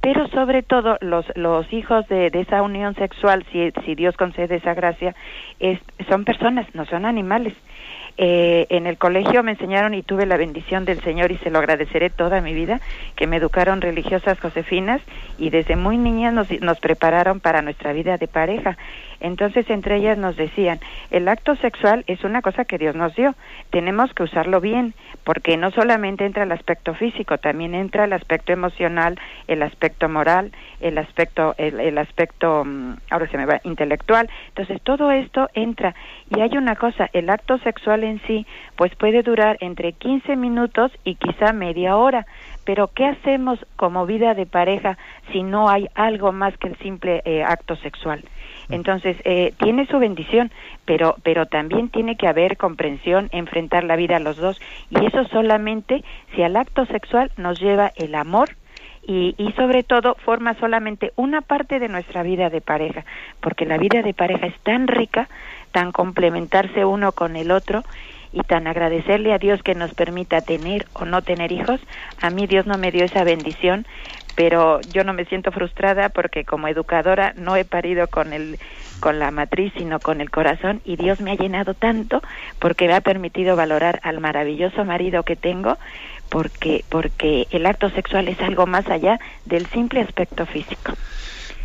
pero 0.00 0.28
sobre 0.28 0.62
todo 0.62 0.96
los, 1.00 1.26
los 1.34 1.70
hijos 1.72 2.06
de, 2.08 2.30
esa 2.32 2.62
unión 2.62 2.94
sexual, 2.94 3.44
si, 3.50 3.72
si 3.84 3.94
Dios 3.94 4.16
concede 4.16 4.56
esa 4.56 4.74
gracia, 4.74 5.14
es, 5.58 5.80
son 6.08 6.24
personas, 6.24 6.66
no 6.74 6.86
son 6.86 7.04
animales. 7.04 7.54
Eh, 8.16 8.66
en 8.70 8.86
el 8.86 8.98
colegio 8.98 9.44
me 9.44 9.52
enseñaron 9.52 9.94
y 9.94 10.02
tuve 10.02 10.26
la 10.26 10.36
bendición 10.36 10.84
del 10.84 11.00
Señor 11.02 11.30
y 11.30 11.38
se 11.38 11.50
lo 11.50 11.58
agradeceré 11.58 12.10
toda 12.10 12.40
mi 12.40 12.52
vida, 12.52 12.80
que 13.14 13.26
me 13.26 13.36
educaron 13.36 13.80
religiosas 13.80 14.40
josefinas 14.40 15.00
y 15.38 15.50
desde 15.50 15.76
muy 15.76 15.98
niñas 15.98 16.34
nos, 16.34 16.48
nos 16.60 16.80
prepararon 16.80 17.38
para 17.40 17.62
nuestra 17.62 17.92
vida 17.92 18.18
de 18.18 18.26
pareja. 18.26 18.76
Entonces 19.20 19.68
entre 19.70 19.96
ellas 19.96 20.18
nos 20.18 20.36
decían, 20.36 20.80
el 21.10 21.28
acto 21.28 21.56
sexual 21.56 22.04
es 22.06 22.24
una 22.24 22.42
cosa 22.42 22.64
que 22.64 22.78
Dios 22.78 22.94
nos 22.94 23.14
dio, 23.14 23.34
tenemos 23.70 24.12
que 24.14 24.22
usarlo 24.22 24.60
bien, 24.60 24.94
porque 25.24 25.56
no 25.56 25.70
solamente 25.70 26.24
entra 26.24 26.44
el 26.44 26.52
aspecto 26.52 26.94
físico, 26.94 27.38
también 27.38 27.74
entra 27.74 28.04
el 28.04 28.12
aspecto 28.12 28.52
emocional, 28.52 29.18
el 29.46 29.62
aspecto 29.62 30.08
moral, 30.08 30.52
el 30.80 30.98
aspecto, 30.98 31.54
el, 31.58 31.80
el 31.80 31.98
aspecto, 31.98 32.64
mm, 32.64 32.94
ahora 33.10 33.28
se 33.28 33.36
me 33.36 33.46
va, 33.46 33.60
intelectual. 33.64 34.28
Entonces 34.48 34.80
todo 34.82 35.10
esto 35.10 35.48
entra 35.54 35.94
y 36.34 36.40
hay 36.40 36.56
una 36.56 36.76
cosa, 36.76 37.08
el 37.12 37.30
acto 37.30 37.58
sexual 37.58 38.04
en 38.04 38.20
sí, 38.26 38.46
pues 38.76 38.94
puede 38.94 39.22
durar 39.22 39.56
entre 39.60 39.92
15 39.92 40.36
minutos 40.36 40.92
y 41.04 41.16
quizá 41.16 41.52
media 41.52 41.96
hora. 41.96 42.26
Pero 42.64 42.88
¿qué 42.88 43.06
hacemos 43.06 43.58
como 43.76 44.04
vida 44.04 44.34
de 44.34 44.44
pareja 44.44 44.98
si 45.32 45.42
no 45.42 45.70
hay 45.70 45.88
algo 45.94 46.32
más 46.32 46.56
que 46.58 46.68
el 46.68 46.76
simple 46.78 47.22
eh, 47.24 47.42
acto 47.42 47.76
sexual? 47.76 48.22
Entonces, 48.70 49.16
eh, 49.24 49.54
tiene 49.58 49.86
su 49.86 49.98
bendición, 49.98 50.50
pero, 50.84 51.16
pero 51.22 51.46
también 51.46 51.88
tiene 51.88 52.16
que 52.16 52.28
haber 52.28 52.56
comprensión, 52.56 53.28
enfrentar 53.32 53.84
la 53.84 53.96
vida 53.96 54.16
a 54.16 54.20
los 54.20 54.36
dos, 54.36 54.60
y 54.90 55.04
eso 55.06 55.24
solamente 55.28 56.04
si 56.34 56.42
al 56.42 56.56
acto 56.56 56.84
sexual 56.86 57.30
nos 57.36 57.60
lleva 57.60 57.92
el 57.96 58.14
amor, 58.14 58.50
y, 59.06 59.34
y, 59.38 59.52
sobre 59.52 59.84
todo 59.84 60.16
forma 60.16 60.52
solamente 60.60 61.14
una 61.16 61.40
parte 61.40 61.78
de 61.78 61.88
nuestra 61.88 62.22
vida 62.22 62.50
de 62.50 62.60
pareja, 62.60 63.06
porque 63.40 63.64
la 63.64 63.78
vida 63.78 64.02
de 64.02 64.12
pareja 64.12 64.46
es 64.46 64.58
tan 64.60 64.86
rica, 64.86 65.30
tan 65.72 65.92
complementarse 65.92 66.84
uno 66.84 67.12
con 67.12 67.34
el 67.36 67.50
otro 67.50 67.84
y 68.32 68.40
tan 68.42 68.66
agradecerle 68.66 69.32
a 69.32 69.38
Dios 69.38 69.62
que 69.62 69.74
nos 69.74 69.94
permita 69.94 70.42
tener 70.42 70.86
o 70.92 71.04
no 71.04 71.22
tener 71.22 71.52
hijos. 71.52 71.80
A 72.20 72.30
mí 72.30 72.46
Dios 72.46 72.66
no 72.66 72.78
me 72.78 72.92
dio 72.92 73.04
esa 73.04 73.24
bendición, 73.24 73.86
pero 74.34 74.80
yo 74.92 75.04
no 75.04 75.12
me 75.12 75.24
siento 75.24 75.50
frustrada 75.50 76.10
porque 76.10 76.44
como 76.44 76.68
educadora 76.68 77.34
no 77.36 77.56
he 77.56 77.64
parido 77.64 78.06
con 78.06 78.32
el 78.32 78.58
con 79.00 79.18
la 79.20 79.30
matriz, 79.30 79.72
sino 79.76 80.00
con 80.00 80.20
el 80.20 80.30
corazón 80.30 80.80
y 80.84 80.96
Dios 80.96 81.20
me 81.20 81.30
ha 81.30 81.36
llenado 81.36 81.74
tanto 81.74 82.20
porque 82.58 82.88
me 82.88 82.94
ha 82.94 83.00
permitido 83.00 83.54
valorar 83.54 84.00
al 84.02 84.20
maravilloso 84.20 84.84
marido 84.84 85.22
que 85.22 85.36
tengo 85.36 85.78
porque 86.28 86.84
porque 86.88 87.46
el 87.50 87.64
acto 87.66 87.90
sexual 87.90 88.28
es 88.28 88.40
algo 88.40 88.66
más 88.66 88.88
allá 88.88 89.18
del 89.44 89.66
simple 89.66 90.00
aspecto 90.00 90.46
físico. 90.46 90.94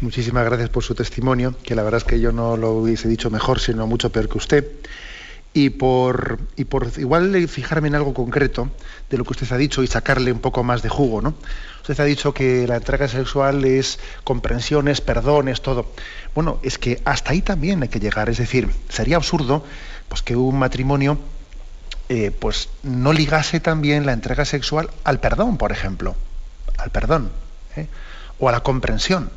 Muchísimas 0.02 0.44
gracias 0.46 0.70
por 0.70 0.84
su 0.84 0.96
testimonio, 0.96 1.56
que 1.64 1.76
la 1.76 1.84
verdad 1.84 2.00
es 2.00 2.04
que 2.04 2.20
yo 2.20 2.32
no 2.32 2.58
lo 2.58 2.72
hubiese 2.72 3.08
dicho 3.08 3.30
mejor, 3.30 3.60
sino 3.60 3.88
mucho 3.88 4.12
peor 4.12 4.28
que 4.28 4.38
usted. 4.38 4.66
Y 5.56 5.70
por, 5.70 6.40
igual 6.58 7.48
fijarme 7.48 7.88
en 7.88 7.96
algo 7.96 8.14
concreto 8.14 8.72
de 9.10 9.18
lo 9.18 9.24
que 9.24 9.32
usted 9.32 9.52
ha 9.52 9.58
dicho 9.58 9.84
y 9.84 9.88
sacarle 9.88 10.32
un 10.32 10.40
poco 10.40 10.64
más 10.64 10.82
de 10.82 10.90
jugo, 10.90 11.22
¿no? 11.22 11.36
Usted 11.82 12.00
ha 12.00 12.06
dicho 12.06 12.34
que 12.34 12.66
la 12.68 12.78
entrega 12.78 13.08
sexual 13.08 13.64
es 13.64 14.00
comprensiones, 14.24 15.02
perdones, 15.02 15.62
todo. 15.62 15.92
Bueno, 16.34 16.60
es 16.64 16.80
que 16.80 17.02
hasta 17.06 17.34
ahí 17.34 17.42
también 17.42 17.84
hay 17.84 17.90
que 17.90 18.00
llegar. 18.00 18.30
Es 18.30 18.38
decir, 18.38 18.70
sería 18.90 19.18
absurdo 19.18 19.64
pues, 20.08 20.24
que 20.24 20.36
un 20.36 20.58
matrimonio 20.58 21.20
eh, 22.10 22.32
pues, 22.32 22.70
no 22.82 23.14
ligase 23.14 23.60
también 23.60 24.08
la 24.08 24.14
entrega 24.14 24.46
sexual 24.46 24.90
al 25.04 25.20
perdón, 25.20 25.58
por 25.58 25.72
ejemplo. 25.72 26.16
Al 26.78 26.90
perdón. 26.90 27.32
¿eh? 27.76 27.88
O 28.40 28.50
a 28.50 28.52
la 28.52 28.62
comprensión 28.62 29.30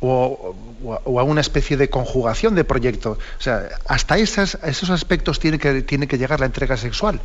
o, 0.00 0.54
a 1.04 1.22
una 1.22 1.40
especie 1.40 1.76
de 1.76 1.90
conjugación 1.90 2.54
de 2.54 2.64
proyectos. 2.64 3.18
O 3.18 3.42
sea, 3.42 3.68
hasta 3.86 4.18
esas, 4.18 4.58
esos 4.64 4.90
aspectos 4.90 5.38
tiene 5.38 5.58
que, 5.58 5.82
tiene 5.82 6.08
que 6.08 6.18
llegar 6.18 6.40
la 6.40 6.46
entrega 6.46 6.76
sexual. 6.76 7.20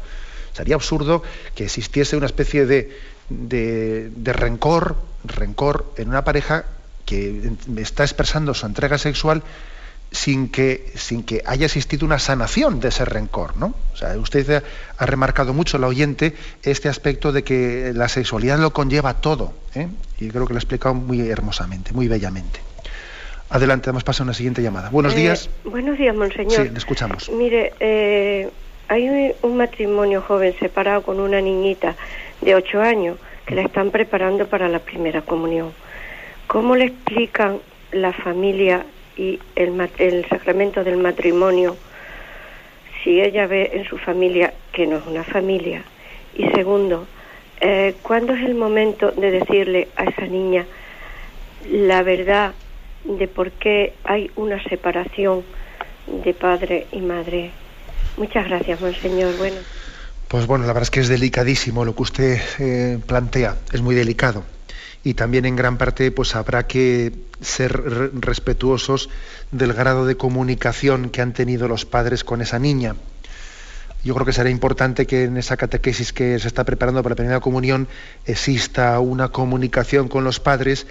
Sería 0.53 0.75
absurdo 0.75 1.23
que 1.53 1.65
existiese 1.65 2.15
una 2.15 2.25
especie 2.25 2.65
de, 2.65 2.97
de, 3.29 4.09
de 4.15 4.33
rencor, 4.33 4.97
rencor 5.23 5.93
en 5.97 6.09
una 6.09 6.23
pareja 6.23 6.65
que 7.05 7.51
está 7.77 8.03
expresando 8.03 8.53
su 8.53 8.65
entrega 8.65 8.97
sexual 8.97 9.43
sin 10.11 10.49
que, 10.49 10.91
sin 10.95 11.23
que 11.23 11.41
haya 11.45 11.65
existido 11.65 12.05
una 12.05 12.19
sanación 12.19 12.79
de 12.79 12.89
ese 12.89 13.05
rencor, 13.05 13.57
¿no? 13.57 13.75
O 13.93 13.97
sea, 13.97 14.17
usted 14.17 14.63
ha 14.97 15.05
remarcado 15.05 15.53
mucho, 15.53 15.77
la 15.77 15.87
oyente, 15.87 16.33
este 16.63 16.89
aspecto 16.89 17.31
de 17.31 17.43
que 17.43 17.91
la 17.93 18.07
sexualidad 18.07 18.57
lo 18.59 18.71
conlleva 18.71 19.15
todo, 19.15 19.53
¿eh? 19.73 19.87
y 20.19 20.29
creo 20.29 20.47
que 20.47 20.53
lo 20.53 20.57
ha 20.57 20.61
explicado 20.61 20.95
muy 20.95 21.29
hermosamente, 21.29 21.91
muy 21.93 22.07
bellamente. 22.07 22.59
Adelante, 23.49 23.87
damos 23.87 24.03
paso 24.03 24.23
a 24.23 24.25
una 24.25 24.33
siguiente 24.33 24.61
llamada. 24.61 24.89
Buenos 24.89 25.13
eh, 25.13 25.17
días. 25.17 25.49
Buenos 25.63 25.97
días, 25.97 26.15
monseñor. 26.15 26.65
Sí, 26.65 26.69
le 26.69 26.77
escuchamos. 26.77 27.29
Mire, 27.29 27.73
eh, 27.79 28.49
hay 28.87 29.33
un 29.41 29.57
matrimonio 29.57 30.21
joven 30.21 30.55
separado 30.59 31.03
con 31.03 31.19
una 31.19 31.41
niñita 31.41 31.95
de 32.41 32.55
ocho 32.55 32.81
años 32.81 33.17
que 33.45 33.55
la 33.55 33.61
están 33.61 33.91
preparando 33.91 34.47
para 34.47 34.67
la 34.67 34.79
primera 34.79 35.21
comunión. 35.21 35.73
¿Cómo 36.47 36.75
le 36.75 36.85
explican 36.85 37.59
la 37.91 38.13
familia 38.13 38.85
y 39.17 39.39
el, 39.55 39.89
el 39.97 40.25
sacramento 40.27 40.83
del 40.83 40.97
matrimonio 40.97 41.77
si 43.03 43.21
ella 43.21 43.47
ve 43.47 43.71
en 43.73 43.85
su 43.85 43.97
familia 43.97 44.53
que 44.73 44.87
no 44.87 44.97
es 44.97 45.05
una 45.05 45.23
familia? 45.23 45.83
Y 46.35 46.47
segundo, 46.49 47.07
eh, 47.61 47.95
¿cuándo 48.01 48.33
es 48.33 48.43
el 48.43 48.55
momento 48.55 49.11
de 49.11 49.31
decirle 49.31 49.87
a 49.95 50.05
esa 50.05 50.25
niña 50.25 50.65
la 51.69 52.03
verdad 52.03 52.53
de 53.05 53.27
por 53.27 53.51
qué 53.51 53.93
hay 54.03 54.31
una 54.35 54.61
separación 54.63 55.43
de 56.07 56.33
padre 56.33 56.87
y 56.91 56.99
madre? 56.99 57.51
Muchas 58.17 58.47
gracias, 58.47 58.81
monseñor. 58.81 59.37
Bueno. 59.37 59.57
Pues 60.27 60.47
bueno, 60.47 60.65
la 60.65 60.73
verdad 60.73 60.83
es 60.83 60.91
que 60.91 60.99
es 61.01 61.07
delicadísimo 61.07 61.85
lo 61.85 61.95
que 61.95 62.01
usted 62.01 62.41
eh, 62.59 62.97
plantea, 63.05 63.57
es 63.71 63.81
muy 63.81 63.95
delicado. 63.95 64.43
Y 65.05 65.13
también 65.13 65.45
en 65.45 65.55
gran 65.55 65.77
parte 65.77 66.09
pues 66.09 66.35
habrá 66.35 66.65
que 66.65 67.13
ser 67.39 67.71
respetuosos 68.19 69.09
del 69.51 69.71
grado 69.71 70.07
de 70.07 70.17
comunicación 70.17 71.11
que 71.11 71.21
han 71.21 71.31
tenido 71.31 71.67
los 71.67 71.85
padres 71.85 72.23
con 72.23 72.41
esa 72.41 72.57
niña. 72.57 72.95
Yo 74.03 74.15
creo 74.15 74.25
que 74.25 74.33
será 74.33 74.49
importante 74.49 75.05
que 75.05 75.25
en 75.25 75.37
esa 75.37 75.57
catequesis 75.57 76.11
que 76.11 76.39
se 76.39 76.47
está 76.47 76.63
preparando 76.63 77.03
para 77.03 77.13
la 77.13 77.17
primera 77.17 77.39
comunión 77.39 77.87
exista 78.25 78.99
una 78.99 79.29
comunicación 79.29 80.07
con 80.07 80.23
los 80.23 80.39
padres, 80.39 80.87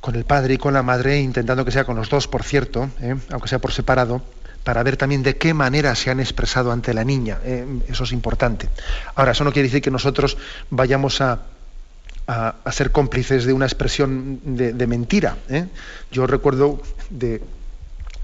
con 0.00 0.16
el 0.16 0.24
padre 0.24 0.54
y 0.54 0.58
con 0.58 0.74
la 0.74 0.82
madre, 0.82 1.20
intentando 1.20 1.64
que 1.64 1.70
sea 1.70 1.84
con 1.84 1.94
los 1.94 2.10
dos, 2.10 2.26
por 2.26 2.42
cierto, 2.42 2.90
¿eh? 3.00 3.14
aunque 3.30 3.48
sea 3.48 3.60
por 3.60 3.70
separado, 3.72 4.20
para 4.64 4.82
ver 4.82 4.96
también 4.96 5.22
de 5.22 5.36
qué 5.36 5.54
manera 5.54 5.94
se 5.94 6.10
han 6.10 6.18
expresado 6.18 6.72
ante 6.72 6.92
la 6.92 7.04
niña. 7.04 7.38
¿eh? 7.44 7.64
eso 7.88 8.02
es 8.02 8.10
importante. 8.10 8.68
Ahora, 9.14 9.30
eso 9.30 9.44
no 9.44 9.52
quiere 9.52 9.68
decir 9.68 9.80
que 9.80 9.92
nosotros 9.92 10.36
vayamos 10.70 11.20
a, 11.20 11.40
ser 12.72 12.90
cómplices 12.90 13.44
de 13.44 13.52
una 13.52 13.66
expresión 13.66 14.40
de, 14.44 14.86
mentira. 14.86 15.36
¿eh? 15.48 15.66
Yo 16.10 16.26
recuerdo 16.26 16.80
de 17.10 17.40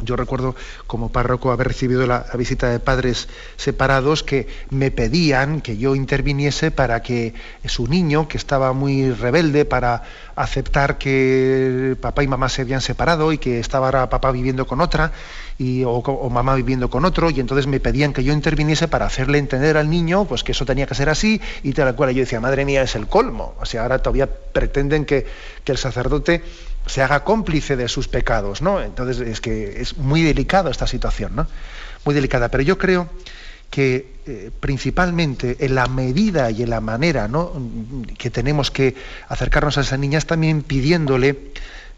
yo 0.05 0.17
recuerdo 0.17 0.55
como 0.87 1.11
párroco 1.11 1.53
haber 1.53 1.69
recibido 1.69 2.07
la, 2.07 2.27
visita 2.35 2.69
de 2.69 2.79
padres 2.81 3.29
separados 3.57 4.23
que 4.23 4.49
me 4.71 4.91
pedían 4.91 5.61
que 5.61 5.77
yo 5.77 5.95
interviniese 5.95 6.71
para 6.71 7.03
que 7.03 7.35
su 7.67 7.87
niño, 7.87 8.29
que 8.29 8.37
estaba 8.37 8.73
muy 8.73 9.11
rebelde 9.13 9.65
para 9.65 10.03
aceptar 10.35 10.99
que 10.99 11.97
papá 12.01 12.23
y 12.23 12.29
mamá 12.29 12.49
se 12.49 12.63
habían 12.63 12.81
separado 12.81 13.33
y 13.33 13.39
que 13.39 13.61
estaba 13.61 13.87
ahora 13.87 14.11
papá 14.11 14.33
viviendo 14.33 14.67
con 14.67 14.81
otra 14.81 15.13
y, 15.59 15.85
o, 15.85 16.31
mamá 16.31 16.55
viviendo 16.55 16.91
con 16.91 17.05
otro, 17.05 17.31
y 17.31 17.41
entonces 17.41 17.67
me 17.67 17.81
pedían 17.81 18.13
que 18.13 18.25
yo 18.25 18.33
interviniese 18.33 18.89
para 18.89 19.07
hacerle 19.07 19.39
entender 19.39 19.77
al 19.77 19.89
niño 19.89 20.25
pues 20.25 20.43
que 20.43 20.53
eso 20.53 20.65
tenía 20.65 20.87
que 20.87 20.95
ser 20.95 21.09
así, 21.09 21.41
y 21.63 21.73
tal 21.73 21.95
cual 21.95 22.11
yo 22.15 22.21
decía, 22.21 22.41
madre 22.41 22.65
mía, 22.65 22.83
es 22.83 22.97
el 22.97 23.07
colmo. 23.07 23.55
O 23.61 23.67
sea, 23.67 23.83
ahora 23.83 23.99
todavía 23.99 24.27
pretenden 24.27 25.05
que, 25.05 25.27
que 25.65 25.73
el 25.73 25.79
sacerdote 25.79 26.43
se 26.87 27.03
haga 27.03 27.25
cómplice 27.25 27.77
de 27.77 27.89
sus 27.89 28.09
pecados, 28.09 28.63
¿no? 28.63 28.81
Entonces 28.81 29.21
es 29.21 29.41
que 29.41 29.81
es 29.81 29.97
muy 29.99 30.23
delicado 30.23 30.71
esta 30.71 30.87
situación, 30.87 31.37
¿no? 31.37 31.47
Muy 32.05 32.15
delicada. 32.15 32.49
Pero 32.49 32.63
yo 32.63 32.79
creo 32.79 33.09
que 33.71 34.17
eh, 34.27 34.51
principalmente 34.61 35.57
en 35.61 35.75
la 35.75 35.87
medida 35.87 36.51
y 36.51 36.63
en 36.63 36.71
la 36.71 36.81
manera 36.81 37.29
que 38.19 38.31
tenemos 38.31 38.71
que 38.71 38.95
acercarnos 39.29 39.79
a 39.79 39.81
esa 39.81 39.97
niña 39.97 40.19
es 40.19 40.27
también 40.27 40.63
pidiéndole 40.63 41.53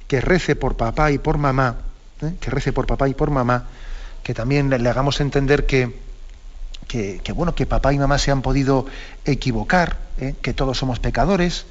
que 0.07 0.21
rece 0.21 0.55
por 0.55 0.77
papá 0.77 1.11
y 1.11 1.19
por 1.19 1.37
mamá, 1.37 1.79
¿eh? 2.23 2.35
que 2.41 2.51
rece 2.51 2.73
por 2.73 2.87
papá 2.87 3.09
y 3.09 3.15
por 3.15 3.31
mamá, 3.31 3.65
que 4.23 4.35
también 4.35 4.71
le 4.71 4.89
hagamos 4.89 5.21
entender 5.21 5.67
que, 5.67 5.93
que, 6.87 7.33
bueno, 7.35 7.55
que 7.55 7.67
papá 7.67 7.93
y 7.93 7.99
mamá 7.99 8.19
se 8.19 8.31
han 8.31 8.43
podido 8.43 8.87
equivocar, 9.25 9.99
¿eh? 10.19 10.35
que 10.41 10.55
todos 10.55 10.79
somos 10.79 11.01
pecadores, 11.01 11.67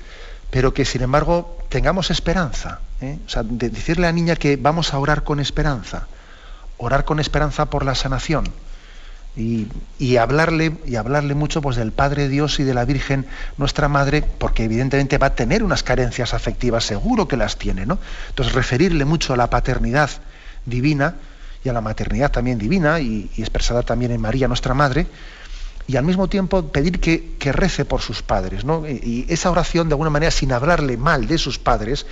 pero 0.49 0.73
que 0.73 0.83
sin 0.83 1.01
embargo 1.01 1.57
tengamos 1.69 2.11
esperanza. 2.11 2.81
¿Eh? 3.03 3.19
O 3.25 3.29
sea, 3.29 3.43
de 3.43 3.69
decirle 3.69 4.07
a 4.07 4.09
la 4.09 4.13
niña 4.15 4.35
que 4.35 4.55
vamos 4.55 4.93
a 4.93 4.99
orar 4.99 5.23
con 5.23 5.39
esperanza, 5.39 6.07
orar 6.77 7.05
con 7.05 7.19
esperanza 7.19 7.65
por 7.65 7.85
la 7.85 7.95
sanación. 7.95 8.45
Y, 9.35 9.67
hablarle 10.17 10.77
y 10.85 10.95
hablarle 10.95 11.33
mucho 11.33 11.59
pues 11.59 11.75
del 11.75 11.91
Padre 11.91 12.29
Dios 12.29 12.59
y 12.59 12.63
de 12.63 12.75
la 12.75 12.85
Virgen 12.85 13.25
nuestra 13.57 13.87
Madre 13.87 14.21
porque 14.21 14.65
evidentemente 14.65 15.17
va 15.17 15.27
a 15.27 15.35
tener 15.35 15.63
unas 15.63 15.81
carencias 15.81 16.35
afectivas 16.35 16.83
seguro 16.83 17.27
que 17.27 17.35
las 17.35 17.57
tiene 17.57 17.87
no 17.87 17.97
entonces 18.29 18.53
referirle 18.53 19.05
mucho 19.05 19.33
a 19.33 19.37
la 19.37 19.49
paternidad 19.49 20.11
divina 20.67 21.15
y 21.63 21.69
a 21.69 21.73
la 21.73 21.81
maternidad 21.81 22.29
también 22.29 22.59
divina 22.59 22.99
y 22.99 23.31
expresada 23.35 23.81
también 23.81 24.11
en 24.11 24.21
María 24.21 24.47
nuestra 24.47 24.75
Madre 24.75 25.07
y 25.87 25.97
al 25.97 26.03
mismo 26.03 26.27
tiempo 26.27 26.71
pedir 26.71 26.99
que, 26.99 27.51
rece 27.51 27.85
por 27.85 28.01
sus 28.01 28.21
padres. 28.21 28.63
¿no? 28.63 28.87
Y 28.87 29.25
esa 29.29 29.51
oración, 29.51 29.89
de 29.89 29.93
alguna 29.93 30.09
manera, 30.09 30.31
sin 30.31 30.51
hablarle 30.51 30.97
mal 30.97 31.27
de 31.27 31.37
sus 31.37 31.59
padres, 31.59 32.05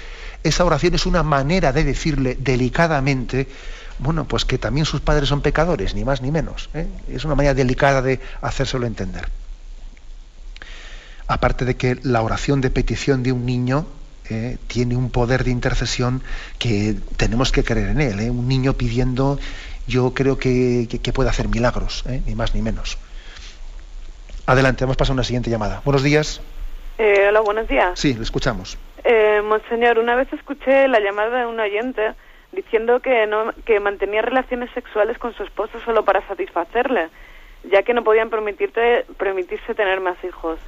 esa 0.43 0.65
oración 0.65 0.95
es 0.95 1.05
una 1.05 1.23
manera 1.23 1.71
de 1.71 1.83
decirle 1.83 2.35
delicadamente, 2.39 3.47
bueno, 3.99 4.25
pues 4.25 4.45
que 4.45 4.57
también 4.57 4.85
sus 4.85 5.01
padres 5.01 5.29
son 5.29 5.41
pecadores, 5.41 5.93
ni 5.93 6.03
más 6.03 6.21
ni 6.21 6.31
menos. 6.31 6.69
¿eh? 6.73 6.87
Es 7.09 7.25
una 7.25 7.35
manera 7.35 7.53
delicada 7.53 8.01
de 8.01 8.19
hacérselo 8.41 8.87
entender. 8.87 9.29
Aparte 11.27 11.65
de 11.65 11.75
que 11.75 11.97
la 12.03 12.21
oración 12.21 12.61
de 12.61 12.71
petición 12.71 13.23
de 13.23 13.31
un 13.31 13.45
niño 13.45 13.85
¿eh? 14.29 14.57
tiene 14.67 14.95
un 14.95 15.11
poder 15.11 15.43
de 15.43 15.51
intercesión 15.51 16.23
que 16.57 16.97
tenemos 17.17 17.51
que 17.51 17.63
creer 17.63 17.89
en 17.89 18.01
él. 18.01 18.19
¿eh? 18.19 18.29
Un 18.29 18.47
niño 18.47 18.73
pidiendo, 18.73 19.39
yo 19.87 20.13
creo 20.13 20.37
que, 20.37 20.87
que 21.01 21.13
puede 21.13 21.29
hacer 21.29 21.47
milagros, 21.47 22.03
ni 22.25 22.35
más 22.35 22.55
ni 22.55 22.61
menos. 22.61 22.97
Adelante, 24.47 24.83
vamos 24.83 24.95
a 24.95 24.97
pasar 24.97 25.11
a 25.11 25.13
una 25.13 25.23
siguiente 25.23 25.51
llamada. 25.51 25.81
Buenos 25.85 26.03
días. 26.03 26.41
Hola, 26.97 27.39
buenos 27.39 27.67
días. 27.67 27.99
Sí, 27.99 28.13
le 28.13 28.23
escuchamos. 28.23 28.77
Eh, 29.03 29.41
monseñor, 29.43 29.99
una 29.99 30.15
vez 30.15 30.31
escuché 30.33 30.87
la 30.87 30.99
llamada 30.99 31.39
de 31.39 31.45
un 31.45 31.59
oyente 31.59 32.13
diciendo 32.51 32.99
que, 32.99 33.25
no, 33.27 33.53
que 33.65 33.79
mantenía 33.79 34.21
relaciones 34.21 34.69
sexuales 34.71 35.17
con 35.17 35.33
su 35.33 35.43
esposo 35.43 35.79
solo 35.81 36.03
para 36.03 36.25
satisfacerle, 36.27 37.09
ya 37.63 37.83
que 37.83 37.93
no 37.93 38.03
podían 38.03 38.29
permitirte, 38.29 39.05
permitirse 39.17 39.73
tener 39.73 40.01
más 40.01 40.21
hijos. 40.23 40.59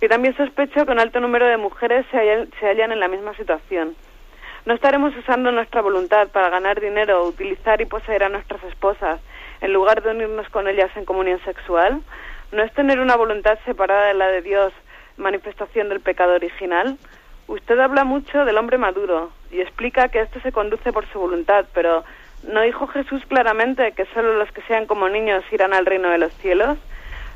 Y 0.00 0.08
también 0.08 0.36
sospecho 0.36 0.84
que 0.84 0.92
un 0.92 1.00
alto 1.00 1.20
número 1.20 1.46
de 1.46 1.56
mujeres 1.56 2.06
se 2.10 2.18
hallan, 2.18 2.50
se 2.58 2.66
hallan 2.66 2.92
en 2.92 3.00
la 3.00 3.08
misma 3.08 3.34
situación. 3.34 3.94
No 4.64 4.74
estaremos 4.74 5.16
usando 5.16 5.52
nuestra 5.52 5.80
voluntad 5.80 6.28
para 6.28 6.50
ganar 6.50 6.80
dinero, 6.80 7.24
utilizar 7.24 7.80
y 7.80 7.86
poseer 7.86 8.24
a 8.24 8.28
nuestras 8.28 8.62
esposas, 8.64 9.20
en 9.60 9.72
lugar 9.72 10.02
de 10.02 10.10
unirnos 10.10 10.48
con 10.50 10.68
ellas 10.68 10.90
en 10.96 11.04
comunión 11.04 11.40
sexual 11.44 12.02
¿No 12.52 12.62
es 12.62 12.72
tener 12.74 13.00
una 13.00 13.16
voluntad 13.16 13.58
separada 13.64 14.06
de 14.06 14.14
la 14.14 14.28
de 14.28 14.40
Dios 14.40 14.72
manifestación 15.16 15.88
del 15.88 16.00
pecado 16.00 16.34
original? 16.34 16.96
Usted 17.48 17.78
habla 17.78 18.04
mucho 18.04 18.44
del 18.44 18.58
hombre 18.58 18.76
maduro 18.76 19.30
y 19.50 19.60
explica 19.60 20.08
que 20.08 20.20
esto 20.20 20.40
se 20.40 20.52
conduce 20.52 20.92
por 20.92 21.06
su 21.12 21.18
voluntad, 21.18 21.66
pero 21.72 22.04
¿no 22.42 22.62
dijo 22.62 22.86
Jesús 22.88 23.22
claramente 23.26 23.92
que 23.92 24.06
solo 24.06 24.36
los 24.36 24.50
que 24.52 24.62
sean 24.62 24.86
como 24.86 25.08
niños 25.08 25.44
irán 25.52 25.72
al 25.72 25.86
reino 25.86 26.10
de 26.10 26.18
los 26.18 26.32
cielos? 26.34 26.76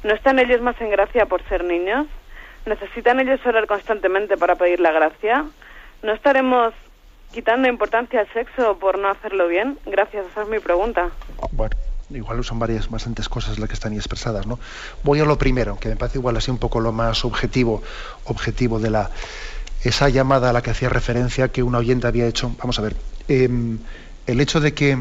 ¿No 0.03 0.15
están 0.15 0.39
ellos 0.39 0.61
más 0.63 0.81
en 0.81 0.91
gracia 0.91 1.27
por 1.27 1.43
ser 1.45 1.65
niños? 1.65 2.07
¿Necesitan 2.67 3.21
ellos 3.21 3.41
orar 3.47 3.67
constantemente 3.67 4.37
para 4.37 4.57
pedir 4.57 4.81
la 4.81 4.91
gracia? 4.91 5.45
¿No 6.03 6.13
estaremos 6.13 6.75
quitando 7.33 7.69
importancia 7.69 8.21
al 8.21 8.33
sexo 8.33 8.79
por 8.79 8.99
no 8.99 9.09
hacerlo 9.09 9.47
bien? 9.47 9.79
Gracias, 9.87 10.27
esa 10.27 10.43
es 10.43 10.49
mi 10.49 10.59
pregunta. 10.59 11.11
Bueno 11.53 11.77
igual 12.19 12.43
son 12.45 12.59
varias, 12.59 12.91
bastantes 12.91 13.29
cosas 13.29 13.59
las 13.59 13.69
que 13.69 13.75
están 13.75 13.93
ahí 13.93 13.99
expresadas, 13.99 14.47
¿no? 14.47 14.59
Voy 15.03 15.21
a 15.21 15.25
lo 15.25 15.39
primero, 15.39 15.79
que 15.79 15.89
me 15.89 15.97
parece 15.97 16.19
igual 16.19 16.37
así 16.37 16.51
un 16.51 16.59
poco 16.59 16.81
lo 16.81 16.93
más 16.93 17.25
objetivo, 17.25 17.83
objetivo 18.25 18.79
de 18.79 18.91
la 18.91 19.11
esa 19.85 20.09
llamada 20.09 20.51
a 20.51 20.53
la 20.53 20.63
que 20.63 20.71
hacía 20.71 20.89
referencia 20.89 21.49
que 21.49 21.63
una 21.63 21.79
oyente 21.79 22.07
había 22.07 22.27
hecho. 22.27 22.55
Vamos 22.59 22.79
a 22.79 22.83
ver, 22.83 22.97
em, 23.29 23.79
el 24.27 24.41
hecho 24.41 24.61
de 24.61 24.75
que 24.75 24.99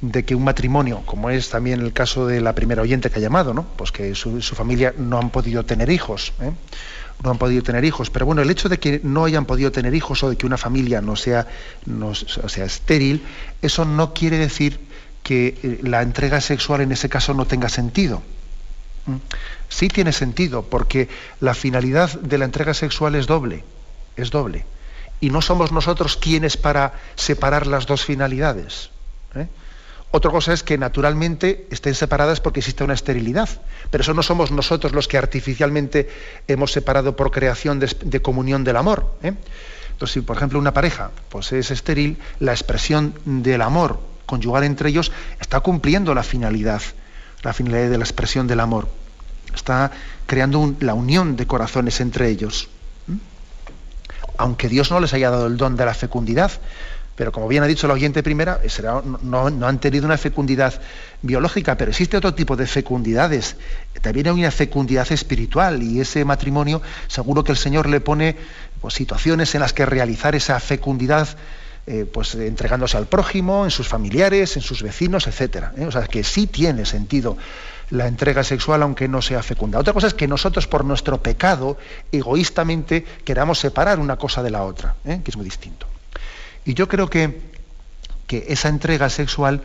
de 0.00 0.24
que 0.24 0.34
un 0.34 0.44
matrimonio, 0.44 1.02
como 1.04 1.28
es 1.30 1.50
también 1.50 1.80
el 1.80 1.92
caso 1.92 2.26
de 2.26 2.40
la 2.40 2.54
primera 2.54 2.82
oyente 2.82 3.10
que 3.10 3.18
ha 3.18 3.22
llamado, 3.22 3.52
¿no? 3.52 3.64
Pues 3.76 3.90
que 3.90 4.14
su, 4.14 4.40
familia 4.40 4.94
no 4.96 5.18
han 5.18 5.30
podido 5.30 5.64
tener 5.64 5.90
hijos, 5.90 6.32
¿eh? 6.40 6.52
no 7.22 7.30
han 7.30 7.38
podido 7.38 7.62
tener 7.62 7.84
hijos. 7.84 8.10
Pero 8.10 8.24
bueno, 8.24 8.42
el 8.42 8.50
hecho 8.50 8.68
de 8.68 8.78
que 8.78 9.00
no 9.02 9.24
hayan 9.24 9.44
podido 9.44 9.72
tener 9.72 9.94
hijos 9.94 10.22
o 10.22 10.30
de 10.30 10.36
que 10.36 10.46
una 10.46 10.56
familia 10.56 11.00
no 11.00 11.16
sea, 11.16 11.48
no, 11.84 12.14
sea 12.14 12.64
estéril, 12.64 13.22
eso 13.60 13.84
no 13.84 14.14
quiere 14.14 14.38
decir 14.38 14.78
que 15.24 15.58
eh, 15.62 15.80
la 15.82 16.02
entrega 16.02 16.40
sexual 16.40 16.80
en 16.80 16.92
ese 16.92 17.08
caso 17.08 17.34
no 17.34 17.46
tenga 17.46 17.68
sentido. 17.68 18.22
Sí 19.70 19.88
tiene 19.88 20.12
sentido, 20.12 20.64
porque 20.64 21.08
la 21.40 21.54
finalidad 21.54 22.20
de 22.20 22.36
la 22.36 22.44
entrega 22.44 22.74
sexual 22.74 23.14
es 23.14 23.26
doble, 23.26 23.64
es 24.18 24.30
doble. 24.30 24.64
Y 25.20 25.30
no 25.30 25.42
somos 25.42 25.72
nosotros 25.72 26.16
quienes 26.16 26.56
para 26.56 26.92
separar 27.16 27.66
las 27.66 27.86
dos 27.86 28.04
finalidades. 28.04 28.90
¿eh? 29.34 29.48
Otra 30.10 30.30
cosa 30.30 30.52
es 30.52 30.62
que 30.62 30.78
naturalmente 30.78 31.66
estén 31.70 31.94
separadas 31.94 32.40
porque 32.40 32.60
existe 32.60 32.84
una 32.84 32.94
esterilidad, 32.94 33.48
pero 33.90 34.02
eso 34.02 34.14
no 34.14 34.22
somos 34.22 34.50
nosotros 34.50 34.92
los 34.92 35.06
que 35.06 35.18
artificialmente 35.18 36.08
hemos 36.46 36.72
separado 36.72 37.14
por 37.14 37.30
creación 37.30 37.78
de, 37.78 38.22
comunión 38.22 38.64
del 38.64 38.76
amor. 38.76 39.14
¿eh? 39.22 39.34
Entonces, 39.90 40.14
si 40.14 40.20
por 40.20 40.36
ejemplo 40.36 40.58
una 40.58 40.72
pareja 40.72 41.10
pues, 41.28 41.52
es 41.52 41.70
estéril, 41.70 42.18
la 42.38 42.52
expresión 42.52 43.14
del 43.24 43.60
amor 43.60 44.00
conyugal 44.24 44.62
entre 44.64 44.90
ellos 44.90 45.10
está 45.40 45.60
cumpliendo 45.60 46.14
la 46.14 46.22
finalidad, 46.22 46.82
la 47.42 47.52
finalidad 47.52 47.90
de 47.90 47.98
la 47.98 48.04
expresión 48.04 48.46
del 48.46 48.60
amor. 48.60 48.88
Está 49.54 49.90
creando 50.26 50.74
la 50.80 50.94
unión 50.94 51.36
de 51.36 51.46
corazones 51.46 52.00
entre 52.00 52.28
ellos. 52.28 52.68
Aunque 54.38 54.68
Dios 54.68 54.90
no 54.90 55.00
les 55.00 55.12
haya 55.12 55.30
dado 55.30 55.46
el 55.46 55.56
don 55.56 55.76
de 55.76 55.84
la 55.84 55.94
fecundidad, 55.94 56.52
pero 57.18 57.32
como 57.32 57.48
bien 57.48 57.64
ha 57.64 57.66
dicho 57.66 57.88
la 57.88 57.94
oyente 57.94 58.22
primera, 58.22 58.60
no, 59.22 59.46
han 59.46 59.80
tenido 59.80 60.06
una 60.06 60.16
fecundidad 60.16 60.80
biológica, 61.20 61.76
pero 61.76 61.90
existe 61.90 62.16
otro 62.16 62.32
tipo 62.32 62.54
de 62.54 62.64
fecundidades. 62.64 63.56
También 64.00 64.28
hay 64.28 64.34
una 64.34 64.52
fecundidad 64.52 65.10
espiritual 65.10 65.82
y 65.82 66.00
ese 66.00 66.24
matrimonio, 66.24 66.80
seguro 67.08 67.42
que 67.42 67.50
el 67.50 67.58
Señor 67.58 67.88
le 67.88 68.00
pone 68.00 68.36
pues, 68.80 68.94
situaciones 68.94 69.52
en 69.56 69.62
las 69.62 69.72
que 69.72 69.84
realizar 69.84 70.36
esa 70.36 70.60
fecundidad, 70.60 71.28
eh, 71.88 72.06
pues 72.10 72.36
entregándose 72.36 72.96
al 72.96 73.08
prójimo, 73.08 73.64
en 73.64 73.72
sus 73.72 73.88
familiares, 73.88 74.54
en 74.54 74.62
sus 74.62 74.84
vecinos, 74.84 75.26
etcétera. 75.26 75.72
¿eh? 75.76 75.86
O 75.86 75.90
sea, 75.90 76.06
que 76.06 76.22
sí 76.22 76.46
tiene 76.46 76.86
sentido 76.86 77.36
la 77.90 78.06
entrega 78.06 78.44
sexual 78.44 78.82
aunque 78.82 79.08
no 79.08 79.22
sea 79.22 79.42
fecunda. 79.42 79.78
Otra 79.78 79.92
cosa 79.92 80.06
es 80.06 80.14
que 80.14 80.28
nosotros 80.28 80.66
por 80.66 80.84
nuestro 80.84 81.22
pecado 81.22 81.78
egoístamente 82.12 83.04
queramos 83.24 83.58
separar 83.58 83.98
una 83.98 84.16
cosa 84.16 84.42
de 84.42 84.50
la 84.50 84.64
otra, 84.64 84.96
¿eh? 85.04 85.20
que 85.24 85.30
es 85.30 85.36
muy 85.36 85.44
distinto. 85.44 85.86
Y 86.64 86.74
yo 86.74 86.88
creo 86.88 87.08
que, 87.08 87.40
que 88.26 88.46
esa 88.48 88.68
entrega 88.68 89.08
sexual 89.08 89.62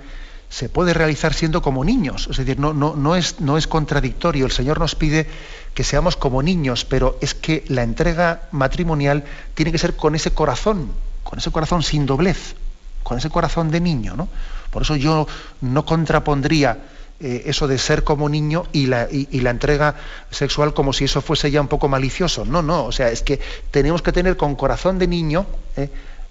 se 0.50 0.70
puede 0.70 0.94
realizar 0.94 1.34
siendo 1.34 1.62
como 1.62 1.84
niños. 1.84 2.28
Es 2.30 2.38
decir, 2.38 2.60
no, 2.60 2.74
no, 2.74 2.96
no, 2.96 3.16
es, 3.16 3.40
no 3.40 3.58
es 3.58 3.68
contradictorio. 3.68 4.46
El 4.46 4.52
Señor 4.52 4.80
nos 4.80 4.94
pide 4.94 5.28
que 5.74 5.84
seamos 5.84 6.16
como 6.16 6.44
niños, 6.44 6.86
pero 6.86 7.18
es 7.22 7.34
que 7.34 7.66
la 7.68 7.82
entrega 7.82 8.44
matrimonial 8.52 9.24
tiene 9.56 9.72
que 9.72 9.80
ser 9.80 9.96
con 9.96 10.14
ese 10.14 10.32
corazón, 10.32 10.92
con 11.24 11.40
ese 11.40 11.50
corazón 11.50 11.82
sin 11.82 12.06
doblez, 12.06 12.56
con 13.02 13.18
ese 13.18 13.32
corazón 13.32 13.72
de 13.72 13.82
niño. 13.82 14.16
¿no? 14.16 14.30
Por 14.70 14.84
eso 14.84 14.96
yo 14.96 15.28
no 15.62 15.86
contrapondría 15.86 16.78
eh, 17.20 17.44
eso 17.46 17.68
de 17.68 17.78
ser 17.78 18.04
como 18.04 18.28
niño 18.28 18.64
y 18.74 18.88
la, 18.88 19.08
y, 19.10 19.40
la, 19.42 19.52
entrega 19.52 19.96
sexual 20.30 20.74
como 20.74 20.94
si 20.94 21.06
eso 21.06 21.22
fuese 21.22 21.52
ya 21.52 21.62
un 21.62 21.68
poco 21.68 21.88
malicioso. 21.88 22.46
No, 22.46 22.62
no, 22.62 22.86
o 22.86 22.92
sea, 22.92 23.10
es 23.10 23.22
que 23.22 23.40
tenemos 23.72 24.02
que 24.02 24.12
tener 24.12 24.36
con 24.36 24.56
corazón 24.56 25.00
de 25.00 25.08
niño 25.08 25.46
eh, 25.78 25.90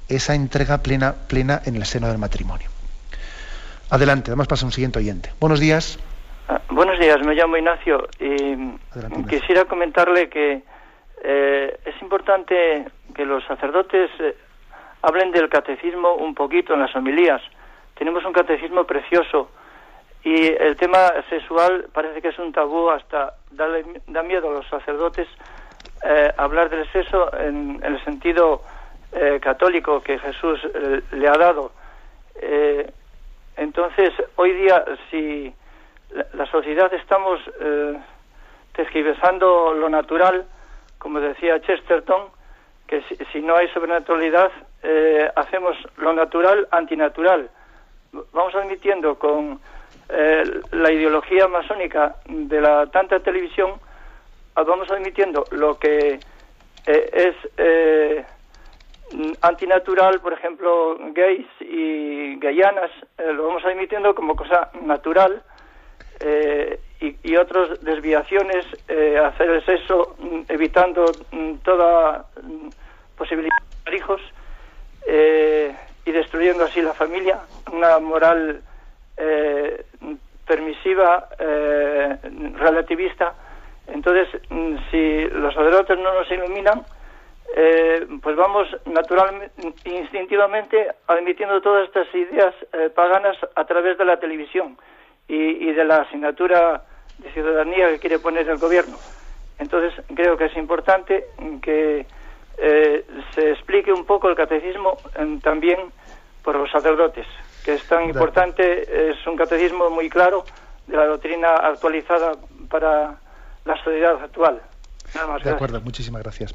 esa 0.09 0.35
entrega 0.35 0.78
plena, 0.78 1.14
plena 1.28 1.62
en 1.64 1.76
el 1.76 1.85
seno 1.85 2.09
del 2.09 2.18
matrimonio. 2.18 2.68
Adelante, 3.91 4.30
además 4.30 4.49
pasa 4.49 4.66
un 4.66 4.72
siguiente 4.72 4.99
oyente. 4.99 5.30
Buenos 5.39 5.61
días. 5.61 5.99
Ah, 6.49 6.61
buenos 6.68 6.99
días, 6.99 7.18
me 7.24 7.35
llamo 7.35 7.57
Ignacio 7.57 8.09
y 8.18 8.57
quisiera 9.28 9.64
comentarle 9.66 10.28
que 10.28 10.62
eh, 11.24 11.78
es 11.85 12.03
importante 12.03 12.87
que 13.14 13.24
los 13.24 13.45
sacerdotes 13.45 14.11
eh, 14.18 14.37
hablen 15.03 15.30
del 15.30 15.49
catecismo 15.49 16.14
un 16.14 16.35
poquito 16.35 16.74
en 16.74 16.80
las 16.80 16.95
homilías. 16.97 17.41
Tenemos 17.97 18.24
un 18.24 18.33
catecismo 18.33 18.85
precioso 18.85 19.51
y 20.25 20.47
el 20.47 20.77
tema 20.77 21.12
sexual 21.29 21.89
parece 21.93 22.23
que 22.23 22.29
es 22.29 22.39
un 22.39 22.53
tabú, 22.53 22.91
hasta 22.91 23.35
da 23.51 24.23
miedo 24.23 24.51
a 24.51 24.53
los 24.53 24.68
sacerdotes 24.68 25.29
eh, 26.05 26.33
hablar 26.37 26.70
del 26.70 26.91
sexo 26.91 27.33
en 27.37 27.81
el 27.83 28.03
sentido 28.05 28.62
eh, 29.12 29.39
católico 29.41 30.01
que 30.01 30.18
Jesús 30.18 30.61
eh, 30.64 31.03
le 31.12 31.29
ha 31.29 31.37
dado. 31.37 31.73
Eh, 32.37 32.91
entonces, 33.57 34.11
hoy 34.37 34.53
día, 34.53 34.85
si 35.11 35.53
la, 36.33 36.47
sociedad 36.47 36.93
estamos 36.95 37.41
eh, 37.61 37.99
lo 39.75 39.89
natural, 39.89 40.47
como 40.99 41.20
decía 41.20 41.61
Chesterton, 41.61 42.29
que 42.87 43.03
si, 43.33 43.41
no 43.43 43.57
hay 43.57 43.68
sobrenaturalidad, 43.68 44.51
hacemos 45.37 45.77
lo 45.97 46.12
natural 46.12 46.66
antinatural. 46.70 47.49
Vamos 48.33 48.55
admitiendo 48.55 49.18
con 49.18 49.61
la 50.09 50.93
ideología 50.93 51.49
masónica 51.49 52.17
de 52.27 52.61
la 52.61 52.87
tanta 52.87 53.21
televisión, 53.21 53.73
vamos 54.55 54.91
admitiendo 54.91 55.45
lo 55.51 55.79
que 55.79 56.21
es 56.87 57.37
antinatural, 59.41 60.21
por 60.21 60.33
ejemplo, 60.33 60.97
gays 61.13 61.47
y 61.61 62.37
gayanas, 62.39 62.91
eh, 63.19 63.33
lo 63.33 63.49
vamos 63.49 63.65
admitiendo 63.65 64.15
como 64.15 64.37
cosa 64.37 64.71
natural 64.83 65.43
eh, 66.21 66.81
y, 67.01 67.17
y 67.23 67.37
otras 67.37 67.81
desviaciones, 67.83 68.65
eh, 68.89 69.19
hacer 69.19 69.51
el 69.51 69.65
sexo 69.65 70.17
mm, 70.19 70.41
evitando 70.49 71.13
mm, 71.31 71.55
toda 71.65 72.27
mm, 72.43 72.69
posibilidad 73.17 73.57
de 73.85 73.97
hijos 73.97 74.21
y 76.05 76.13
destruyendo 76.13 76.65
así 76.65 76.81
la 76.81 76.95
familia, 76.95 77.41
una 77.73 77.99
moral 77.99 78.63
permisiva, 80.47 81.29
relativista. 82.57 83.35
Entonces, 83.87 84.29
si 84.91 85.25
los 85.29 85.55
sacerdotes 85.55 85.99
no 85.99 86.15
nos 86.15 86.31
iluminan, 86.31 86.83
eh, 87.55 88.07
pues 88.23 88.35
vamos 88.35 88.67
naturalmente, 88.87 89.53
instintivamente 89.85 90.89
admitiendo 91.07 91.61
todas 91.61 91.87
estas 91.87 92.07
ideas 92.15 92.55
eh, 92.73 92.89
paganas 92.89 93.37
a 93.55 93.65
través 93.67 93.99
de 93.99 94.07
la 94.07 94.19
televisión 94.19 94.79
y, 95.29 95.71
de 95.71 95.85
la 95.85 95.97
asignatura 95.99 96.83
de 97.19 97.31
ciudadanía 97.33 97.89
que 97.89 97.99
quiere 97.99 98.19
poner 98.19 98.49
el 98.49 98.57
gobierno. 98.57 98.97
Entonces 99.59 99.93
creo 100.15 100.37
que 100.39 100.47
es 100.47 100.57
importante 100.57 101.27
que 101.61 102.07
eh, 102.57 103.05
se 103.35 103.51
explique 103.51 103.93
un 103.93 104.07
poco 104.07 104.31
el 104.31 104.35
catecismo 104.35 104.97
también 105.43 105.79
por 106.43 106.57
los 106.57 106.71
sacerdotes, 106.71 107.27
que 107.65 107.75
es 107.75 107.85
tan 107.85 108.05
importante, 108.05 109.11
es 109.11 109.27
un 109.27 109.37
catecismo 109.37 109.91
muy 109.91 110.09
claro 110.09 110.45
de 110.87 110.97
la 110.97 111.07
doctrina 111.07 111.55
actualizada 111.55 112.33
para 112.69 113.17
la 113.65 113.77
sociedad 113.85 114.23
actual. 114.23 114.61
Nada 115.15 115.27
más, 115.27 115.43
de 115.45 115.51
acuerdo, 115.51 115.81
muchísimas 115.81 116.23
gracias. 116.23 116.55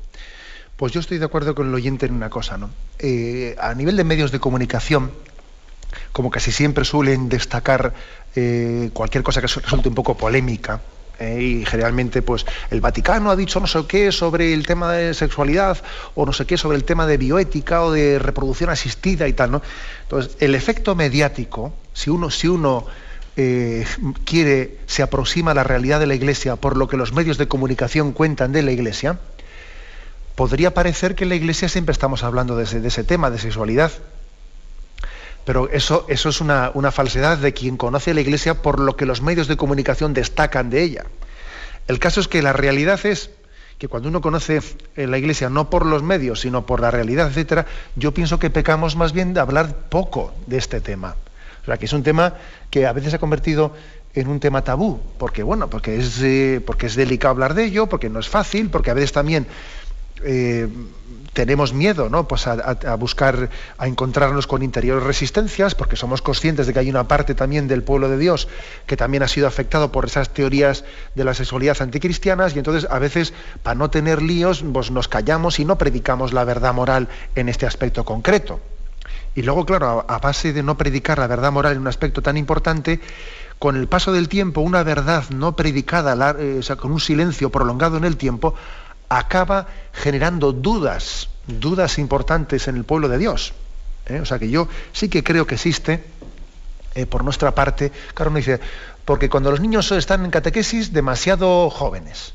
Pues 0.75 0.91
yo 0.91 0.99
estoy 0.99 1.17
de 1.17 1.25
acuerdo 1.25 1.55
con 1.55 1.69
el 1.69 1.73
oyente 1.73 2.05
en 2.05 2.13
una 2.13 2.29
cosa, 2.29 2.57
¿no? 2.57 2.69
Eh, 2.99 3.55
a 3.59 3.73
nivel 3.73 3.97
de 3.97 4.03
medios 4.03 4.31
de 4.31 4.39
comunicación, 4.39 5.11
como 6.11 6.29
casi 6.29 6.51
siempre 6.51 6.85
suelen 6.85 7.29
destacar 7.29 7.93
eh, 8.35 8.89
cualquier 8.93 9.23
cosa 9.23 9.41
que 9.41 9.47
resulte 9.47 9.89
un 9.89 9.95
poco 9.95 10.15
polémica, 10.15 10.81
eh, 11.19 11.41
y 11.41 11.65
generalmente 11.65 12.21
pues 12.21 12.45
el 12.69 12.81
Vaticano 12.81 13.31
ha 13.31 13.35
dicho 13.35 13.59
no 13.59 13.67
sé 13.67 13.85
qué 13.87 14.11
sobre 14.11 14.53
el 14.53 14.65
tema 14.65 14.93
de 14.93 15.13
sexualidad 15.13 15.77
o 16.15 16.25
no 16.25 16.33
sé 16.33 16.45
qué 16.45 16.57
sobre 16.57 16.77
el 16.77 16.83
tema 16.83 17.07
de 17.07 17.17
bioética 17.17 17.83
o 17.83 17.91
de 17.91 18.19
reproducción 18.19 18.69
asistida 18.69 19.27
y 19.27 19.33
tal, 19.33 19.51
¿no? 19.51 19.61
Entonces, 20.03 20.37
el 20.39 20.55
efecto 20.55 20.95
mediático, 20.95 21.73
si 21.93 22.09
uno, 22.09 22.29
si 22.29 22.47
uno 22.47 22.85
quiere, 24.25 24.79
se 24.87 25.03
aproxima 25.03 25.51
a 25.51 25.53
la 25.53 25.63
realidad 25.63 25.99
de 25.99 26.07
la 26.07 26.15
Iglesia 26.15 26.55
por 26.55 26.75
lo 26.75 26.87
que 26.87 26.97
los 26.97 27.13
medios 27.13 27.37
de 27.37 27.47
comunicación 27.47 28.11
cuentan 28.11 28.51
de 28.51 28.63
la 28.63 28.71
Iglesia, 28.71 29.19
podría 30.37 30.71
parecer 30.71 31.15
que 31.15 31.23
en 31.23 31.29
la 31.29 31.35
Iglesia 31.35 31.67
siempre 31.67 31.91
estamos 31.91 32.23
hablando 32.23 32.55
de 32.55 32.63
ese, 32.63 33.03
tema, 33.03 33.31
de 33.31 33.39
sexualidad. 33.39 33.91
Pero 35.47 35.69
eso, 35.69 36.05
eso 36.09 36.27
es 36.27 36.41
una, 36.41 36.91
falsedad 36.91 37.37
de 37.37 37.53
quien 37.53 37.77
conoce 37.77 38.11
a 38.11 38.13
la 38.13 38.19
Iglesia 38.19 38.61
por 38.61 38.81
lo 38.81 38.97
que 38.97 39.05
los 39.05 39.21
medios 39.21 39.47
de 39.47 39.55
comunicación 39.55 40.13
destacan 40.13 40.69
de 40.69 40.83
ella. 40.83 41.05
El 41.87 41.99
caso 41.99 42.19
es 42.19 42.27
que 42.27 42.41
la 42.41 42.51
realidad 42.51 42.99
es 43.05 43.29
que 43.77 43.87
cuando 43.87 44.09
uno 44.09 44.19
conoce 44.19 44.61
la 44.97 45.17
Iglesia 45.17 45.49
no 45.49 45.69
por 45.69 45.85
los 45.85 46.03
medios, 46.03 46.41
sino 46.41 46.65
por 46.65 46.81
la 46.81 46.91
realidad, 46.91 47.29
etcétera, 47.29 47.65
yo 47.95 48.13
pienso 48.13 48.39
que 48.39 48.49
pecamos 48.49 48.97
más 48.97 49.13
bien 49.13 49.33
de 49.33 49.39
hablar 49.39 49.73
poco 49.87 50.33
de 50.47 50.57
este 50.57 50.81
tema. 50.81 51.15
O 51.61 51.65
sea, 51.65 51.77
que 51.77 51.85
es 51.85 51.93
un 51.93 52.03
tema 52.03 52.33
que 52.69 52.85
a 52.85 52.91
veces 52.91 53.11
se 53.11 53.15
ha 53.15 53.19
convertido 53.19 53.71
en 54.15 54.27
un 54.27 54.41
tema 54.41 54.65
tabú, 54.65 54.99
porque 55.17 55.43
bueno, 55.43 55.69
porque 55.69 55.95
es, 55.95 56.21
eh, 56.23 56.61
porque 56.65 56.87
es 56.87 56.95
delicado 56.97 57.31
hablar 57.31 57.53
de 57.53 57.63
ello, 57.63 57.87
porque 57.87 58.09
no 58.09 58.19
es 58.19 58.27
fácil, 58.27 58.69
porque 58.69 58.91
a 58.91 58.95
veces 58.95 59.13
también 59.13 59.47
eh, 60.25 60.67
tenemos 61.37 61.71
miedo 61.71 62.09
¿no? 62.09 62.27
pues 62.27 62.47
a, 62.47 62.95
buscar, 62.95 63.51
a 63.77 63.87
encontrarnos 63.87 64.47
con 64.47 64.63
interiores 64.63 65.03
resistencias, 65.03 65.75
porque 65.75 65.95
somos 65.95 66.23
conscientes 66.23 66.65
de 66.65 66.73
que 66.73 66.79
hay 66.79 66.89
una 66.89 67.07
parte 67.07 67.35
también 67.35 67.67
del 67.67 67.83
pueblo 67.83 68.09
de 68.09 68.17
Dios 68.17 68.47
que 68.87 68.97
también 68.97 69.21
ha 69.21 69.27
sido 69.27 69.45
afectado 69.45 69.91
por 69.91 70.05
esas 70.05 70.31
teorías 70.31 70.83
de 71.13 71.23
la 71.23 71.35
sexualidad 71.35 71.79
anticristianas, 71.79 72.55
y 72.55 72.57
entonces 72.57 72.89
a 72.89 72.97
veces, 72.97 73.35
para 73.61 73.75
no 73.75 73.91
tener 73.91 74.19
líos, 74.19 74.65
pues 74.73 74.89
nos 74.89 75.07
callamos 75.07 75.59
y 75.59 75.65
no 75.65 75.77
predicamos 75.77 76.33
la 76.33 76.43
verdad 76.43 76.73
moral 76.73 77.07
en 77.35 77.49
este 77.49 77.67
aspecto 77.67 78.03
concreto. 78.03 78.59
Y 79.35 79.43
luego, 79.43 79.63
claro, 79.63 80.05
a, 80.07 80.17
base 80.17 80.53
de 80.53 80.63
no 80.63 80.75
predicar 80.75 81.19
la 81.19 81.27
verdad 81.27 81.51
moral 81.51 81.73
en 81.73 81.81
un 81.81 81.87
aspecto 81.87 82.23
tan 82.23 82.35
importante, 82.37 82.99
con 83.59 83.75
el 83.75 83.87
paso 83.87 84.11
del 84.11 84.27
tiempo, 84.27 84.61
una 84.61 84.81
verdad 84.81 85.23
no 85.29 85.55
predicada, 85.55 86.35
eh, 86.39 86.61
con 86.79 86.91
un 86.91 86.99
silencio 86.99 87.51
prolongado 87.51 87.97
en 87.97 88.05
el 88.05 88.17
tiempo, 88.17 88.55
acaba 89.09 89.67
generando 89.93 90.51
dudas, 90.51 91.29
dudas 91.47 91.97
importantes 91.97 92.67
en 92.67 92.77
el 92.77 92.83
pueblo 92.83 93.09
de 93.09 93.17
Dios. 93.17 93.53
¿eh? 94.07 94.19
O 94.19 94.25
sea 94.25 94.39
que 94.39 94.49
yo 94.49 94.67
sí 94.91 95.09
que 95.09 95.23
creo 95.23 95.47
que 95.47 95.55
existe, 95.55 96.03
eh, 96.95 97.05
por 97.05 97.23
nuestra 97.23 97.53
parte, 97.53 97.91
claro, 98.13 98.31
me 98.31 98.39
dice, 98.39 98.59
porque 99.05 99.29
cuando 99.29 99.51
los 99.51 99.59
niños 99.59 99.91
están 99.91 100.25
en 100.25 100.31
catequesis 100.31 100.93
demasiado 100.93 101.69
jóvenes, 101.69 102.33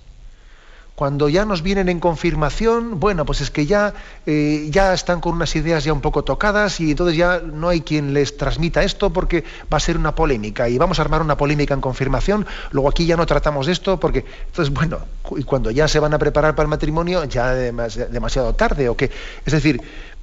cuando 0.95 1.29
ya 1.29 1.45
nos 1.45 1.63
vienen 1.63 1.89
en 1.89 2.01
confirmación, 2.01 3.01
bueno, 3.01 3.25
pues 3.25 3.41
es 3.41 3.51
que 3.51 3.67
ya, 3.67 3.95
eh, 4.27 4.69
ya 4.71 4.93
están 4.93 5.21
con 5.21 5.35
unas 5.35 5.57
ideas 5.57 5.85
ya 5.85 5.93
un 5.93 6.03
poco 6.03 6.23
tocadas 6.23 6.81
y 6.81 6.91
entonces 6.91 7.17
ya 7.17 7.41
no 7.41 7.69
hay 7.69 7.81
quien 7.81 8.13
les 8.13 8.37
transmita 8.37 8.83
esto 8.83 9.11
porque 9.11 9.43
va 9.73 9.79
a 9.79 9.81
ser 9.81 9.97
una 9.97 10.15
polémica 10.15 10.69
y 10.69 10.77
vamos 10.77 10.99
a 10.99 11.03
armar 11.03 11.23
una 11.23 11.37
polémica 11.37 11.73
en 11.73 11.81
confirmación, 11.81 12.47
luego 12.71 12.91
aquí 12.91 13.07
ya 13.07 13.17
no 13.17 13.25
tratamos 13.25 13.69
esto 13.69 13.99
porque, 13.99 14.25
entonces, 14.47 14.73
bueno, 14.73 14.99
y 15.37 15.45
cuando 15.45 15.71
ya 15.71 15.89
se 15.89 15.99
van 15.99 16.13
a 16.13 16.19
preparar 16.19 16.55
para 16.55 16.65
el 16.65 16.71
matrimonio, 16.71 17.25
ya 17.25 17.55
demasiado 17.55 18.55
tarde 18.55 18.89
o 18.89 18.97
qué. 18.97 19.11
Es 19.47 19.53
decir, 19.53 19.81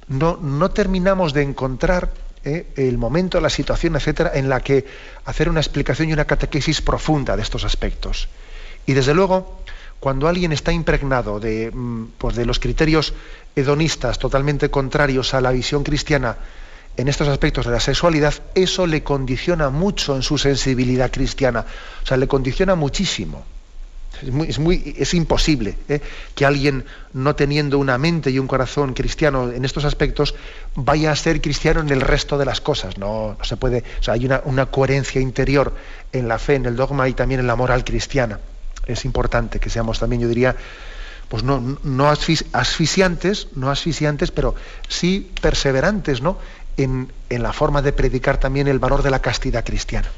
no, 0.08 0.38
no 0.40 0.70
terminamos 0.70 1.32
de 1.32 1.42
encontrar 1.42 2.10
¿eh? 2.44 2.66
el 2.76 2.98
momento, 2.98 3.40
la 3.40 3.50
situación, 3.50 3.96
etcétera, 3.96 4.32
en 4.34 4.48
la 4.48 4.60
que 4.60 4.86
hacer 5.24 5.48
una 5.48 5.60
explicación 5.60 6.08
y 6.08 6.12
una 6.12 6.24
catequesis 6.24 6.80
profunda 6.80 7.36
de 7.36 7.42
estos 7.42 7.64
aspectos. 7.64 8.28
Y 8.86 8.94
desde 8.94 9.14
luego, 9.14 9.60
cuando 10.00 10.26
alguien 10.28 10.52
está 10.52 10.72
impregnado 10.72 11.38
de, 11.38 11.70
mm, 11.70 12.12
pues 12.18 12.34
de 12.34 12.46
los 12.46 12.58
criterios 12.58 13.14
hedonistas 13.54 14.18
totalmente 14.18 14.70
contrarios 14.70 15.34
a 15.34 15.40
la 15.40 15.52
visión 15.52 15.84
cristiana 15.84 16.36
en 16.96 17.08
estos 17.08 17.28
aspectos 17.28 17.66
de 17.66 17.72
la 17.72 17.80
sexualidad, 17.80 18.34
eso 18.54 18.86
le 18.86 19.02
condiciona 19.02 19.70
mucho 19.70 20.16
en 20.16 20.22
su 20.22 20.38
sensibilidad 20.38 21.10
cristiana. 21.10 21.64
O 22.02 22.06
sea, 22.06 22.16
le 22.16 22.26
condiciona 22.26 22.74
muchísimo. 22.74 23.44
Es, 24.22 24.58
muy, 24.58 24.96
imposible 25.12 25.78
¿eh? 25.88 26.00
que 26.34 26.44
alguien 26.44 26.84
no 27.14 27.34
teniendo 27.36 27.78
una 27.78 27.96
mente 27.96 28.30
y 28.30 28.38
un 28.38 28.46
corazón 28.46 28.92
cristiano 28.92 29.50
en 29.50 29.64
estos 29.64 29.86
aspectos 29.86 30.34
vaya 30.74 31.10
a 31.10 31.16
ser 31.16 31.40
cristiano 31.40 31.80
en 31.80 31.88
el 31.88 32.02
resto 32.02 32.36
de 32.36 32.44
las 32.44 32.60
cosas. 32.60 32.98
No, 32.98 33.36
no 33.38 33.44
se 33.44 33.56
puede. 33.56 33.82
O 34.00 34.02
sea, 34.02 34.14
hay 34.14 34.26
una, 34.26 34.66
coherencia 34.66 35.20
interior 35.20 35.72
en 36.12 36.28
la 36.28 36.38
fe, 36.38 36.56
en 36.56 36.66
el 36.66 36.76
dogma 36.76 37.08
y 37.08 37.14
también 37.14 37.40
en 37.40 37.46
la 37.46 37.56
moral 37.56 37.84
cristiana. 37.84 38.40
Es 38.86 39.04
importante 39.04 39.60
que 39.60 39.70
seamos 39.70 39.98
también, 39.98 40.22
yo 40.22 40.28
diría, 40.28 40.56
pues 41.28 41.42
no, 41.44 42.10
asfixiantes, 42.52 43.48
no 43.54 43.70
asfixiantes, 43.70 44.30
pero 44.30 44.54
sí 44.88 45.30
perseverantes, 45.40 46.22
¿no? 46.22 46.38
En, 46.76 47.12
en 47.28 47.42
la 47.42 47.52
forma 47.52 47.82
de 47.82 47.92
predicar 47.92 48.38
también 48.38 48.68
el 48.68 48.78
valor 48.78 49.02
de 49.02 49.10
la 49.10 49.20
castidad 49.20 49.64
cristiana. 49.64 50.08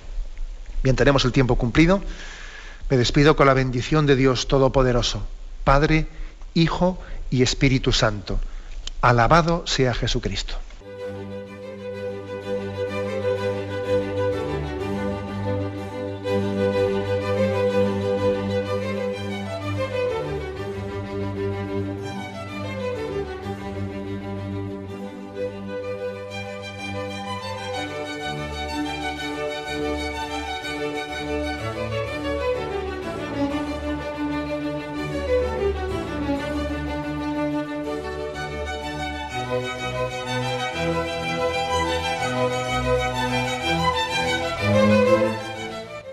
Bien, 0.82 0.96
tenemos 0.96 1.24
el 1.24 1.32
tiempo 1.32 1.56
cumplido. 1.56 2.02
Me 2.88 2.96
despido 2.96 3.36
con 3.36 3.46
la 3.46 3.54
bendición 3.54 4.06
de 4.06 4.16
Dios 4.16 4.48
Todopoderoso, 4.48 5.26
Padre, 5.64 6.06
Hijo 6.54 6.98
y 7.30 7.42
Espíritu 7.42 7.92
Santo. 7.92 8.40
Alabado 9.00 9.66
sea 9.66 9.94
Jesucristo. 9.94 10.54